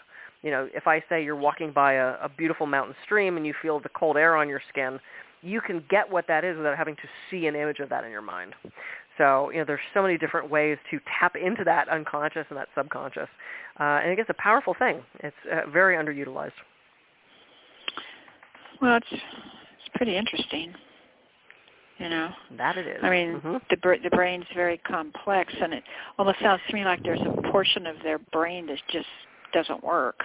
You 0.44 0.50
know, 0.50 0.68
if 0.74 0.86
I 0.86 1.02
say 1.08 1.24
you're 1.24 1.34
walking 1.36 1.72
by 1.72 1.94
a, 1.94 2.16
a 2.22 2.28
beautiful 2.28 2.66
mountain 2.66 2.94
stream 3.02 3.38
and 3.38 3.46
you 3.46 3.54
feel 3.62 3.80
the 3.80 3.88
cold 3.88 4.18
air 4.18 4.36
on 4.36 4.46
your 4.46 4.60
skin, 4.68 5.00
you 5.40 5.62
can 5.62 5.82
get 5.88 6.08
what 6.08 6.26
that 6.28 6.44
is 6.44 6.54
without 6.58 6.76
having 6.76 6.96
to 6.96 7.02
see 7.30 7.46
an 7.46 7.56
image 7.56 7.78
of 7.80 7.88
that 7.88 8.04
in 8.04 8.10
your 8.10 8.22
mind. 8.22 8.54
So, 9.16 9.50
you 9.50 9.58
know, 9.58 9.64
there's 9.64 9.80
so 9.94 10.02
many 10.02 10.18
different 10.18 10.50
ways 10.50 10.76
to 10.90 11.00
tap 11.18 11.34
into 11.34 11.64
that 11.64 11.88
unconscious 11.88 12.44
and 12.50 12.58
that 12.58 12.68
subconscious. 12.76 13.28
Uh, 13.80 14.00
and 14.02 14.10
it 14.10 14.16
gets 14.16 14.28
a 14.28 14.34
powerful 14.34 14.74
thing. 14.78 15.00
It's 15.20 15.34
uh, 15.50 15.70
very 15.70 15.96
underutilized. 15.96 16.52
Well, 18.82 18.96
it's 18.96 19.06
it's 19.12 19.88
pretty 19.94 20.16
interesting. 20.16 20.74
You 21.98 22.08
know, 22.10 22.28
That 22.58 22.76
it 22.76 22.86
is. 22.86 22.98
I 23.02 23.08
mean, 23.08 23.40
Mhm. 23.40 23.60
the 23.70 23.76
br- 23.76 24.02
the 24.02 24.10
brain's 24.10 24.46
very 24.52 24.78
complex, 24.78 25.54
and 25.58 25.72
it 25.72 25.84
almost 26.18 26.40
sounds 26.40 26.60
to 26.68 26.74
me 26.74 26.84
like 26.84 27.02
there's 27.02 27.22
a 27.22 27.50
portion 27.50 27.86
of 27.86 27.96
their 28.02 28.18
brain 28.18 28.66
that 28.66 28.78
just 28.88 29.06
doesn't 29.54 29.82
work. 29.82 30.20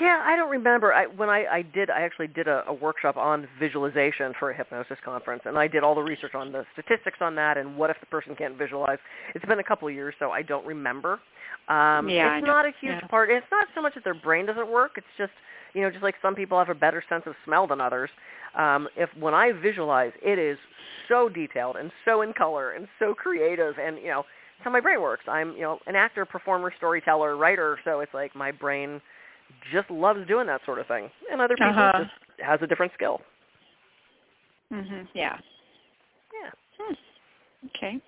Yeah, 0.00 0.22
I 0.24 0.36
don't 0.36 0.50
remember. 0.50 0.92
I, 0.92 1.06
when 1.06 1.30
I, 1.30 1.46
I 1.46 1.62
did, 1.62 1.88
I 1.88 2.02
actually 2.02 2.26
did 2.26 2.48
a, 2.48 2.64
a 2.66 2.72
workshop 2.74 3.16
on 3.16 3.48
visualization 3.58 4.34
for 4.38 4.50
a 4.50 4.56
hypnosis 4.56 4.98
conference, 5.04 5.42
and 5.46 5.56
I 5.56 5.68
did 5.68 5.82
all 5.82 5.94
the 5.94 6.02
research 6.02 6.34
on 6.34 6.52
the 6.52 6.64
statistics 6.74 7.18
on 7.20 7.34
that 7.36 7.56
and 7.56 7.76
what 7.76 7.88
if 7.88 7.96
the 8.00 8.06
person 8.06 8.34
can't 8.36 8.58
visualize. 8.58 8.98
It's 9.34 9.44
been 9.46 9.60
a 9.60 9.64
couple 9.64 9.88
of 9.88 9.94
years, 9.94 10.14
so 10.18 10.30
I 10.30 10.42
don't 10.42 10.66
remember. 10.66 11.20
Um, 11.68 12.08
Yeah, 12.10 12.36
it's 12.36 12.46
not 12.46 12.66
a 12.66 12.72
huge 12.80 12.98
Yeah. 13.00 13.06
part. 13.08 13.30
It's 13.30 13.46
not 13.50 13.68
so 13.74 13.80
much 13.80 13.94
that 13.94 14.04
their 14.04 14.14
brain 14.14 14.44
doesn't 14.44 14.68
work. 14.68 14.98
It's 14.98 15.06
just, 15.16 15.32
you 15.72 15.82
know, 15.82 15.90
just 15.90 16.02
like 16.02 16.16
some 16.20 16.34
people 16.34 16.58
have 16.58 16.68
a 16.68 16.74
better 16.74 17.02
sense 17.08 17.24
of 17.26 17.34
smell 17.44 17.66
than 17.66 17.80
others. 17.80 18.10
Um, 18.54 18.88
if 18.96 19.08
when 19.16 19.34
I 19.34 19.52
visualize, 19.52 20.12
it 20.22 20.38
is 20.38 20.58
so 21.08 21.28
detailed 21.28 21.76
and 21.76 21.90
so 22.04 22.22
in 22.22 22.32
color 22.34 22.72
and 22.72 22.86
so 22.98 23.14
creative, 23.14 23.78
and 23.78 23.98
you 23.98 24.08
know, 24.08 24.24
how 24.60 24.70
my 24.70 24.80
brain 24.80 25.00
works. 25.00 25.24
I'm, 25.28 25.52
you 25.54 25.62
know, 25.62 25.78
an 25.86 25.96
actor, 25.96 26.24
performer, 26.24 26.72
storyteller, 26.76 27.36
writer, 27.36 27.78
so 27.84 28.00
it's 28.00 28.14
like 28.14 28.34
my 28.34 28.50
brain 28.50 29.00
just 29.72 29.90
loves 29.90 30.26
doing 30.26 30.46
that 30.48 30.60
sort 30.64 30.78
of 30.78 30.86
thing, 30.86 31.10
and 31.30 31.40
other 31.40 31.56
people 31.56 31.70
Uh-huh. 31.70 32.04
just 32.04 32.40
has 32.40 32.60
a 32.62 32.66
different 32.66 32.92
skill. 32.94 33.20
Mhm. 34.72 35.08
Yeah. 35.14 35.38
Yeah. 36.32 36.50
Hmm. 36.78 36.94
Okay. 37.66 38.00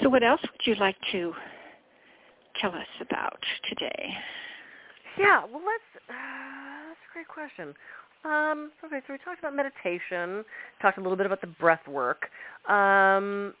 So, 0.00 0.08
what 0.08 0.22
else 0.22 0.40
would 0.40 0.66
you 0.66 0.74
like 0.76 0.96
to 1.12 1.34
tell 2.60 2.74
us 2.74 2.88
about 3.00 3.44
today? 3.68 4.18
Yeah. 5.16 5.44
Well, 5.44 5.62
let's. 5.64 6.04
Uh, 6.08 6.88
that's 6.88 7.00
a 7.10 7.12
great 7.12 7.28
question. 7.28 7.74
Um, 8.24 8.70
okay, 8.84 9.00
so 9.06 9.12
we 9.12 9.18
talked 9.18 9.40
about 9.40 9.54
meditation. 9.54 10.44
Talked 10.80 10.98
a 10.98 11.00
little 11.00 11.16
bit 11.16 11.26
about 11.26 11.40
the 11.40 11.48
breath 11.48 11.86
work. 11.88 12.30
Um, 12.68 13.54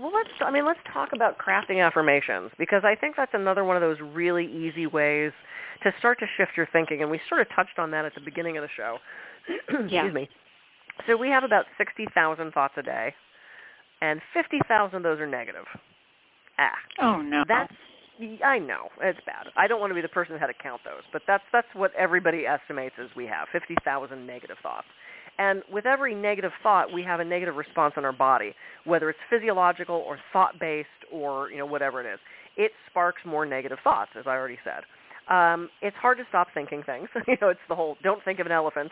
well, 0.00 0.12
let's. 0.14 0.28
I 0.40 0.50
mean, 0.50 0.66
let's 0.66 0.80
talk 0.92 1.10
about 1.12 1.38
crafting 1.38 1.84
affirmations 1.84 2.50
because 2.58 2.82
I 2.84 2.94
think 2.94 3.16
that's 3.16 3.34
another 3.34 3.64
one 3.64 3.76
of 3.76 3.82
those 3.82 3.98
really 4.00 4.46
easy 4.46 4.86
ways 4.86 5.32
to 5.82 5.92
start 5.98 6.18
to 6.20 6.26
shift 6.36 6.52
your 6.56 6.66
thinking, 6.72 7.02
and 7.02 7.10
we 7.10 7.20
sort 7.28 7.40
of 7.40 7.48
touched 7.54 7.78
on 7.78 7.90
that 7.92 8.04
at 8.04 8.14
the 8.14 8.20
beginning 8.20 8.56
of 8.56 8.62
the 8.62 8.68
show. 8.76 8.98
Yeah. 9.88 10.04
Excuse 10.04 10.14
me. 10.14 10.28
So 11.06 11.16
we 11.16 11.28
have 11.28 11.44
about 11.44 11.66
sixty 11.78 12.06
thousand 12.14 12.52
thoughts 12.52 12.74
a 12.76 12.82
day, 12.82 13.14
and 14.00 14.20
fifty 14.34 14.58
thousand 14.68 14.98
of 14.98 15.02
those 15.04 15.20
are 15.20 15.26
negative. 15.26 15.64
Ah, 16.58 16.72
Oh 17.00 17.20
no. 17.22 17.44
that's 17.46 17.72
I 18.44 18.58
know 18.58 18.88
it's 19.02 19.20
bad. 19.26 19.46
I 19.56 19.66
don't 19.66 19.78
want 19.78 19.90
to 19.90 19.94
be 19.94 20.00
the 20.00 20.08
person 20.08 20.32
that 20.32 20.40
had 20.40 20.46
to 20.46 20.54
count 20.54 20.80
those, 20.84 21.02
but 21.12 21.22
that's 21.26 21.44
that's 21.52 21.68
what 21.74 21.92
everybody 21.94 22.46
estimates 22.46 22.94
is 22.98 23.10
we 23.14 23.26
have 23.26 23.46
fifty 23.52 23.76
thousand 23.84 24.26
negative 24.26 24.56
thoughts. 24.62 24.86
And 25.38 25.62
with 25.70 25.84
every 25.86 26.14
negative 26.14 26.52
thought, 26.62 26.92
we 26.92 27.02
have 27.02 27.20
a 27.20 27.24
negative 27.24 27.56
response 27.56 27.94
in 27.96 28.04
our 28.04 28.12
body, 28.12 28.54
whether 28.84 29.10
it's 29.10 29.18
physiological 29.28 29.96
or 29.96 30.18
thought-based 30.32 30.88
or 31.12 31.50
you 31.50 31.58
know 31.58 31.66
whatever 31.66 32.00
it 32.00 32.12
is. 32.12 32.18
It 32.56 32.72
sparks 32.90 33.20
more 33.26 33.44
negative 33.44 33.78
thoughts, 33.84 34.10
as 34.18 34.24
I 34.26 34.30
already 34.30 34.58
said. 34.64 34.82
Um, 35.28 35.68
it's 35.82 35.96
hard 35.96 36.18
to 36.18 36.24
stop 36.28 36.48
thinking 36.54 36.82
things. 36.84 37.08
you 37.28 37.36
know, 37.40 37.48
it's 37.48 37.60
the 37.68 37.74
whole 37.74 37.96
don't 38.02 38.24
think 38.24 38.38
of 38.38 38.46
an 38.46 38.52
elephant. 38.52 38.90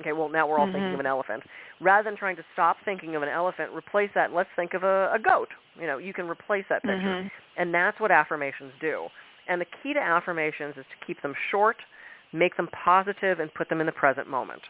Okay, 0.00 0.12
well 0.12 0.30
now 0.30 0.48
we're 0.48 0.58
all 0.58 0.66
thinking 0.66 0.90
Mhm. 0.92 0.94
of 0.94 1.00
an 1.00 1.06
elephant. 1.06 1.42
Rather 1.80 2.08
than 2.08 2.16
trying 2.16 2.36
to 2.36 2.44
stop 2.54 2.76
thinking 2.84 3.14
of 3.14 3.22
an 3.22 3.28
elephant, 3.28 3.70
replace 3.76 4.08
that. 4.14 4.26
and 4.26 4.34
Let's 4.34 4.48
think 4.56 4.72
of 4.72 4.84
a, 4.84 5.12
a 5.14 5.18
goat. 5.18 5.48
You 5.78 5.86
know, 5.86 5.98
you 5.98 6.14
can 6.14 6.26
replace 6.26 6.64
that 6.70 6.82
picture. 6.82 6.96
Mhm. 7.24 7.30
And 7.58 7.74
that's 7.74 8.00
what 8.00 8.10
affirmations 8.10 8.72
do. 8.80 9.08
And 9.48 9.60
the 9.60 9.66
key 9.82 9.92
to 9.92 10.00
affirmations 10.00 10.78
is 10.78 10.86
to 10.86 11.06
keep 11.06 11.20
them 11.20 11.34
short, 11.50 11.76
make 12.32 12.56
them 12.56 12.68
positive, 12.68 13.40
and 13.40 13.52
put 13.52 13.68
them 13.68 13.80
in 13.80 13.86
the 13.86 13.92
present 13.92 14.28
moment. 14.28 14.62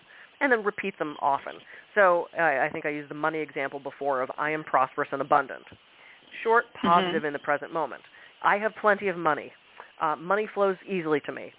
And 0.42 0.52
then 0.52 0.64
repeat 0.64 0.98
them 0.98 1.16
often. 1.22 1.54
So 1.94 2.26
I, 2.38 2.66
I 2.66 2.68
think 2.70 2.84
I 2.84 2.90
used 2.90 3.10
the 3.10 3.14
money 3.14 3.38
example 3.38 3.78
before 3.78 4.22
of 4.22 4.30
I 4.36 4.50
am 4.50 4.64
prosperous 4.64 5.08
and 5.12 5.22
abundant. 5.22 5.64
Short, 6.42 6.64
positive 6.82 7.24
in 7.24 7.32
the 7.32 7.38
present 7.38 7.72
moment. 7.72 8.02
I 8.42 8.56
have 8.56 8.72
plenty 8.80 9.08
of 9.08 9.16
money. 9.16 9.52
Uh, 10.00 10.16
money 10.16 10.48
flows 10.52 10.76
easily 10.88 11.20
to 11.26 11.32
me. 11.32 11.52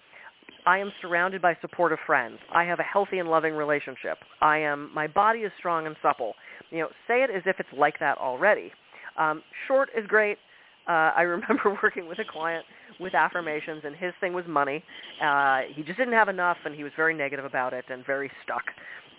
I 0.66 0.78
am 0.80 0.92
surrounded 1.02 1.42
by 1.42 1.58
supportive 1.62 2.00
friends. 2.06 2.40
I 2.54 2.64
have 2.66 2.80
a 2.80 2.84
healthy 2.84 3.20
and 3.20 3.30
loving 3.30 3.54
relationship. 3.54 4.18
I 4.42 4.60
am 4.60 4.92
my 4.94 5.08
body 5.08 5.40
is 5.40 5.52
strong 5.58 5.88
and 5.88 5.96
supple. 6.02 6.34
You 6.72 6.80
know, 6.80 6.88
say 7.08 7.24
it 7.24 7.30
as 7.30 7.44
if 7.46 7.60
it's 7.60 7.70
like 7.78 8.00
that 8.00 8.18
already. 8.18 8.72
Um, 9.18 9.44
short 9.68 9.90
is 9.98 10.06
great. 10.08 10.38
Uh, 10.88 11.12
I 11.16 11.22
remember 11.22 11.78
working 11.82 12.08
with 12.08 12.20
a 12.20 12.26
client 12.30 12.66
with 13.00 13.16
affirmations, 13.16 13.82
and 13.86 13.96
his 13.96 14.14
thing 14.20 14.34
was 14.34 14.46
money. 14.48 14.84
Uh, 15.24 15.62
he 15.74 15.84
just 15.84 15.98
didn't 15.98 16.14
have 16.14 16.30
enough, 16.30 16.58
and 16.66 16.74
he 16.76 16.84
was 16.84 16.92
very 16.96 17.14
negative 17.14 17.46
about 17.46 17.74
it 17.74 17.86
and 17.90 18.06
very 18.06 18.30
stuck. 18.44 18.64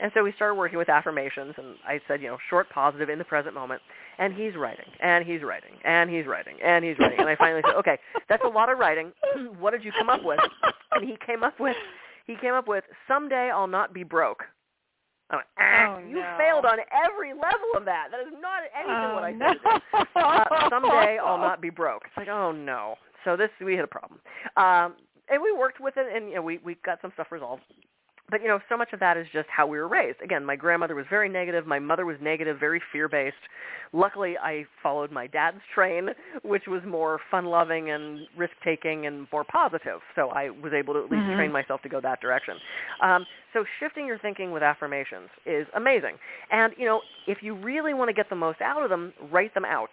And 0.00 0.10
so 0.14 0.24
we 0.24 0.32
started 0.32 0.54
working 0.56 0.78
with 0.78 0.88
affirmations, 0.88 1.54
and 1.56 1.76
I 1.86 2.00
said, 2.08 2.20
you 2.20 2.28
know, 2.28 2.38
short, 2.50 2.68
positive, 2.70 3.08
in 3.08 3.18
the 3.18 3.24
present 3.24 3.54
moment. 3.54 3.80
And 4.18 4.34
he's 4.34 4.54
writing, 4.56 4.86
and 5.00 5.24
he's 5.24 5.42
writing, 5.42 5.72
and 5.84 6.10
he's 6.10 6.26
writing, 6.26 6.56
and 6.64 6.84
he's 6.84 6.98
writing. 6.98 7.18
And 7.20 7.28
I 7.28 7.36
finally 7.36 7.62
said, 7.66 7.76
okay, 7.76 7.98
that's 8.28 8.42
a 8.44 8.48
lot 8.48 8.70
of 8.70 8.78
writing. 8.78 9.12
what 9.58 9.70
did 9.72 9.84
you 9.84 9.92
come 9.98 10.08
up 10.08 10.24
with? 10.24 10.38
And 10.92 11.08
he 11.08 11.16
came 11.26 11.42
up 11.42 11.58
with, 11.58 11.76
he 12.26 12.36
came 12.40 12.54
up 12.54 12.68
with, 12.68 12.84
someday 13.08 13.50
I'll 13.52 13.66
not 13.66 13.92
be 13.94 14.02
broke. 14.04 14.44
I 15.30 15.36
went, 15.36 15.46
ah, 15.58 15.96
Oh, 15.96 15.98
you 16.06 16.16
no. 16.16 16.36
failed 16.38 16.64
on 16.64 16.78
every 16.92 17.32
level 17.32 17.70
of 17.76 17.84
that. 17.86 18.08
That 18.10 18.20
is 18.20 18.32
not 18.40 18.60
anything 18.76 18.94
oh, 18.94 19.14
what 19.14 19.24
I 19.24 19.32
said. 19.32 19.56
do. 19.62 20.20
Uh, 20.20 20.68
someday 20.70 21.18
I'll 21.24 21.38
not 21.38 21.60
be 21.62 21.70
broke. 21.70 22.02
It's 22.06 22.16
like, 22.16 22.28
oh 22.28 22.52
no. 22.52 22.96
So 23.24 23.36
this 23.36 23.50
we 23.64 23.74
had 23.74 23.84
a 23.84 23.88
problem, 23.88 24.20
um, 24.56 24.94
and 25.28 25.42
we 25.42 25.52
worked 25.52 25.80
with 25.80 25.94
it, 25.96 26.06
and 26.14 26.28
you 26.28 26.36
know, 26.36 26.42
we 26.42 26.58
we 26.64 26.76
got 26.84 27.00
some 27.02 27.10
stuff 27.14 27.28
resolved. 27.32 27.62
but 28.30 28.40
you 28.40 28.48
know, 28.48 28.58
so 28.68 28.76
much 28.76 28.92
of 28.92 29.00
that 29.00 29.16
is 29.16 29.26
just 29.32 29.48
how 29.50 29.66
we 29.66 29.78
were 29.78 29.88
raised. 29.88 30.20
Again, 30.22 30.44
my 30.44 30.56
grandmother 30.56 30.94
was 30.94 31.04
very 31.10 31.28
negative. 31.28 31.66
My 31.66 31.78
mother 31.78 32.06
was 32.06 32.16
negative, 32.22 32.58
very 32.58 32.80
fear-based. 32.92 33.36
Luckily, 33.92 34.36
I 34.38 34.64
followed 34.82 35.12
my 35.12 35.26
dad's 35.26 35.60
train, 35.74 36.08
which 36.42 36.66
was 36.66 36.82
more 36.86 37.20
fun-loving 37.30 37.90
and 37.90 38.26
risk-taking 38.36 39.06
and 39.06 39.26
more 39.30 39.44
positive. 39.44 40.00
So 40.16 40.30
I 40.30 40.50
was 40.50 40.72
able 40.72 40.94
to 40.94 41.00
at 41.04 41.10
least 41.10 41.26
Mhm. 41.26 41.36
train 41.36 41.52
myself 41.52 41.82
to 41.82 41.88
go 41.88 42.00
that 42.00 42.20
direction. 42.20 42.56
Um, 43.00 43.26
so 43.52 43.64
shifting 43.78 44.06
your 44.06 44.18
thinking 44.18 44.50
with 44.52 44.62
affirmations 44.62 45.28
is 45.44 45.66
amazing. 45.74 46.18
And 46.50 46.74
you 46.78 46.86
know, 46.86 47.02
if 47.26 47.42
you 47.42 47.54
really 47.54 47.94
want 47.94 48.08
to 48.08 48.14
get 48.14 48.28
the 48.30 48.36
most 48.36 48.60
out 48.62 48.82
of 48.82 48.88
them, 48.90 49.12
write 49.30 49.52
them 49.54 49.64
out. 49.66 49.90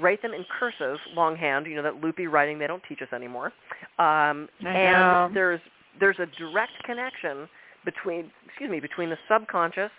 Write 0.00 0.22
them 0.22 0.32
in 0.32 0.44
cursive, 0.58 0.98
longhand. 1.14 1.66
You 1.66 1.76
know 1.76 1.82
that 1.82 2.00
loopy 2.00 2.26
writing 2.26 2.58
they 2.58 2.66
don't 2.66 2.82
teach 2.88 3.02
us 3.02 3.08
anymore. 3.12 3.52
Um, 3.98 4.48
and 4.66 5.34
there's 5.36 5.60
there's 5.98 6.18
a 6.18 6.26
direct 6.38 6.72
connection 6.84 7.48
between 7.84 8.30
excuse 8.46 8.70
me 8.70 8.80
between 8.80 9.10
the 9.10 9.18
subconscious 9.28 9.90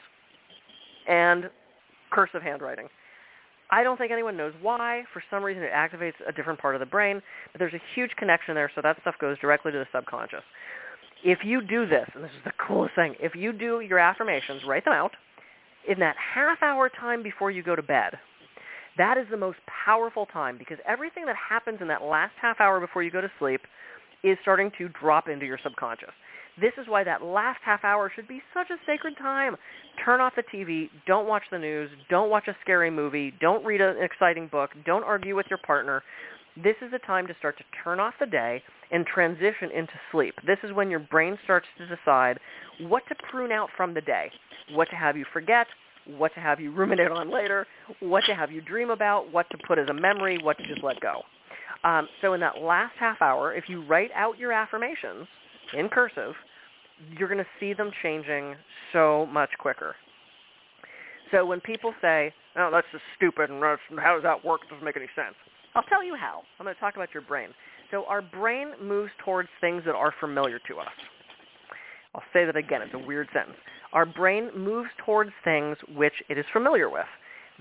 and 1.08 1.49
cursive 2.12 2.41
handwriting. 2.41 2.88
I 3.72 3.84
don't 3.84 3.97
think 3.97 4.12
anyone 4.12 4.36
knows 4.36 4.54
why. 4.62 5.04
For 5.14 5.24
some 5.30 5.43
reason, 5.43 5.64
it 5.64 5.72
activates 5.72 6.16
a 6.28 6.32
different 6.34 6.60
part 6.60 6.76
of 6.76 6.80
the 6.80 6.86
brain, 6.86 7.22
but 7.54 7.60
there's 7.60 7.74
a 7.74 7.82
huge 7.95 8.12
connection 8.18 8.54
there, 8.54 8.70
so 8.76 8.82
that 8.82 8.97
stuff 9.02 9.16
goes 9.20 9.39
directly 9.39 9.72
to 9.72 9.78
the 9.78 9.88
subconscious. 9.93 10.43
If 11.24 11.39
you 11.45 11.62
do 11.62 11.86
this, 11.86 12.10
and 12.14 12.24
this 12.24 12.32
is 12.32 12.43
the 12.43 12.52
coolest 12.68 12.95
thing, 12.95 13.16
if 13.20 13.34
you 13.34 13.54
do 13.54 13.80
your 13.80 13.99
affirmations, 13.99 14.64
write 14.68 14.84
them 14.84 14.93
out 14.93 15.12
in 15.88 15.99
that 15.99 16.16
half 16.18 16.62
hour 16.62 16.89
time 16.89 17.24
before 17.24 17.49
you 17.49 17.64
go 17.64 17.76
to 17.76 17.82
bed. 17.82 18.18
That 18.98 19.18
is 19.18 19.26
the 19.32 19.38
most 19.38 19.58
powerful 19.86 20.26
time 20.26 20.58
because 20.58 20.78
everything 20.88 21.26
that 21.26 21.36
happens 21.36 21.80
in 21.82 21.88
that 21.88 22.02
last 22.02 22.34
half 22.42 22.60
hour 22.60 22.80
before 22.80 23.04
you 23.04 23.12
go 23.12 23.22
to 23.22 23.32
sleep 23.39 23.62
is 24.24 24.38
starting 24.42 24.72
to 24.78 24.89
drop 25.02 25.28
into 25.28 25.46
your 25.46 25.60
subconscious. 25.64 26.12
This 26.60 26.74
is 26.78 26.88
why 26.88 27.04
that 27.06 27.24
last 27.24 27.60
half 27.64 27.84
hour 27.84 28.12
should 28.14 28.28
be 28.28 28.42
such 28.54 28.68
a 28.70 28.76
sacred 28.86 29.18
time. 29.18 29.56
Turn 30.04 30.20
off 30.20 30.34
the 30.36 30.44
TV. 30.54 30.89
Don't 31.08 31.28
watch 31.28 31.44
the 31.52 31.58
news. 31.58 31.89
Don't 32.10 32.30
watch 32.30 32.48
a 32.48 32.56
scary 32.62 32.92
movie. 32.92 33.34
Don't 33.39 33.66
read 33.66 33.80
an 33.80 33.96
exciting 34.04 34.48
book. 34.52 34.72
Don't 34.86 35.04
argue 35.04 35.36
with 35.36 35.46
your 35.50 35.60
partner. 35.66 36.04
This 36.58 36.76
is 36.82 36.92
the 36.92 37.00
time 37.00 37.28
to 37.28 37.34
start 37.39 37.58
to 37.60 37.64
turn 37.84 38.02
off 38.02 38.14
the 38.20 38.26
day 38.26 38.62
and 38.92 39.06
transition 39.06 39.72
into 39.74 39.94
sleep. 40.12 40.36
This 40.46 40.58
is 40.64 40.74
when 40.74 40.89
your 40.89 41.00
brain 41.00 41.38
starts 41.46 41.68
to 41.78 41.88
decide 41.88 42.39
what 42.82 43.04
to 43.08 43.16
prune 43.32 43.54
out 43.54 43.70
from 43.78 43.94
the 43.94 44.02
day, 44.02 44.30
what 44.74 44.89
to 44.89 44.96
have 44.98 45.16
you 45.16 45.26
forget, 45.32 45.68
what 46.06 46.34
to 46.36 46.39
have 46.39 46.60
you 46.60 46.72
ruminate 46.72 47.12
on 47.12 47.32
later, 47.32 47.68
what 47.99 48.24
to 48.26 48.36
have 48.36 48.52
you 48.52 48.62
dream 48.62 48.89
about, 48.89 49.32
what 49.32 49.49
to 49.52 49.58
put 49.68 49.80
as 49.80 49.88
a 49.89 49.93
memory, 49.93 50.39
what 50.41 50.58
to 50.58 50.68
just 50.68 50.84
let 50.84 50.99
go. 50.99 51.22
Um, 51.84 52.08
so 52.22 52.34
in 52.34 52.39
that 52.41 52.60
last 52.62 52.93
half 52.99 53.22
hour, 53.22 53.54
if 53.54 53.66
you 53.68 53.84
write 53.86 54.12
out 54.16 54.38
your 54.38 54.52
affirmations 54.52 55.28
in 55.74 55.89
cursive, 55.89 56.34
you're 57.18 57.28
going 57.28 57.43
to 57.43 57.49
see 57.60 57.74
them 57.74 57.91
changing 58.04 58.56
so 58.93 59.28
much 59.32 59.49
quicker. 59.60 59.95
So 61.32 61.45
when 61.45 61.62
people 61.62 61.93
say, 62.02 62.34
"Oh, 62.58 62.70
that's 62.72 62.86
just 62.91 63.04
stupid," 63.16 63.49
and 63.49 63.64
how 63.99 64.14
does 64.14 64.24
that 64.24 64.43
work? 64.45 64.62
It 64.64 64.70
doesn't 64.70 64.84
make 64.86 64.97
any 64.97 65.08
sense. 65.16 65.36
I'll 65.74 65.84
tell 65.84 66.04
you 66.04 66.16
how. 66.16 66.43
I'm 66.60 66.66
going 66.66 66.76
to 66.76 66.80
talk 66.80 66.95
about 66.95 67.14
your 67.14 67.24
brain. 67.24 67.49
So 67.89 68.06
our 68.06 68.22
brain 68.22 68.74
moves 68.82 69.12
towards 69.24 69.49
things 69.60 69.84
that 69.86 69.95
are 69.95 70.14
familiar 70.20 70.60
to 70.68 70.80
us. 70.80 70.91
I'll 72.14 72.24
say 72.34 72.45
that 72.45 72.58
again. 72.58 72.82
It's 72.82 72.93
a 72.93 72.99
weird 72.99 73.28
sentence. 73.34 73.58
Our 73.94 74.06
brain 74.06 74.50
moves 74.56 74.89
towards 75.06 75.32
things 75.44 75.78
which 75.96 76.14
it 76.30 76.38
is 76.38 76.46
familiar 76.54 76.89
with. 76.89 77.06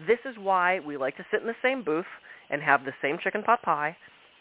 This 0.07 0.19
is 0.25 0.37
why 0.39 0.81
we 0.81 0.97
like 0.97 1.17
to 1.17 1.27
sit 1.31 1.41
in 1.41 1.47
the 1.47 1.55
same 1.63 1.83
booth 1.83 2.07
and 2.51 2.63
have 2.63 2.85
the 2.85 2.93
same 3.03 3.19
chicken 3.23 3.43
pot 3.43 3.63
pie 3.63 3.97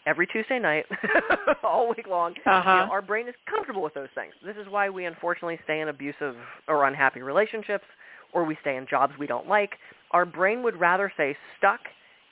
every 0.06 0.26
Tuesday 0.26 0.58
night, 0.58 0.86
all 1.62 1.88
week 1.88 2.06
long. 2.08 2.32
Uh-huh. 2.46 2.70
You 2.70 2.86
know, 2.86 2.92
our 2.92 3.02
brain 3.02 3.28
is 3.28 3.34
comfortable 3.48 3.82
with 3.82 3.94
those 3.94 4.08
things. 4.14 4.32
This 4.44 4.56
is 4.56 4.66
why 4.68 4.88
we 4.88 5.04
unfortunately 5.04 5.58
stay 5.64 5.80
in 5.80 5.88
abusive 5.88 6.36
or 6.68 6.86
unhappy 6.86 7.20
relationships, 7.20 7.84
or 8.32 8.44
we 8.44 8.56
stay 8.60 8.76
in 8.76 8.86
jobs 8.88 9.12
we 9.18 9.26
don't 9.26 9.48
like. 9.48 9.72
Our 10.12 10.24
brain 10.24 10.62
would 10.62 10.78
rather 10.78 11.12
say 11.16 11.36
stuck 11.58 11.80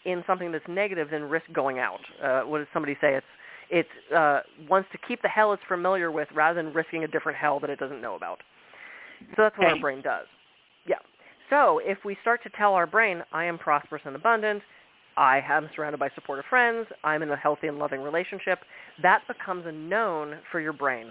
in 0.04 0.24
something 0.26 0.52
that's 0.52 0.64
negative 0.68 1.10
than 1.10 1.24
risk 1.24 1.46
going 1.52 1.78
out. 1.78 2.00
Uh, 2.22 2.42
what 2.42 2.58
does 2.58 2.68
somebody 2.72 2.96
say? 3.00 3.14
It's 3.14 3.26
it 3.70 3.86
uh, 4.16 4.40
wants 4.66 4.88
to 4.92 4.98
keep 5.06 5.20
the 5.20 5.28
hell 5.28 5.52
it's 5.52 5.62
familiar 5.68 6.10
with 6.10 6.28
rather 6.34 6.62
than 6.62 6.72
risking 6.72 7.04
a 7.04 7.08
different 7.08 7.36
hell 7.36 7.60
that 7.60 7.68
it 7.68 7.78
doesn't 7.78 8.00
know 8.00 8.14
about. 8.14 8.40
So 9.36 9.42
that's 9.42 9.58
what 9.58 9.68
our 9.68 9.80
brain 9.80 10.02
does. 10.02 10.26
Yeah. 10.86 10.96
So 11.50 11.80
if 11.82 11.98
we 12.04 12.16
start 12.22 12.42
to 12.44 12.50
tell 12.50 12.74
our 12.74 12.86
brain, 12.86 13.22
I 13.32 13.44
am 13.44 13.58
prosperous 13.58 14.02
and 14.04 14.14
abundant, 14.14 14.62
I 15.16 15.40
am 15.48 15.68
surrounded 15.74 15.98
by 15.98 16.10
supportive 16.14 16.44
friends, 16.48 16.86
I'm 17.02 17.22
in 17.22 17.30
a 17.30 17.36
healthy 17.36 17.66
and 17.66 17.78
loving 17.78 18.00
relationship, 18.00 18.60
that 19.02 19.22
becomes 19.26 19.66
a 19.66 19.72
known 19.72 20.36
for 20.52 20.60
your 20.60 20.72
brain. 20.72 21.10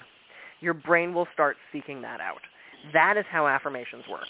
Your 0.62 0.74
brain 0.74 1.14
will 1.14 1.28
start 1.34 1.58
seeking 1.74 2.02
that 2.04 2.22
out. 2.22 2.42
That 2.94 3.18
is 3.18 3.26
how 3.30 3.48
affirmations 3.48 4.04
work. 4.10 4.28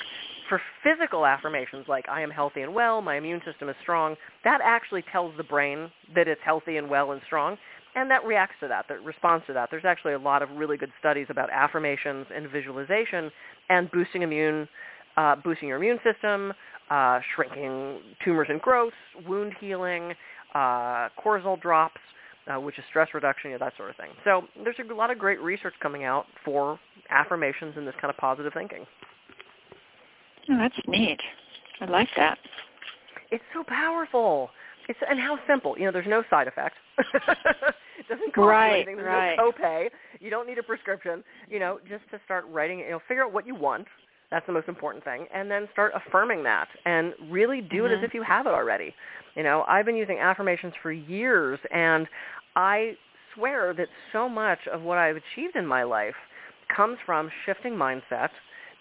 For 0.50 0.62
physical 0.84 1.26
affirmations 1.26 1.86
like 1.88 2.08
I 2.10 2.22
am 2.22 2.30
healthy 2.30 2.62
and 2.62 2.74
well, 2.74 3.02
my 3.02 3.18
immune 3.18 3.42
system 3.46 3.70
is 3.70 3.76
strong, 3.82 4.16
that 4.44 4.60
actually 4.64 5.04
tells 5.12 5.36
the 5.38 5.44
brain 5.44 5.92
that 6.16 6.28
it's 6.28 6.42
healthy 6.44 6.78
and 6.78 6.90
well 6.90 7.12
and 7.12 7.22
strong, 7.26 7.58
and 7.98 8.12
that 8.12 8.24
reacts 8.24 8.56
to 8.60 8.68
that, 8.68 8.86
that 8.90 9.04
responds 9.04 9.44
to 9.48 9.54
that. 9.54 9.70
There's 9.72 9.86
actually 9.86 10.14
a 10.14 10.20
lot 10.20 10.44
of 10.44 10.52
really 10.52 10.78
good 10.78 10.92
studies 11.00 11.26
about 11.30 11.50
affirmations 11.52 12.28
and 12.34 12.48
visualization 12.52 13.32
and 13.70 13.90
boosting 13.90 14.22
immune, 14.22 14.68
uh, 15.18 15.36
boosting 15.44 15.70
your 15.70 15.78
immune 15.78 15.98
system, 16.04 16.54
uh, 16.92 17.20
shrinking 17.36 18.00
tumors 18.24 18.48
and 18.52 18.62
growths, 18.62 18.96
wound 19.28 19.54
healing, 19.60 20.14
uh, 20.54 21.10
cortisol 21.20 21.60
drops, 21.60 22.00
uh, 22.48 22.60
which 22.60 22.78
is 22.78 22.86
stress 22.88 23.10
reduction, 23.16 23.50
you 23.50 23.58
know, 23.58 23.66
that 23.66 23.74
sort 23.78 23.90
of 23.90 23.96
thing. 23.96 24.12
So 24.24 24.44
there's 24.64 24.76
a 24.80 24.94
lot 24.94 25.10
of 25.10 25.18
great 25.18 25.42
research 25.42 25.74
coming 25.82 26.04
out 26.04 26.26
for 26.46 26.80
affirmations 27.10 27.74
and 27.78 27.88
this 27.88 27.96
kind 28.00 28.12
of 28.12 28.18
positive 28.18 28.54
thinking. 28.54 28.86
Oh, 30.52 30.58
that's 30.58 30.76
neat. 30.88 31.20
I 31.82 31.86
like 31.86 32.10
that. 32.16 32.38
It's 33.32 33.44
so 33.56 33.64
powerful. 33.68 34.52
It's 34.88 35.00
and 35.10 35.20
how 35.20 35.40
simple. 35.48 35.76
You 35.78 35.86
know, 35.86 35.92
there's 35.92 36.08
no 36.08 36.24
side 36.30 36.48
effect. 36.48 36.76
it 38.00 38.08
doesn't 38.08 38.34
cost 38.34 38.38
you 38.38 38.44
Right, 38.50 38.76
anything. 38.78 38.96
There's 38.98 39.08
right. 39.08 39.36
no 39.38 39.52
copay. 39.52 39.90
You 40.20 40.30
don't 40.30 40.48
need 40.48 40.58
a 40.58 40.64
prescription. 40.64 41.24
You 41.50 41.60
know, 41.60 41.80
just 41.88 42.04
to 42.12 42.20
start 42.26 42.46
writing. 42.50 42.80
You 42.80 42.92
know, 42.92 43.00
figure 43.08 43.24
out 43.24 43.34
what 43.34 43.46
you 43.48 43.56
want. 43.56 43.88
That's 44.30 44.46
the 44.46 44.52
most 44.52 44.68
important 44.68 45.06
thing, 45.06 45.26
and 45.34 45.50
then 45.50 45.70
start 45.72 45.94
affirming 45.96 46.44
that, 46.44 46.68
and 46.86 47.14
really 47.30 47.62
do 47.62 47.86
it 47.86 47.92
as 47.94 48.00
Mhm. 48.00 48.04
if 48.04 48.14
you 48.14 48.22
have 48.24 48.46
it 48.46 48.52
already. 48.54 48.94
You 49.36 49.44
know, 49.44 49.64
I've 49.70 49.86
been 49.86 49.96
using 49.96 50.20
affirmations 50.20 50.76
for 50.82 50.92
years, 50.92 51.60
and 51.72 52.10
I 52.58 52.98
swear 53.34 53.74
that 53.74 53.88
so 54.12 54.28
much 54.28 54.68
of 54.68 54.82
what 54.82 54.98
I've 54.98 55.16
achieved 55.16 55.56
in 55.56 55.66
my 55.66 55.84
life 55.84 56.16
comes 56.68 57.00
from 57.06 57.30
shifting 57.46 57.74
mindset, 57.76 58.32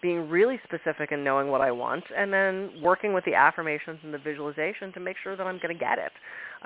being 0.00 0.28
really 0.28 0.58
specific 0.64 1.12
and 1.12 1.22
knowing 1.22 1.48
what 1.48 1.60
I 1.60 1.70
want, 1.70 2.04
and 2.10 2.32
then 2.32 2.70
working 2.82 3.12
with 3.12 3.24
the 3.24 3.34
affirmations 3.34 4.00
and 4.02 4.12
the 4.12 4.18
visualization 4.18 4.92
to 4.94 5.00
make 5.00 5.16
sure 5.18 5.36
that 5.36 5.46
I'm 5.46 5.58
going 5.58 5.72
to 5.76 5.78
get 5.78 5.98
it. 5.98 6.12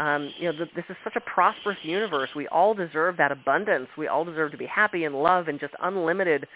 Um, 0.01 0.33
you 0.39 0.51
know, 0.51 0.57
th- 0.57 0.71
this 0.75 0.85
is 0.89 0.97
such 1.05 1.17
a 1.17 1.21
prosperous 1.21 1.77
universe. 1.83 2.31
We 2.35 2.49
all 2.49 2.73
deserve 2.73 3.19
that 3.19 3.31
abundance. 3.31 3.87
We 3.99 4.09
all 4.09 4.25
deserve 4.25 4.51
to 4.53 4.57
be 4.57 4.65
happy 4.65 5.05
and 5.05 5.15
love 5.23 5.49
and 5.49 5.61
just 5.61 5.75
unlimited, 5.83 6.47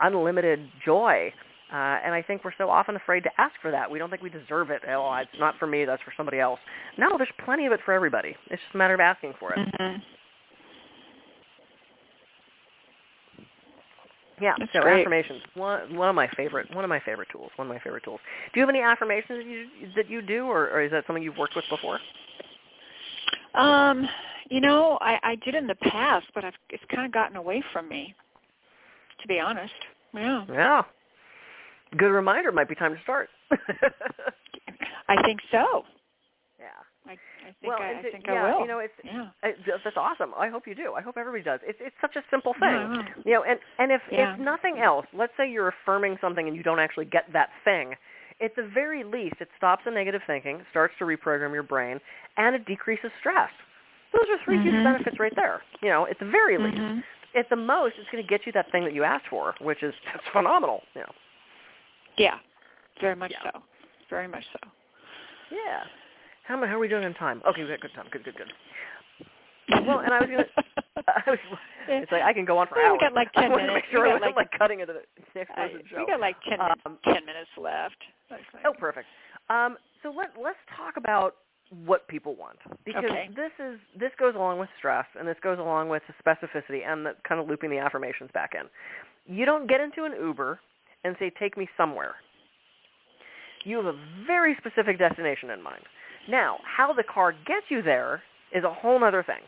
unlimited 0.00 0.66
joy. 0.86 1.30
Uh, 1.70 1.76
and 2.02 2.14
I 2.14 2.22
think 2.22 2.44
we're 2.46 2.52
so 2.56 2.70
often 2.70 2.96
afraid 2.96 3.24
to 3.24 3.30
ask 3.36 3.52
for 3.60 3.70
that. 3.70 3.90
We 3.90 3.98
don't 3.98 4.08
think 4.08 4.22
we 4.22 4.30
deserve 4.30 4.70
it. 4.70 4.80
Oh, 4.88 5.12
it's 5.20 5.30
not 5.38 5.54
for 5.58 5.66
me. 5.66 5.84
That's 5.84 6.02
for 6.02 6.14
somebody 6.16 6.40
else. 6.40 6.58
No, 6.96 7.18
there's 7.18 7.28
plenty 7.44 7.66
of 7.66 7.72
it 7.72 7.80
for 7.84 7.92
everybody. 7.92 8.34
It's 8.50 8.62
just 8.62 8.74
a 8.74 8.78
matter 8.78 8.94
of 8.94 9.00
asking 9.00 9.34
for 9.38 9.52
it. 9.52 9.58
Mhm. 9.58 10.02
Yeah. 14.40 14.54
That's 14.58 14.72
so 14.72 14.80
great. 14.80 15.00
affirmations, 15.00 15.42
one 15.54 15.94
one 15.94 16.08
of 16.08 16.14
my 16.14 16.28
favorite 16.28 16.72
one 16.74 16.84
of 16.84 16.88
my 16.88 17.00
favorite 17.00 17.28
tools. 17.30 17.50
One 17.56 17.66
of 17.66 17.74
my 17.74 17.80
favorite 17.80 18.04
tools. 18.04 18.20
Do 18.54 18.60
you 18.60 18.62
have 18.66 18.70
any 18.74 18.80
affirmations 18.80 19.38
that 19.40 19.46
you 19.46 19.66
that 19.96 20.08
you 20.08 20.22
do, 20.22 20.46
or, 20.46 20.70
or 20.70 20.80
is 20.80 20.90
that 20.92 21.04
something 21.06 21.22
you've 21.22 21.36
worked 21.36 21.56
with 21.56 21.64
before? 21.68 21.98
Um, 23.54 24.08
you 24.50 24.60
know, 24.60 24.98
I, 25.00 25.18
I 25.22 25.34
did 25.36 25.54
in 25.54 25.66
the 25.66 25.74
past, 25.76 26.26
but 26.34 26.44
I've, 26.44 26.54
it's 26.70 26.82
kind 26.92 27.06
of 27.06 27.12
gotten 27.12 27.36
away 27.36 27.62
from 27.72 27.88
me, 27.88 28.14
to 29.20 29.28
be 29.28 29.38
honest. 29.40 29.72
Yeah, 30.14 30.44
Yeah. 30.48 30.82
Good 31.96 32.10
reminder. 32.10 32.52
Might 32.52 32.68
be 32.68 32.74
time 32.74 32.94
to 32.94 33.02
start. 33.02 33.28
I 35.08 35.22
think 35.22 35.40
so. 35.50 35.84
yeah. 36.58 36.66
I, 37.06 37.12
I 37.12 37.16
think 37.16 37.56
well, 37.62 37.78
I, 37.80 37.98
I 37.98 38.02
think 38.02 38.24
yeah, 38.26 38.32
I 38.34 38.52
will. 38.52 38.60
you 38.60 38.66
know, 38.66 38.78
it's 38.80 38.92
yeah. 39.02 39.28
that's 39.42 39.96
awesome. 39.96 40.32
I 40.36 40.50
hope 40.50 40.66
you 40.66 40.74
do. 40.74 40.92
I 40.92 41.00
hope 41.00 41.16
everybody 41.16 41.42
does. 41.42 41.60
It's 41.62 41.78
it's 41.80 41.96
such 42.02 42.16
a 42.16 42.22
simple 42.30 42.52
thing. 42.60 42.90
Will. 42.90 43.04
You 43.24 43.32
know, 43.34 43.44
and 43.44 43.58
and 43.78 43.90
if 43.90 44.02
Yeah. 44.12 44.34
if 44.34 44.40
nothing 44.40 44.78
else, 44.84 45.06
let's 45.14 45.32
say 45.38 45.50
you're 45.50 45.68
affirming 45.68 46.18
something 46.20 46.46
and 46.46 46.54
you 46.54 46.62
don't 46.62 46.78
actually 46.78 47.06
get 47.06 47.24
that 47.32 47.48
thing. 47.64 47.94
At 48.40 48.54
the 48.54 48.62
very 48.72 49.02
least, 49.02 49.36
it 49.40 49.48
stops 49.56 49.82
the 49.84 49.90
negative 49.90 50.22
thinking, 50.26 50.62
starts 50.70 50.94
to 50.98 51.04
reprogram 51.04 51.52
your 51.52 51.64
brain, 51.64 51.98
and 52.36 52.54
it 52.54 52.64
decreases 52.66 53.10
stress. 53.18 53.50
Those 54.12 54.28
are 54.30 54.38
3 54.44 54.58
huge 54.62 54.74
Mhm. 54.74 54.84
benefits 54.84 55.18
right 55.18 55.34
there. 55.34 55.62
You 55.82 55.88
know, 55.90 56.06
at 56.06 56.18
the 56.18 56.24
very 56.24 56.56
least. 56.56 56.78
Mhm. 56.78 57.02
At 57.34 57.48
the 57.50 57.56
most, 57.56 57.98
it's 57.98 58.08
going 58.10 58.22
to 58.22 58.28
get 58.28 58.46
you 58.46 58.52
that 58.52 58.70
thing 58.70 58.84
that 58.84 58.94
you 58.94 59.04
asked 59.04 59.26
for, 59.26 59.54
which 59.60 59.82
is 59.82 59.94
that's 60.06 60.26
phenomenal. 60.28 60.84
You 60.94 61.02
know. 61.02 61.12
Yeah, 62.16 62.38
very 63.00 63.14
much 63.16 63.32
Yeah. 63.32 63.50
so. 63.52 63.62
Very 64.08 64.28
much 64.28 64.46
so. 64.52 64.58
Yeah. 65.50 65.84
How, 66.44 66.54
am 66.54 66.62
how 66.66 66.76
are 66.76 66.78
we 66.78 66.88
doing 66.88 67.04
on 67.04 67.12
time? 67.14 67.42
Okay, 67.44 67.62
we 67.62 67.68
got 67.68 67.80
good 67.80 67.92
time. 67.94 68.06
Good, 68.10 68.24
good, 68.24 68.36
good. 68.36 68.52
Well, 69.70 70.00
and 70.00 70.12
I 70.14 70.20
was 70.20 70.28
gonna. 70.30 70.46
I 71.26 71.30
was, 71.30 71.38
it's 71.88 72.12
like 72.12 72.22
I 72.22 72.32
can 72.32 72.44
go 72.44 72.58
on 72.58 72.66
for 72.68 72.76
we 72.76 72.84
hours. 72.84 72.98
got 73.00 73.12
like 73.14 73.32
10 73.38 73.50
want 73.50 73.62
minutes. 73.62 73.74
make 73.74 73.84
sure 73.90 74.04
We 74.04 74.10
got 74.12 74.20
like- 74.22 74.36
like 74.36 74.50
cutting 74.58 74.80
into 74.80 74.92
the 74.94 75.02
Nick 75.34 75.48
I, 75.56 75.66
wasn't 75.66 75.84
we 75.96 76.06
got 76.06 76.20
like 76.20 76.36
ten 76.48 76.58
minutes, 76.58 76.80
Um, 76.86 76.98
ten 77.04 77.24
minutes 77.24 77.50
left. 77.56 77.96
Oh, 78.64 78.72
perfect. 78.78 79.06
Um, 79.50 79.76
so 80.02 80.10
let 80.10 80.30
let's 80.42 80.58
talk 80.76 80.96
about 80.96 81.36
what 81.84 82.08
people 82.08 82.34
want 82.34 82.56
because 82.84 83.04
Okay. 83.04 83.28
this 83.36 83.52
is 83.60 83.78
this 83.98 84.10
goes 84.18 84.34
along 84.34 84.58
with 84.58 84.68
stress 84.78 85.04
and 85.18 85.28
this 85.28 85.36
goes 85.42 85.58
along 85.58 85.88
with 85.88 86.02
the 86.08 86.14
specificity 86.24 86.86
and 86.86 87.04
the 87.04 87.12
kind 87.28 87.40
of 87.40 87.46
looping 87.48 87.70
the 87.70 87.78
affirmations 87.78 88.30
back 88.32 88.52
in. 88.54 88.66
You 89.32 89.44
don't 89.44 89.68
get 89.68 89.80
into 89.80 90.04
an 90.04 90.12
Uber 90.18 90.58
and 91.04 91.14
say 91.18 91.30
take 91.38 91.56
me 91.58 91.68
somewhere. 91.76 92.14
You 93.64 93.76
have 93.76 93.86
a 93.86 93.98
very 94.26 94.56
specific 94.58 94.98
destination 94.98 95.50
in 95.50 95.62
mind. 95.62 95.82
Now, 96.28 96.58
how 96.64 96.92
the 96.92 97.02
car 97.02 97.32
gets 97.32 97.66
you 97.70 97.82
there 97.82 98.22
is 98.54 98.64
a 98.64 98.72
whole 98.72 99.02
other 99.04 99.22
thing. 99.22 99.40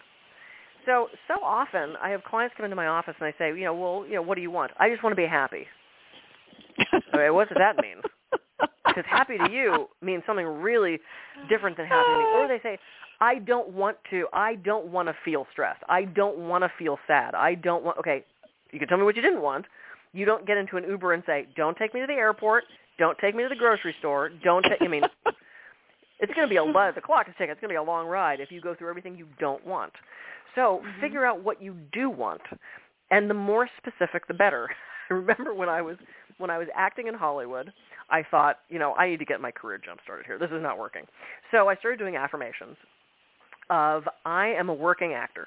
So 0.86 1.08
so 1.28 1.34
often 1.42 1.94
I 2.02 2.10
have 2.10 2.24
clients 2.24 2.54
come 2.56 2.64
into 2.64 2.76
my 2.76 2.86
office 2.86 3.14
and 3.20 3.26
I 3.26 3.34
say, 3.38 3.48
you 3.48 3.64
know, 3.64 3.74
well, 3.74 4.06
you 4.06 4.14
know, 4.14 4.22
what 4.22 4.36
do 4.36 4.42
you 4.42 4.50
want? 4.50 4.72
I 4.78 4.88
just 4.88 5.02
want 5.02 5.12
to 5.12 5.16
be 5.20 5.28
happy. 5.28 5.66
Okay, 7.12 7.28
what 7.30 7.48
does 7.48 7.58
that 7.58 7.76
mean? 7.82 7.96
because 8.86 9.04
happy 9.08 9.38
to 9.38 9.50
you 9.50 9.88
means 10.02 10.22
something 10.26 10.46
really 10.46 10.98
different 11.48 11.76
than 11.76 11.86
happy 11.86 12.08
to 12.12 12.18
me. 12.18 12.24
Or 12.34 12.48
they 12.48 12.60
say, 12.62 12.78
I 13.20 13.38
don't 13.38 13.70
want 13.70 13.96
to. 14.10 14.26
I 14.32 14.56
don't 14.56 14.86
want 14.86 15.08
to 15.08 15.14
feel 15.24 15.46
stressed. 15.52 15.82
I 15.88 16.04
don't 16.04 16.38
want 16.48 16.64
to 16.64 16.70
feel 16.78 16.98
sad. 17.06 17.34
I 17.34 17.54
don't 17.54 17.84
want. 17.84 17.98
Okay, 17.98 18.24
you 18.72 18.78
can 18.78 18.88
tell 18.88 18.98
me 18.98 19.04
what 19.04 19.16
you 19.16 19.22
didn't 19.22 19.42
want. 19.42 19.66
You 20.12 20.24
don't 20.24 20.46
get 20.46 20.56
into 20.56 20.76
an 20.76 20.84
Uber 20.84 21.12
and 21.12 21.22
say, 21.26 21.46
"Don't 21.56 21.76
take 21.76 21.94
me 21.94 22.00
to 22.00 22.06
the 22.06 22.14
airport. 22.14 22.64
Don't 22.98 23.18
take 23.18 23.34
me 23.34 23.42
to 23.42 23.48
the 23.48 23.56
grocery 23.56 23.94
store. 23.98 24.30
Don't." 24.42 24.62
Ta-. 24.62 24.76
I 24.80 24.88
mean, 24.88 25.02
it's 26.20 26.32
going 26.34 26.46
to 26.46 26.50
be 26.50 26.56
a 26.56 26.60
mm-hmm. 26.60 26.74
lot. 26.74 26.94
The 26.94 27.00
clock 27.00 27.28
is 27.28 27.34
ticking. 27.36 27.50
It's 27.50 27.60
going 27.60 27.70
to 27.70 27.74
be 27.74 27.78
a 27.78 27.82
long 27.82 28.06
ride 28.06 28.40
if 28.40 28.50
you 28.50 28.60
go 28.60 28.74
through 28.74 28.90
everything 28.90 29.16
you 29.16 29.26
don't 29.38 29.64
want. 29.66 29.92
So 30.54 30.82
mm-hmm. 30.84 31.00
figure 31.00 31.24
out 31.24 31.42
what 31.42 31.62
you 31.62 31.74
do 31.92 32.10
want, 32.10 32.42
and 33.10 33.28
the 33.28 33.34
more 33.34 33.68
specific, 33.78 34.26
the 34.28 34.34
better. 34.34 34.68
I 35.10 35.14
remember 35.14 35.54
when 35.54 35.68
I 35.68 35.82
was 35.82 35.96
when 36.38 36.50
I 36.50 36.58
was 36.58 36.68
acting 36.74 37.08
in 37.08 37.14
Hollywood. 37.14 37.72
I 38.10 38.24
thought, 38.28 38.56
you 38.68 38.78
know, 38.78 38.94
I 38.94 39.08
need 39.08 39.18
to 39.18 39.24
get 39.24 39.40
my 39.40 39.52
career 39.52 39.80
jump 39.84 40.00
started 40.02 40.26
here. 40.26 40.38
This 40.38 40.50
is 40.50 40.62
not 40.62 40.78
working. 40.78 41.02
So 41.52 41.68
I 41.68 41.76
started 41.76 41.98
doing 41.98 42.16
affirmations 42.16 42.76
of 43.70 44.02
I 44.24 44.48
am 44.48 44.68
a 44.68 44.74
working 44.74 45.12
actor. 45.12 45.46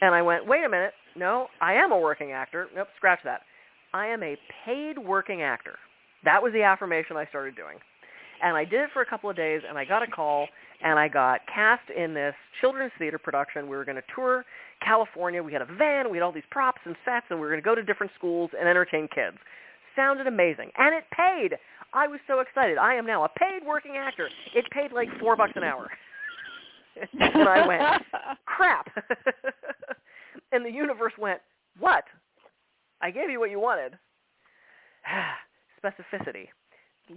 And 0.00 0.14
I 0.14 0.22
went, 0.22 0.46
wait 0.46 0.64
a 0.64 0.68
minute, 0.68 0.92
no, 1.16 1.46
I 1.60 1.74
am 1.74 1.92
a 1.92 1.98
working 1.98 2.32
actor. 2.32 2.66
Nope, 2.74 2.88
scratch 2.96 3.20
that. 3.24 3.42
I 3.92 4.06
am 4.06 4.22
a 4.22 4.36
paid 4.64 4.98
working 4.98 5.42
actor. 5.42 5.76
That 6.24 6.42
was 6.42 6.52
the 6.52 6.62
affirmation 6.62 7.16
I 7.16 7.26
started 7.26 7.54
doing. 7.54 7.76
And 8.42 8.56
I 8.56 8.64
did 8.64 8.80
it 8.80 8.90
for 8.92 9.02
a 9.02 9.06
couple 9.06 9.28
of 9.28 9.36
days, 9.36 9.60
and 9.68 9.76
I 9.76 9.84
got 9.84 10.02
a 10.02 10.06
call, 10.06 10.46
and 10.82 10.98
I 10.98 11.08
got 11.08 11.40
cast 11.52 11.88
in 11.90 12.14
this 12.14 12.34
children's 12.60 12.92
theater 12.98 13.18
production. 13.18 13.68
We 13.68 13.76
were 13.76 13.84
going 13.84 13.96
to 13.96 14.14
tour 14.14 14.44
California. 14.84 15.42
We 15.42 15.52
had 15.52 15.62
a 15.62 15.68
van. 15.78 16.10
We 16.10 16.16
had 16.16 16.24
all 16.24 16.32
these 16.32 16.48
props 16.50 16.80
and 16.84 16.96
sets, 17.04 17.26
and 17.30 17.38
we 17.38 17.42
were 17.44 17.50
going 17.50 17.62
to 17.62 17.64
go 17.64 17.74
to 17.74 17.82
different 17.82 18.12
schools 18.16 18.50
and 18.58 18.68
entertain 18.68 19.08
kids. 19.14 19.36
Sounded 19.94 20.26
amazing, 20.26 20.70
and 20.78 20.94
it 20.94 21.04
paid. 21.14 21.58
I 21.92 22.06
was 22.06 22.20
so 22.26 22.40
excited. 22.40 22.78
I 22.78 22.94
am 22.94 23.06
now 23.06 23.24
a 23.24 23.28
paid 23.28 23.66
working 23.66 23.96
actor. 23.96 24.28
It 24.54 24.64
paid 24.70 24.92
like 24.92 25.08
four 25.18 25.36
bucks 25.36 25.52
an 25.56 25.64
hour. 25.64 25.90
and 27.20 27.48
I 27.48 27.66
went, 27.66 27.82
crap. 28.46 28.86
and 30.52 30.64
the 30.64 30.70
universe 30.70 31.12
went, 31.18 31.40
what? 31.78 32.04
I 33.02 33.10
gave 33.10 33.30
you 33.30 33.40
what 33.40 33.50
you 33.50 33.60
wanted. 33.60 33.98
Specificity. 35.84 36.48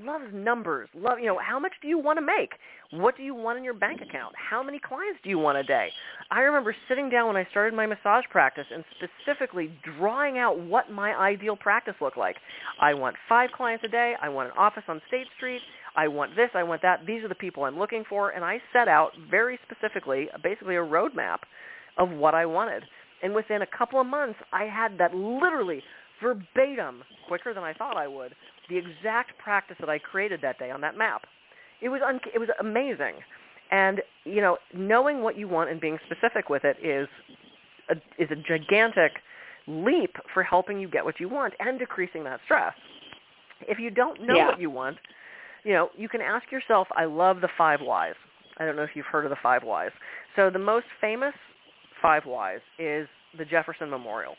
Loves 0.02 0.26
numbers. 0.34 0.90
Love, 0.96 1.20
you 1.20 1.28
know, 1.28 1.38
how 1.38 1.60
much 1.60 1.74
do 1.82 1.88
you 1.88 2.00
want 2.00 2.18
to 2.18 2.26
make? 2.26 2.54
What 2.94 3.16
do 3.16 3.22
you 3.22 3.36
want 3.36 3.60
in 3.60 3.64
your 3.64 3.76
bank 3.76 4.02
account? 4.02 4.34
How 4.36 4.64
many 4.64 4.80
clients 4.80 5.20
do 5.24 5.30
you 5.30 5.38
want 5.38 5.60
a 5.60 5.64
day? 5.64 5.90
I 6.32 6.40
remember 6.40 6.76
sitting 6.90 7.12
down 7.12 7.28
when 7.28 7.38
I 7.38 7.46
started 7.52 7.76
my 7.76 7.86
massage 7.86 8.24
practice 8.32 8.66
and 8.74 8.84
specifically 8.98 9.72
drawing 9.98 10.40
out 10.40 10.60
what 10.60 10.90
my 10.90 11.14
ideal 11.14 11.56
practice 11.56 11.94
looked 12.02 12.18
like. 12.18 12.38
I 12.82 12.96
want 12.96 13.16
five 13.30 13.52
clients 13.56 13.84
a 13.84 13.88
day. 13.88 14.16
I 14.20 14.30
want 14.30 14.50
an 14.50 14.58
office 14.58 14.84
on 14.88 15.00
State 15.10 15.28
Street. 15.38 15.62
I 15.96 16.08
want 16.08 16.36
this. 16.36 16.50
I 16.56 16.64
want 16.64 16.82
that. 16.82 17.06
These 17.06 17.24
are 17.24 17.30
the 17.30 17.36
people 17.36 17.64
I'm 17.64 17.78
looking 17.78 18.04
for. 18.10 18.32
And 18.32 18.44
I 18.44 18.60
set 18.74 18.88
out 18.88 19.12
very 19.30 19.60
specifically, 19.70 20.28
basically 20.42 20.76
a 20.76 20.80
roadmap 20.80 21.40
of 22.00 22.10
what 22.10 22.34
I 22.34 22.48
wanted. 22.48 22.84
And 23.22 23.36
within 23.36 23.62
a 23.62 23.78
couple 23.78 24.02
of 24.02 24.08
months, 24.08 24.40
I 24.52 24.64
had 24.64 24.98
that 24.98 25.14
literally 25.14 25.84
verbatim, 26.22 27.04
quicker 27.28 27.54
than 27.54 27.64
I 27.64 27.74
thought 27.74 27.98
I 27.98 28.08
would, 28.08 28.34
the 28.70 28.78
exact 28.78 29.38
practice 29.38 29.78
that 29.80 29.90
I 29.90 30.00
created 30.00 30.42
that 30.42 30.60
day 30.60 30.72
on 30.72 30.82
that 30.82 30.98
map. 30.98 31.24
It 31.82 31.90
was 31.90 32.02
un- 32.06 32.20
it 32.34 32.40
was 32.40 32.50
amazing. 32.60 33.16
And 33.72 34.02
you 34.26 34.42
know, 34.42 34.58
knowing 34.74 35.22
what 35.22 35.38
you 35.38 35.48
want 35.48 35.70
and 35.70 35.80
being 35.82 35.98
specific 36.06 36.50
with 36.50 36.64
it 36.64 36.78
is 36.84 37.08
a, 37.90 37.96
is 38.22 38.30
a 38.32 38.36
gigantic 38.36 39.14
leap 39.68 40.16
for 40.34 40.44
helping 40.44 40.80
you 40.80 40.88
get 40.88 41.04
what 41.04 41.20
you 41.20 41.30
want 41.30 41.54
and 41.60 41.80
decreasing 41.80 42.24
that 42.26 42.40
stress. 42.46 42.74
If 43.68 43.80
you 43.80 43.90
don't 43.90 44.22
know 44.22 44.36
Yeah. 44.36 44.48
what 44.48 44.60
you 44.60 44.70
want, 44.70 44.98
you 45.64 45.74
know, 45.74 45.90
you 45.98 46.10
can 46.10 46.22
ask 46.22 46.52
yourself, 46.52 46.88
I 46.96 47.06
love 47.06 47.42
the 47.42 47.48
five 47.58 47.80
whys. 47.82 48.16
I 48.58 48.66
don't 48.66 48.76
know 48.76 48.84
if 48.84 48.92
you've 48.96 49.06
heard 49.06 49.26
of 49.26 49.30
the 49.30 49.38
five 49.42 49.64
whys. 49.64 49.92
So 50.36 50.50
the 50.50 50.60
most 50.60 50.86
famous 51.00 51.34
five 52.02 52.26
whys 52.26 52.60
is 52.78 53.08
the 53.38 53.46
Jefferson 53.46 53.90
Memorial. 53.90 54.36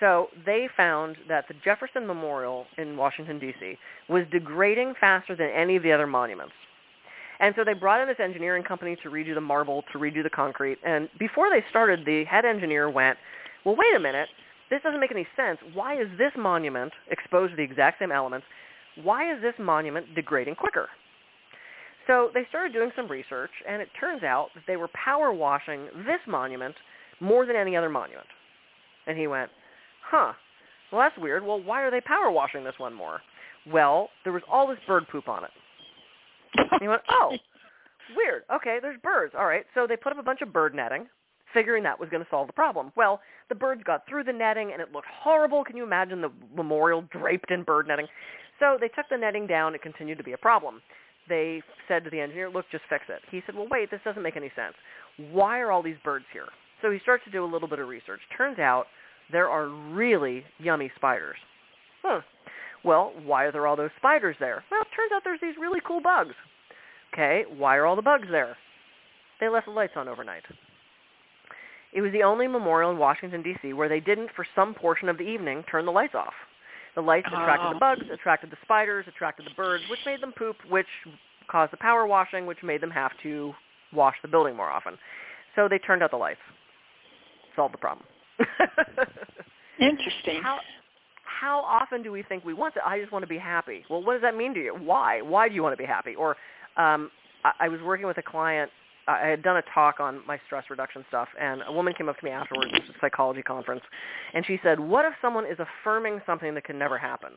So 0.00 0.28
they 0.44 0.68
found 0.76 1.16
that 1.28 1.48
the 1.48 1.54
Jefferson 1.64 2.06
Memorial 2.06 2.66
in 2.76 2.96
Washington, 2.96 3.38
D.C. 3.38 3.78
was 4.08 4.24
degrading 4.30 4.94
faster 5.00 5.34
than 5.34 5.48
any 5.50 5.76
of 5.76 5.82
the 5.82 5.92
other 5.92 6.06
monuments. 6.06 6.52
And 7.40 7.54
so 7.56 7.64
they 7.64 7.72
brought 7.72 8.00
in 8.00 8.08
this 8.08 8.20
engineering 8.20 8.62
company 8.62 8.96
to 9.02 9.10
redo 9.10 9.34
the 9.34 9.40
marble, 9.40 9.84
to 9.92 9.98
redo 9.98 10.22
the 10.22 10.30
concrete. 10.30 10.78
And 10.84 11.08
before 11.18 11.50
they 11.50 11.64
started, 11.70 12.04
the 12.04 12.24
head 12.24 12.44
engineer 12.44 12.90
went, 12.90 13.18
well, 13.64 13.76
wait 13.76 13.94
a 13.96 14.00
minute. 14.00 14.28
This 14.70 14.82
doesn't 14.82 15.00
make 15.00 15.12
any 15.12 15.26
sense. 15.36 15.58
Why 15.74 16.00
is 16.00 16.08
this 16.18 16.32
monument 16.36 16.92
exposed 17.10 17.52
to 17.52 17.56
the 17.56 17.62
exact 17.62 17.98
same 17.98 18.10
elements? 18.10 18.46
Why 19.02 19.32
is 19.32 19.40
this 19.42 19.54
monument 19.58 20.14
degrading 20.14 20.56
quicker? 20.56 20.88
So 22.06 22.30
they 22.34 22.44
started 22.48 22.72
doing 22.72 22.90
some 22.96 23.08
research, 23.08 23.50
and 23.68 23.82
it 23.82 23.88
turns 23.98 24.22
out 24.22 24.48
that 24.54 24.64
they 24.66 24.76
were 24.76 24.88
power 24.88 25.32
washing 25.32 25.86
this 26.06 26.20
monument 26.26 26.74
more 27.20 27.46
than 27.46 27.56
any 27.56 27.76
other 27.76 27.88
monument. 27.88 28.26
And 29.06 29.18
he 29.18 29.26
went, 29.26 29.50
huh, 30.10 30.32
well, 30.92 31.00
that's 31.00 31.18
weird. 31.18 31.44
Well, 31.44 31.62
why 31.62 31.82
are 31.82 31.90
they 31.90 32.00
power 32.00 32.30
washing 32.30 32.64
this 32.64 32.74
one 32.78 32.94
more? 32.94 33.20
Well, 33.70 34.10
there 34.24 34.32
was 34.32 34.42
all 34.50 34.66
this 34.66 34.78
bird 34.86 35.04
poop 35.10 35.28
on 35.28 35.44
it. 35.44 35.50
And 36.54 36.80
he 36.80 36.88
went, 36.88 37.02
oh, 37.10 37.36
weird. 38.16 38.42
Okay, 38.54 38.78
there's 38.80 39.00
birds. 39.02 39.34
All 39.36 39.46
right. 39.46 39.64
So 39.74 39.86
they 39.88 39.96
put 39.96 40.12
up 40.12 40.18
a 40.18 40.22
bunch 40.22 40.42
of 40.42 40.52
bird 40.52 40.74
netting, 40.74 41.06
figuring 41.52 41.82
that 41.82 41.98
was 41.98 42.08
going 42.08 42.22
to 42.22 42.28
solve 42.30 42.46
the 42.46 42.52
problem. 42.52 42.92
Well, 42.96 43.20
the 43.48 43.54
birds 43.54 43.82
got 43.84 44.06
through 44.08 44.24
the 44.24 44.32
netting, 44.32 44.72
and 44.72 44.80
it 44.80 44.92
looked 44.92 45.08
horrible. 45.22 45.64
Can 45.64 45.76
you 45.76 45.84
imagine 45.84 46.20
the 46.20 46.30
memorial 46.54 47.04
draped 47.10 47.50
in 47.50 47.64
bird 47.64 47.88
netting? 47.88 48.06
So 48.60 48.78
they 48.80 48.88
took 48.88 49.06
the 49.10 49.18
netting 49.18 49.46
down. 49.46 49.74
It 49.74 49.82
continued 49.82 50.18
to 50.18 50.24
be 50.24 50.32
a 50.32 50.38
problem. 50.38 50.80
They 51.28 51.60
said 51.88 52.04
to 52.04 52.10
the 52.10 52.20
engineer, 52.20 52.48
look, 52.48 52.66
just 52.70 52.84
fix 52.88 53.04
it. 53.08 53.20
He 53.30 53.42
said, 53.44 53.56
well, 53.56 53.66
wait, 53.68 53.90
this 53.90 54.00
doesn't 54.04 54.22
make 54.22 54.36
any 54.36 54.52
sense. 54.54 54.74
Why 55.32 55.58
are 55.58 55.72
all 55.72 55.82
these 55.82 55.96
birds 56.04 56.24
here? 56.32 56.46
So 56.82 56.90
he 56.92 57.00
starts 57.00 57.24
to 57.24 57.30
do 57.30 57.44
a 57.44 57.50
little 57.50 57.68
bit 57.68 57.80
of 57.80 57.88
research. 57.88 58.20
Turns 58.36 58.58
out 58.60 58.86
there 59.32 59.48
are 59.48 59.68
really 59.68 60.44
yummy 60.58 60.90
spiders. 60.96 61.36
Huh. 62.02 62.20
Well, 62.84 63.12
why 63.24 63.44
are 63.44 63.52
there 63.52 63.66
all 63.66 63.76
those 63.76 63.90
spiders 63.96 64.36
there? 64.38 64.62
Well, 64.70 64.82
it 64.82 64.88
turns 64.94 65.10
out 65.14 65.22
there's 65.24 65.40
these 65.40 65.56
really 65.60 65.80
cool 65.86 66.00
bugs. 66.00 66.34
Okay, 67.12 67.44
why 67.56 67.76
are 67.76 67.86
all 67.86 67.96
the 67.96 68.02
bugs 68.02 68.28
there? 68.30 68.56
They 69.40 69.48
left 69.48 69.66
the 69.66 69.72
lights 69.72 69.94
on 69.96 70.08
overnight. 70.08 70.42
It 71.92 72.00
was 72.00 72.12
the 72.12 72.22
only 72.22 72.46
memorial 72.46 72.90
in 72.90 72.98
Washington, 72.98 73.42
D.C. 73.42 73.72
where 73.72 73.88
they 73.88 74.00
didn't, 74.00 74.30
for 74.36 74.46
some 74.54 74.74
portion 74.74 75.08
of 75.08 75.18
the 75.18 75.24
evening, 75.24 75.64
turn 75.70 75.86
the 75.86 75.92
lights 75.92 76.14
off. 76.14 76.34
The 76.94 77.00
lights 77.00 77.26
attracted 77.28 77.68
Oh. 77.68 77.72
the 77.74 77.78
bugs, 77.78 78.04
attracted 78.12 78.50
the 78.50 78.56
spiders, 78.62 79.06
attracted 79.08 79.46
the 79.46 79.54
birds, 79.54 79.84
which 79.90 80.00
made 80.06 80.20
them 80.20 80.32
poop, 80.32 80.56
which 80.68 80.86
caused 81.48 81.72
the 81.72 81.76
power 81.76 82.06
washing, 82.06 82.46
which 82.46 82.62
made 82.62 82.80
them 82.80 82.90
have 82.90 83.12
to 83.22 83.54
wash 83.92 84.16
the 84.22 84.28
building 84.28 84.56
more 84.56 84.70
often. 84.70 84.98
So 85.54 85.68
they 85.68 85.78
turned 85.78 86.02
out 86.02 86.10
the 86.10 86.16
lights. 86.16 86.40
Solved 87.54 87.74
the 87.74 87.78
problem. 87.78 88.06
Interesting. 89.80 90.42
How 90.42 90.58
how 91.40 91.60
often 91.60 92.02
do 92.02 92.10
we 92.10 92.22
think 92.22 92.44
we 92.44 92.54
want 92.54 92.74
to? 92.74 92.86
I 92.86 92.98
just 92.98 93.12
want 93.12 93.22
to 93.22 93.28
be 93.28 93.38
happy. 93.38 93.84
Well, 93.90 94.02
what 94.02 94.14
does 94.14 94.22
that 94.22 94.36
mean 94.36 94.54
to 94.54 94.60
you? 94.60 94.74
Why? 94.74 95.20
Why 95.20 95.48
do 95.48 95.54
you 95.54 95.62
want 95.62 95.74
to 95.74 95.76
be 95.76 95.84
happy? 95.84 96.14
Or 96.14 96.30
um, 96.76 97.10
I, 97.44 97.52
I 97.60 97.68
was 97.68 97.80
working 97.82 98.06
with 98.06 98.18
a 98.18 98.22
client. 98.22 98.70
I 99.08 99.28
had 99.28 99.42
done 99.42 99.58
a 99.58 99.62
talk 99.72 100.00
on 100.00 100.20
my 100.26 100.40
stress 100.46 100.64
reduction 100.68 101.04
stuff, 101.08 101.28
and 101.40 101.62
a 101.66 101.72
woman 101.72 101.92
came 101.96 102.08
up 102.08 102.18
to 102.18 102.24
me 102.24 102.30
afterwards. 102.32 102.72
It 102.72 102.82
a 102.88 102.98
psychology 103.00 103.42
conference, 103.42 103.82
and 104.34 104.44
she 104.46 104.58
said, 104.62 104.80
"What 104.80 105.04
if 105.04 105.12
someone 105.22 105.44
is 105.46 105.58
affirming 105.60 106.20
something 106.26 106.54
that 106.54 106.64
can 106.64 106.78
never 106.78 106.98
happen?" 106.98 107.30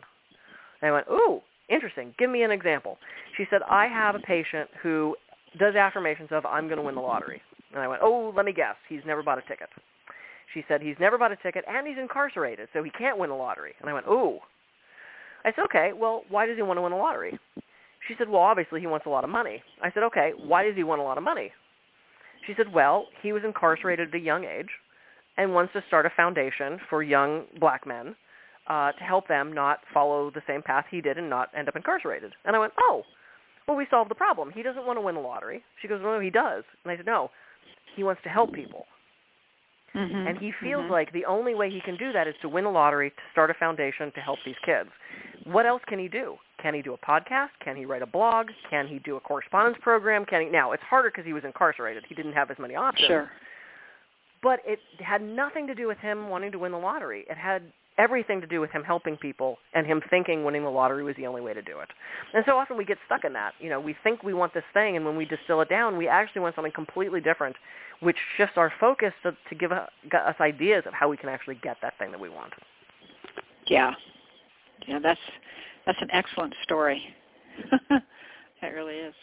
And 0.82 0.90
I 0.90 0.92
went, 0.92 1.06
"Ooh, 1.12 1.42
interesting. 1.70 2.16
Give 2.18 2.30
me 2.30 2.44
an 2.44 2.52
example." 2.52 2.98
She 3.38 3.46
said, 3.50 3.62
"I 3.70 3.88
have 3.88 4.16
a 4.16 4.20
patient 4.20 4.70
who 4.82 5.16
does 5.60 5.76
affirmations 5.76 6.30
of 6.32 6.46
I'm 6.46 6.68
going 6.68 6.78
to 6.78 6.84
win 6.84 6.96
the 6.96 7.02
lottery," 7.02 7.42
and 7.74 7.82
I 7.82 7.88
went, 7.88 8.02
"Oh, 8.02 8.34
let 8.36 8.46
me 8.46 8.54
guess. 8.54 8.76
He's 8.88 9.02
never 9.06 9.22
bought 9.22 9.38
a 9.38 9.44
ticket." 9.44 9.70
She 10.54 10.64
said, 10.68 10.82
he's 10.82 10.96
never 11.00 11.18
bought 11.18 11.32
a 11.32 11.38
ticket 11.38 11.64
and 11.68 11.88
he's 11.88 11.98
incarcerated, 12.00 12.70
so 12.74 12.84
he 12.84 12.90
can't 12.92 13.18
win 13.18 13.30
the 13.30 13.36
lottery. 13.36 13.74
And 13.80 13.90
I 13.90 13.94
went, 13.94 14.08
ooh. 14.08 14.40
I 15.46 15.52
said, 15.52 15.64
okay, 15.66 15.92
well, 15.96 16.24
why 16.30 16.46
does 16.46 16.58
he 16.58 16.64
want 16.64 16.78
to 16.78 16.82
win 16.82 16.92
a 16.92 16.98
lottery? 16.98 17.40
She 18.08 18.16
said, 18.18 18.30
well, 18.30 18.42
obviously 18.42 18.80
he 18.80 18.88
wants 18.88 19.06
a 19.06 19.10
lot 19.10 19.24
of 19.24 19.30
money. 19.30 19.62
I 19.84 19.92
said, 19.92 20.04
okay, 20.04 20.32
why 20.38 20.64
does 20.64 20.76
he 20.76 20.84
want 20.84 21.02
a 21.02 21.04
lot 21.04 21.18
of 21.18 21.24
money? 21.24 21.52
She 22.48 22.54
said, 22.58 22.74
well, 22.74 23.06
he 23.22 23.32
was 23.32 23.44
incarcerated 23.46 24.10
at 24.10 24.16
a 24.16 24.20
young 24.20 24.46
age 24.46 24.70
and 25.38 25.54
wants 25.54 25.74
to 25.74 25.84
start 25.88 26.06
a 26.06 26.10
foundation 26.16 26.80
for 26.90 27.04
young 27.04 27.44
black 27.60 27.86
men 27.86 28.16
uh, 28.70 28.92
to 28.94 29.04
help 29.04 29.28
them 29.28 29.54
not 29.54 29.80
follow 29.94 30.32
the 30.32 30.42
same 30.48 30.62
path 30.62 30.86
he 30.90 31.02
did 31.02 31.18
and 31.18 31.30
not 31.30 31.50
end 31.58 31.68
up 31.68 31.76
incarcerated. 31.76 32.34
And 32.46 32.56
I 32.56 32.60
went, 32.60 32.74
oh, 32.80 33.04
well, 33.68 33.78
we 33.78 33.86
solved 33.90 34.10
the 34.10 34.16
problem. 34.16 34.52
He 34.54 34.64
doesn't 34.64 34.86
want 34.86 34.98
to 34.98 35.02
win 35.02 35.16
the 35.16 35.22
lottery. 35.22 35.64
She 35.82 35.88
goes, 35.88 36.02
no, 36.02 36.20
he 36.20 36.30
does. 36.30 36.64
And 36.84 36.92
I 36.92 36.98
said, 36.98 37.06
no, 37.06 37.30
he 37.96 38.04
wants 38.04 38.22
to 38.24 38.30
help 38.30 38.54
people. 38.54 38.86
Mm-hmm. 39.96 40.28
And 40.28 40.38
he 40.38 40.54
feels 40.62 40.84
mm-hmm. 40.84 40.92
like 40.92 41.12
the 41.14 41.26
only 41.26 41.56
way 41.56 41.70
he 41.70 41.82
can 41.82 41.98
do 41.98 42.12
that 42.14 42.28
is 42.28 42.36
to 42.42 42.50
win 42.50 42.64
the 42.64 42.70
lottery, 42.70 43.10
to 43.10 43.16
start 43.32 43.50
a 43.50 43.54
foundation 43.56 44.12
to 44.14 44.22
help 44.22 44.40
these 44.46 44.56
kids. 44.66 44.90
What 45.46 45.66
else 45.66 45.82
can 45.88 46.00
he 46.00 46.08
do? 46.08 46.36
Can 46.62 46.74
he 46.74 46.82
do 46.82 46.94
a 46.94 46.98
podcast? 46.98 47.50
Can 47.64 47.76
he 47.76 47.86
write 47.86 48.02
a 48.02 48.08
blog? 48.08 48.48
Can 48.70 48.88
he 48.88 49.00
do 49.00 49.16
a 49.16 49.20
correspondence 49.20 49.78
program? 49.82 50.26
Can 50.26 50.42
he? 50.42 50.50
Now 50.50 50.74
it's 50.74 50.84
harder 50.84 51.10
because 51.10 51.26
he 51.26 51.34
was 51.34 51.44
incarcerated. 51.44 52.04
He 52.08 52.16
didn't 52.16 52.34
have 52.34 52.52
as 52.52 52.58
many 52.60 52.76
options. 52.76 53.08
Sure. 53.08 53.32
But 54.42 54.60
it 54.66 54.80
had 55.00 55.22
nothing 55.22 55.68
to 55.68 55.76
do 55.76 55.88
with 55.88 55.98
him 55.98 56.30
wanting 56.30 56.52
to 56.52 56.60
win 56.60 56.72
the 56.72 56.78
lottery. 56.78 57.26
It 57.30 57.38
had 57.38 57.64
everything 58.00 58.42
to 58.42 58.48
do 58.48 58.62
with 58.62 58.72
him 58.72 58.84
helping 58.84 59.18
people 59.18 59.58
and 59.74 59.86
him 59.86 60.02
thinking 60.10 60.44
winning 60.44 60.64
the 60.64 60.70
lottery 60.70 61.04
was 61.04 61.16
the 61.18 61.28
only 61.28 61.42
way 61.42 61.54
to 61.54 61.62
do 61.62 61.80
it. 61.80 61.90
And 62.34 62.44
so 62.48 62.58
often 62.58 62.78
we 62.78 62.86
get 62.86 62.98
stuck 63.06 63.26
in 63.26 63.34
that. 63.34 63.54
You 63.60 63.70
know, 63.70 63.80
we 63.80 63.96
think 64.04 64.24
we 64.24 64.34
want 64.34 64.54
this 64.54 64.64
thing, 64.74 64.96
and 64.96 65.06
when 65.06 65.16
we 65.16 65.26
distill 65.26 65.62
it 65.62 65.70
down, 65.70 65.98
we 65.98 66.08
actually 66.08 66.42
want 66.42 66.56
something 66.56 66.72
completely 66.72 67.22
different, 67.22 67.56
which 68.00 68.18
shifts 68.38 68.54
our 68.58 68.72
focus 68.80 69.14
to, 69.24 69.36
to 69.50 69.56
give 69.56 69.72
us 69.72 69.90
ideas 70.40 70.84
of 70.88 70.94
how 70.94 71.10
we 71.10 71.18
can 71.18 71.30
actually 71.30 71.60
get 71.62 71.78
that 71.82 71.98
thing 72.00 72.12
that 72.12 72.20
we 72.20 72.30
want. 72.30 72.54
Yeah, 73.68 73.94
yeah, 74.88 75.00
that's 75.00 75.20
that's 75.86 76.02
an 76.02 76.10
excellent 76.12 76.56
story. 76.64 77.04
that 77.90 78.74
really 78.74 78.96
is. 78.96 79.14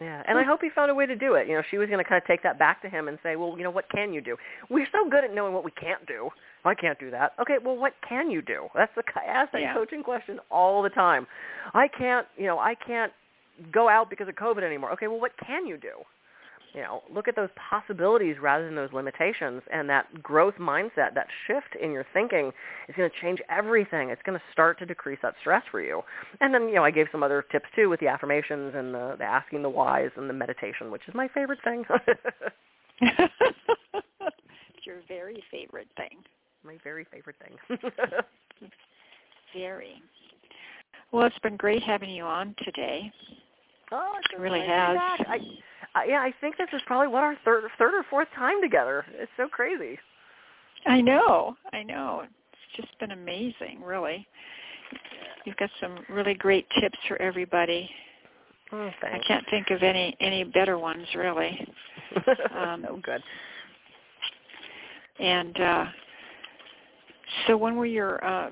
Yeah, 0.00 0.22
and 0.28 0.38
I 0.38 0.42
hope 0.42 0.60
he 0.60 0.68
found 0.74 0.90
a 0.90 0.94
way 0.94 1.06
to 1.06 1.16
do 1.16 1.34
it. 1.34 1.48
You 1.48 1.54
know, 1.54 1.62
she 1.70 1.78
was 1.78 1.88
going 1.88 2.02
to 2.02 2.08
kind 2.08 2.20
of 2.20 2.26
take 2.26 2.42
that 2.42 2.58
back 2.58 2.82
to 2.82 2.88
him 2.88 3.08
and 3.08 3.18
say, 3.22 3.36
well, 3.36 3.54
you 3.56 3.64
know, 3.64 3.70
what 3.70 3.88
can 3.88 4.12
you 4.12 4.20
do? 4.20 4.36
We're 4.68 4.86
so 4.92 5.08
good 5.08 5.24
at 5.24 5.34
knowing 5.34 5.54
what 5.54 5.64
we 5.64 5.70
can't 5.70 6.06
do. 6.06 6.28
I 6.66 6.74
can't 6.74 6.98
do 6.98 7.10
that. 7.10 7.32
Okay, 7.40 7.56
well, 7.62 7.76
what 7.76 7.94
can 8.08 8.30
you 8.30 8.42
do? 8.42 8.68
That's 8.74 8.92
the 8.94 9.02
I 9.14 9.24
ask 9.24 9.52
that 9.52 9.60
yeah. 9.60 9.74
coaching 9.74 10.02
question 10.02 10.38
all 10.50 10.82
the 10.82 10.90
time. 10.90 11.26
I 11.74 11.88
can't, 11.88 12.26
you 12.36 12.46
know, 12.46 12.58
I 12.58 12.74
can't 12.74 13.12
go 13.72 13.88
out 13.88 14.10
because 14.10 14.28
of 14.28 14.34
COVID 14.34 14.62
anymore. 14.62 14.92
Okay, 14.92 15.08
well, 15.08 15.20
what 15.20 15.32
can 15.44 15.66
you 15.66 15.76
do? 15.76 15.92
You 16.74 16.82
know, 16.82 17.02
look 17.12 17.26
at 17.26 17.36
those 17.36 17.48
possibilities 17.70 18.36
rather 18.40 18.66
than 18.66 18.74
those 18.74 18.92
limitations, 18.92 19.62
and 19.72 19.88
that 19.88 20.22
growth 20.22 20.56
mindset, 20.60 21.14
that 21.14 21.26
shift 21.46 21.74
in 21.82 21.90
your 21.90 22.04
thinking, 22.12 22.52
is 22.86 22.94
going 22.94 23.08
to 23.10 23.16
change 23.22 23.40
everything. 23.48 24.10
It's 24.10 24.20
going 24.22 24.38
to 24.38 24.44
start 24.52 24.78
to 24.80 24.86
decrease 24.86 25.18
that 25.22 25.34
stress 25.40 25.62
for 25.70 25.80
you. 25.80 26.02
And 26.42 26.52
then, 26.52 26.68
you 26.68 26.74
know, 26.74 26.84
I 26.84 26.90
gave 26.90 27.06
some 27.10 27.22
other 27.22 27.46
tips 27.50 27.64
too 27.74 27.88
with 27.88 28.00
the 28.00 28.08
affirmations 28.08 28.74
and 28.76 28.92
the, 28.92 29.16
the 29.18 29.24
asking 29.24 29.62
the 29.62 29.70
whys 29.70 30.10
and 30.16 30.28
the 30.28 30.34
meditation, 30.34 30.90
which 30.90 31.02
is 31.08 31.14
my 31.14 31.28
favorite 31.28 31.60
thing. 31.64 31.84
it's 33.00 34.84
your 34.84 34.96
very 35.08 35.42
favorite 35.50 35.88
thing. 35.96 36.18
My 36.64 36.76
very 36.82 37.06
favorite 37.12 37.36
thing. 37.38 37.78
very. 39.54 40.02
Well, 41.12 41.26
it's 41.26 41.38
been 41.40 41.56
great 41.56 41.82
having 41.82 42.10
you 42.10 42.24
on 42.24 42.54
today. 42.64 43.12
Oh, 43.92 44.14
it 44.32 44.40
really 44.40 44.60
has. 44.60 44.96
I, 44.98 45.38
I, 45.94 46.04
yeah, 46.06 46.20
I 46.20 46.34
think 46.40 46.56
this 46.56 46.68
is 46.72 46.82
probably 46.86 47.08
what 47.08 47.22
our 47.22 47.36
third, 47.44 47.64
third 47.78 47.94
or 47.94 48.04
fourth 48.10 48.28
time 48.34 48.60
together. 48.60 49.04
It's 49.12 49.30
so 49.36 49.48
crazy. 49.48 49.98
I 50.86 51.00
know, 51.00 51.56
I 51.72 51.82
know. 51.82 52.22
It's 52.24 52.82
just 52.82 52.98
been 52.98 53.12
amazing, 53.12 53.80
really. 53.84 54.26
You've 55.44 55.56
got 55.56 55.70
some 55.80 55.98
really 56.08 56.34
great 56.34 56.66
tips 56.80 56.98
for 57.06 57.20
everybody. 57.22 57.88
Oh, 58.72 58.90
I 59.02 59.20
can't 59.26 59.44
think 59.48 59.70
of 59.70 59.82
any 59.84 60.16
any 60.20 60.42
better 60.42 60.78
ones, 60.78 61.06
really. 61.14 61.66
Um, 62.56 62.86
oh, 62.88 62.98
good. 63.02 63.22
And 65.18 65.60
uh, 65.60 65.84
so, 67.46 67.56
when 67.56 67.76
will 67.76 67.86
your 67.86 68.24
uh, 68.24 68.50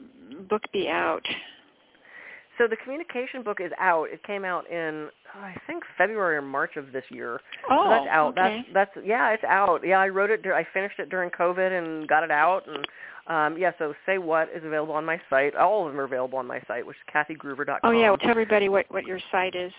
book 0.49 0.62
be 0.72 0.89
out? 0.89 1.22
So 2.59 2.68
the 2.68 2.77
communication 2.77 3.43
book 3.43 3.59
is 3.61 3.72
out. 3.81 4.09
It 4.11 4.22
came 4.22 4.45
out 4.45 4.68
in 4.70 5.09
oh, 5.37 5.41
I 5.41 5.57
think 5.66 5.83
February 5.99 6.37
or 6.37 6.43
March 6.43 6.77
of 6.77 6.93
this 6.93 7.05
year. 7.11 7.41
Oh, 7.68 7.85
so 7.85 7.91
that's 7.91 8.07
out. 8.09 8.39
okay. 8.39 8.64
That's 8.72 8.91
that's 8.95 9.07
yeah, 9.07 9.31
it's 9.31 9.45
out. 9.45 9.81
Yeah, 9.85 9.99
I 9.99 10.09
wrote 10.09 10.31
it. 10.31 10.47
I 10.47 10.66
finished 10.72 10.99
it 10.99 11.11
during 11.11 11.31
COVID 11.31 11.77
and 11.77 12.07
got 12.07 12.22
it 12.22 12.31
out. 12.31 12.62
And 12.68 12.87
um, 13.27 13.61
yeah, 13.61 13.72
so 13.79 13.95
say 14.07 14.18
what 14.18 14.49
is 14.55 14.64
available 14.64 14.95
on 14.95 15.05
my 15.05 15.20
site. 15.29 15.57
All 15.57 15.87
of 15.87 15.93
them 15.93 16.01
are 16.01 16.05
available 16.05 16.39
on 16.39 16.47
my 16.47 16.61
site, 16.68 16.87
which 16.87 16.97
is 16.97 17.14
kathygruver.com. 17.14 17.81
Oh 17.83 17.91
yeah, 17.91 18.11
well, 18.11 18.18
tell 18.18 18.31
everybody 18.31 18.68
what 18.68 18.87
what 18.91 19.05
your 19.05 19.18
site 19.33 19.57
is. 19.57 19.72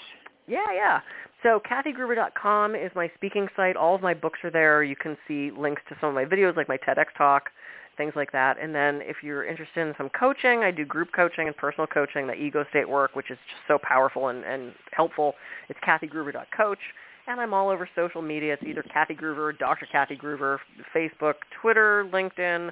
Yeah, 0.47 0.65
yeah. 0.73 0.99
So 1.43 1.61
kathygruver.com 1.69 2.75
is 2.75 2.91
my 2.93 3.09
speaking 3.15 3.47
site. 3.55 3.77
All 3.77 3.95
of 3.95 4.01
my 4.01 4.13
books 4.13 4.39
are 4.43 4.51
there. 4.51 4.83
You 4.83 4.95
can 4.95 5.15
see 5.27 5.49
links 5.57 5.81
to 5.89 5.95
some 6.01 6.09
of 6.09 6.15
my 6.15 6.25
videos, 6.25 6.57
like 6.57 6.67
my 6.67 6.77
TEDx 6.77 7.05
talk 7.17 7.49
things 7.97 8.13
like 8.15 8.31
that. 8.31 8.57
And 8.61 8.73
then 8.73 9.01
if 9.03 9.17
you're 9.23 9.45
interested 9.45 9.87
in 9.87 9.93
some 9.97 10.09
coaching, 10.09 10.63
I 10.63 10.71
do 10.71 10.85
group 10.85 11.09
coaching 11.15 11.47
and 11.47 11.55
personal 11.55 11.87
coaching, 11.87 12.27
the 12.27 12.33
ego 12.33 12.65
state 12.69 12.87
work, 12.87 13.15
which 13.15 13.31
is 13.31 13.37
just 13.49 13.61
so 13.67 13.77
powerful 13.81 14.29
and, 14.29 14.43
and 14.43 14.73
helpful. 14.91 15.33
It's 15.69 15.79
kathygruver.coach. 15.87 16.79
And 17.27 17.41
I'm 17.41 17.53
all 17.53 17.69
over 17.69 17.89
social 17.95 18.21
media. 18.21 18.53
It's 18.53 18.63
either 18.63 18.83
Kathy 18.83 19.15
Gruver, 19.15 19.57
Dr. 19.57 19.87
Kathy 19.91 20.15
Gruver, 20.15 20.59
Facebook, 20.95 21.33
Twitter, 21.59 22.07
LinkedIn, 22.13 22.69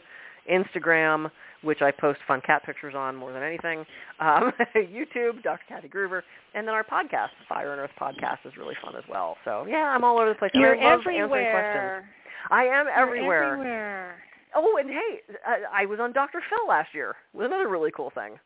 Instagram, 0.51 1.31
which 1.63 1.81
I 1.81 1.91
post 1.91 2.19
fun 2.27 2.41
cat 2.45 2.63
pictures 2.63 2.93
on 2.95 3.15
more 3.15 3.31
than 3.31 3.41
anything, 3.41 3.85
um, 4.19 4.51
YouTube, 4.75 5.41
Dr. 5.41 5.63
Kathy 5.67 5.87
Gruver, 5.87 6.21
and 6.53 6.67
then 6.67 6.75
our 6.75 6.83
podcast, 6.83 7.29
Fire 7.47 7.71
and 7.71 7.81
Earth 7.81 7.91
Podcast, 7.99 8.45
is 8.45 8.55
really 8.57 8.75
fun 8.83 8.95
as 8.95 9.03
well. 9.09 9.37
So 9.45 9.65
yeah, 9.67 9.93
I'm 9.95 10.03
all 10.03 10.19
over 10.19 10.29
the 10.29 10.35
place. 10.35 10.51
You're 10.53 10.75
I 10.75 10.91
love 10.91 10.99
everywhere. 10.99 11.23
Answering 11.23 12.01
questions. 12.01 12.13
I 12.51 12.63
am 12.65 12.85
everywhere. 12.93 13.53
everywhere. 13.53 14.15
Oh, 14.55 14.77
and 14.79 14.89
hey, 14.89 15.21
I, 15.45 15.83
I 15.83 15.85
was 15.85 15.99
on 15.99 16.13
Dr. 16.13 16.41
Phil 16.49 16.67
last 16.67 16.89
year. 16.93 17.15
It 17.33 17.37
was 17.37 17.45
another 17.47 17.67
really 17.67 17.91
cool 17.91 18.11
thing. 18.13 18.37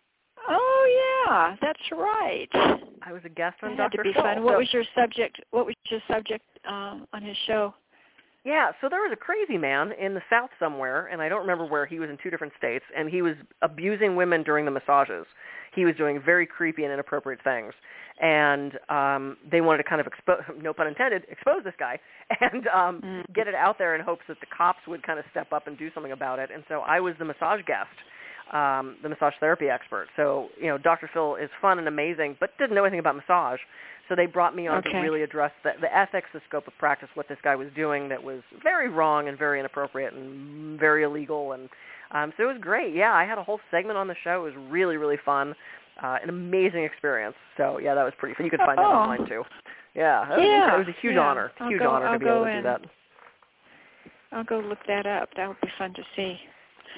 Oh 0.50 1.26
yeah, 1.28 1.56
that's 1.62 1.80
right. 1.92 2.48
I 3.02 3.12
was 3.12 3.22
a 3.26 3.30
guest 3.30 3.58
on 3.64 3.72
That 3.76 3.84
had 3.84 3.92
Dr. 3.92 3.98
to 3.98 4.04
be 4.04 4.14
Phil. 4.14 4.22
fun. 4.24 4.44
What 4.44 4.54
So- 4.54 4.58
was 4.60 4.74
your 4.74 4.84
subject? 4.96 5.42
What 5.52 5.66
was 5.66 5.76
your 5.90 6.00
subject 6.10 6.46
uh, 6.70 7.00
on 7.14 7.22
his 7.22 7.36
show? 7.48 7.74
Yeah, 8.48 8.72
so 8.80 8.88
there 8.88 9.02
was 9.02 9.12
a 9.12 9.18
crazy 9.18 9.58
man 9.58 9.92
in 10.00 10.14
the 10.14 10.22
South 10.30 10.52
somewhere, 10.58 11.08
and 11.08 11.22
I 11.22 11.28
don't 11.28 11.42
remember 11.42 11.66
where. 11.66 11.86
He 11.86 12.00
was 12.00 12.10
in 12.10 12.18
two 12.24 12.30
different 12.30 12.54
states, 12.58 12.86
and 12.98 13.10
he 13.10 13.22
was 13.22 13.36
abusing 13.62 14.16
women 14.16 14.42
during 14.42 14.64
the 14.64 14.72
massages. 14.72 15.26
He 15.76 15.84
was 15.84 15.96
doing 15.98 16.22
very 16.26 16.48
creepy 16.48 16.86
and 16.86 16.94
inappropriate 16.94 17.44
things, 17.44 17.74
and 18.22 18.80
um, 18.88 19.36
they 19.52 19.60
wanted 19.60 19.84
to 19.84 19.90
kind 19.90 20.00
of 20.00 20.08
expose, 20.08 20.40
no 20.62 20.72
pun 20.74 20.88
intended, 20.88 21.24
expose 21.30 21.66
this 21.66 21.74
guy, 21.78 22.00
and 22.40 22.68
um, 22.70 23.02
Mm. 23.04 23.26
get 23.34 23.48
it 23.50 23.54
out 23.56 23.78
there 23.78 23.96
in 23.96 24.02
hopes 24.02 24.24
that 24.30 24.40
the 24.40 24.48
cops 24.58 24.80
would 24.88 25.04
kind 25.04 25.20
of 25.20 25.26
step 25.30 25.52
up 25.52 25.68
and 25.68 25.78
do 25.78 25.90
something 25.94 26.14
about 26.14 26.40
it. 26.40 26.50
And 26.54 26.64
so 26.70 26.80
I 26.88 27.02
was 27.02 27.16
the 27.20 27.26
massage 27.26 27.60
guest, 27.68 27.92
um, 28.54 28.98
the 29.04 29.10
massage 29.10 29.34
therapy 29.40 29.68
expert. 29.70 30.08
So 30.16 30.50
you 30.60 30.68
know, 30.68 30.78
Dr. 30.78 31.10
Phil 31.14 31.36
is 31.36 31.50
fun 31.62 31.80
and 31.80 31.88
amazing, 31.88 32.38
but 32.40 32.52
didn't 32.58 32.76
know 32.76 32.84
anything 32.84 33.00
about 33.00 33.16
massage. 33.16 33.60
So 34.10 34.16
they 34.16 34.26
brought 34.26 34.56
me 34.56 34.68
on 34.68 34.78
Okay. 34.78 34.92
to 34.94 35.00
really 35.00 35.22
address 35.22 35.52
the, 35.64 35.72
the 35.82 35.94
ethics, 35.96 36.30
the 36.34 36.40
scope 36.48 36.66
of 36.68 36.78
practice, 36.78 37.10
what 37.16 37.28
this 37.28 37.38
guy 37.44 37.56
was 37.58 37.68
doing 37.76 38.08
that 38.08 38.24
was 38.24 38.40
very 38.64 38.90
wrong 38.90 39.28
and 39.28 39.38
very 39.38 39.60
inappropriate 39.60 40.14
and 40.14 40.80
very 40.80 41.04
illegal. 41.04 41.52
And 41.52 41.68
um, 42.12 42.32
so 42.38 42.44
it 42.44 42.54
was 42.54 42.58
great. 42.62 42.96
Yeah, 42.96 43.12
I 43.14 43.26
had 43.26 43.38
a 43.38 43.44
whole 43.44 43.60
segment 43.70 43.98
on 43.98 44.08
the 44.08 44.16
show. 44.24 44.46
It 44.46 44.56
was 44.56 44.72
really, 44.72 44.96
really 44.96 45.18
fun. 45.26 45.54
Uh, 46.02 46.18
an 46.24 46.30
amazing 46.30 46.86
experience. 46.86 47.36
So 47.58 47.80
yeah, 47.80 47.96
that 47.96 48.04
was 48.04 48.14
pretty 48.18 48.36
fun. 48.36 48.46
You 48.46 48.52
can 48.52 48.60
find 48.60 48.78
that 48.78 48.86
Oh. 48.86 48.92
online 48.94 49.28
too. 49.28 49.44
Yeah, 49.94 50.24
it 50.26 50.38
was, 50.38 50.46
Yeah, 50.46 50.76
it 50.76 50.78
was 50.78 50.88
a 50.88 51.02
huge 51.02 51.16
yeah. 51.16 51.22
honor, 51.22 51.52
I'll 51.60 51.68
huge 51.70 51.82
go- 51.82 51.90
honor 51.90 52.06
I'll 52.08 52.14
to 52.14 52.20
be 52.20 52.30
able 52.30 52.46
to 52.46 52.54
do 52.56 52.62
that. 52.64 52.82
I'll 54.32 54.44
go 54.44 54.60
look 54.60 54.80
that 54.88 55.06
up. 55.06 55.30
That 55.36 55.48
would 55.48 55.60
be 55.62 55.70
fun 55.78 55.94
to 55.96 56.04
see. 56.16 56.38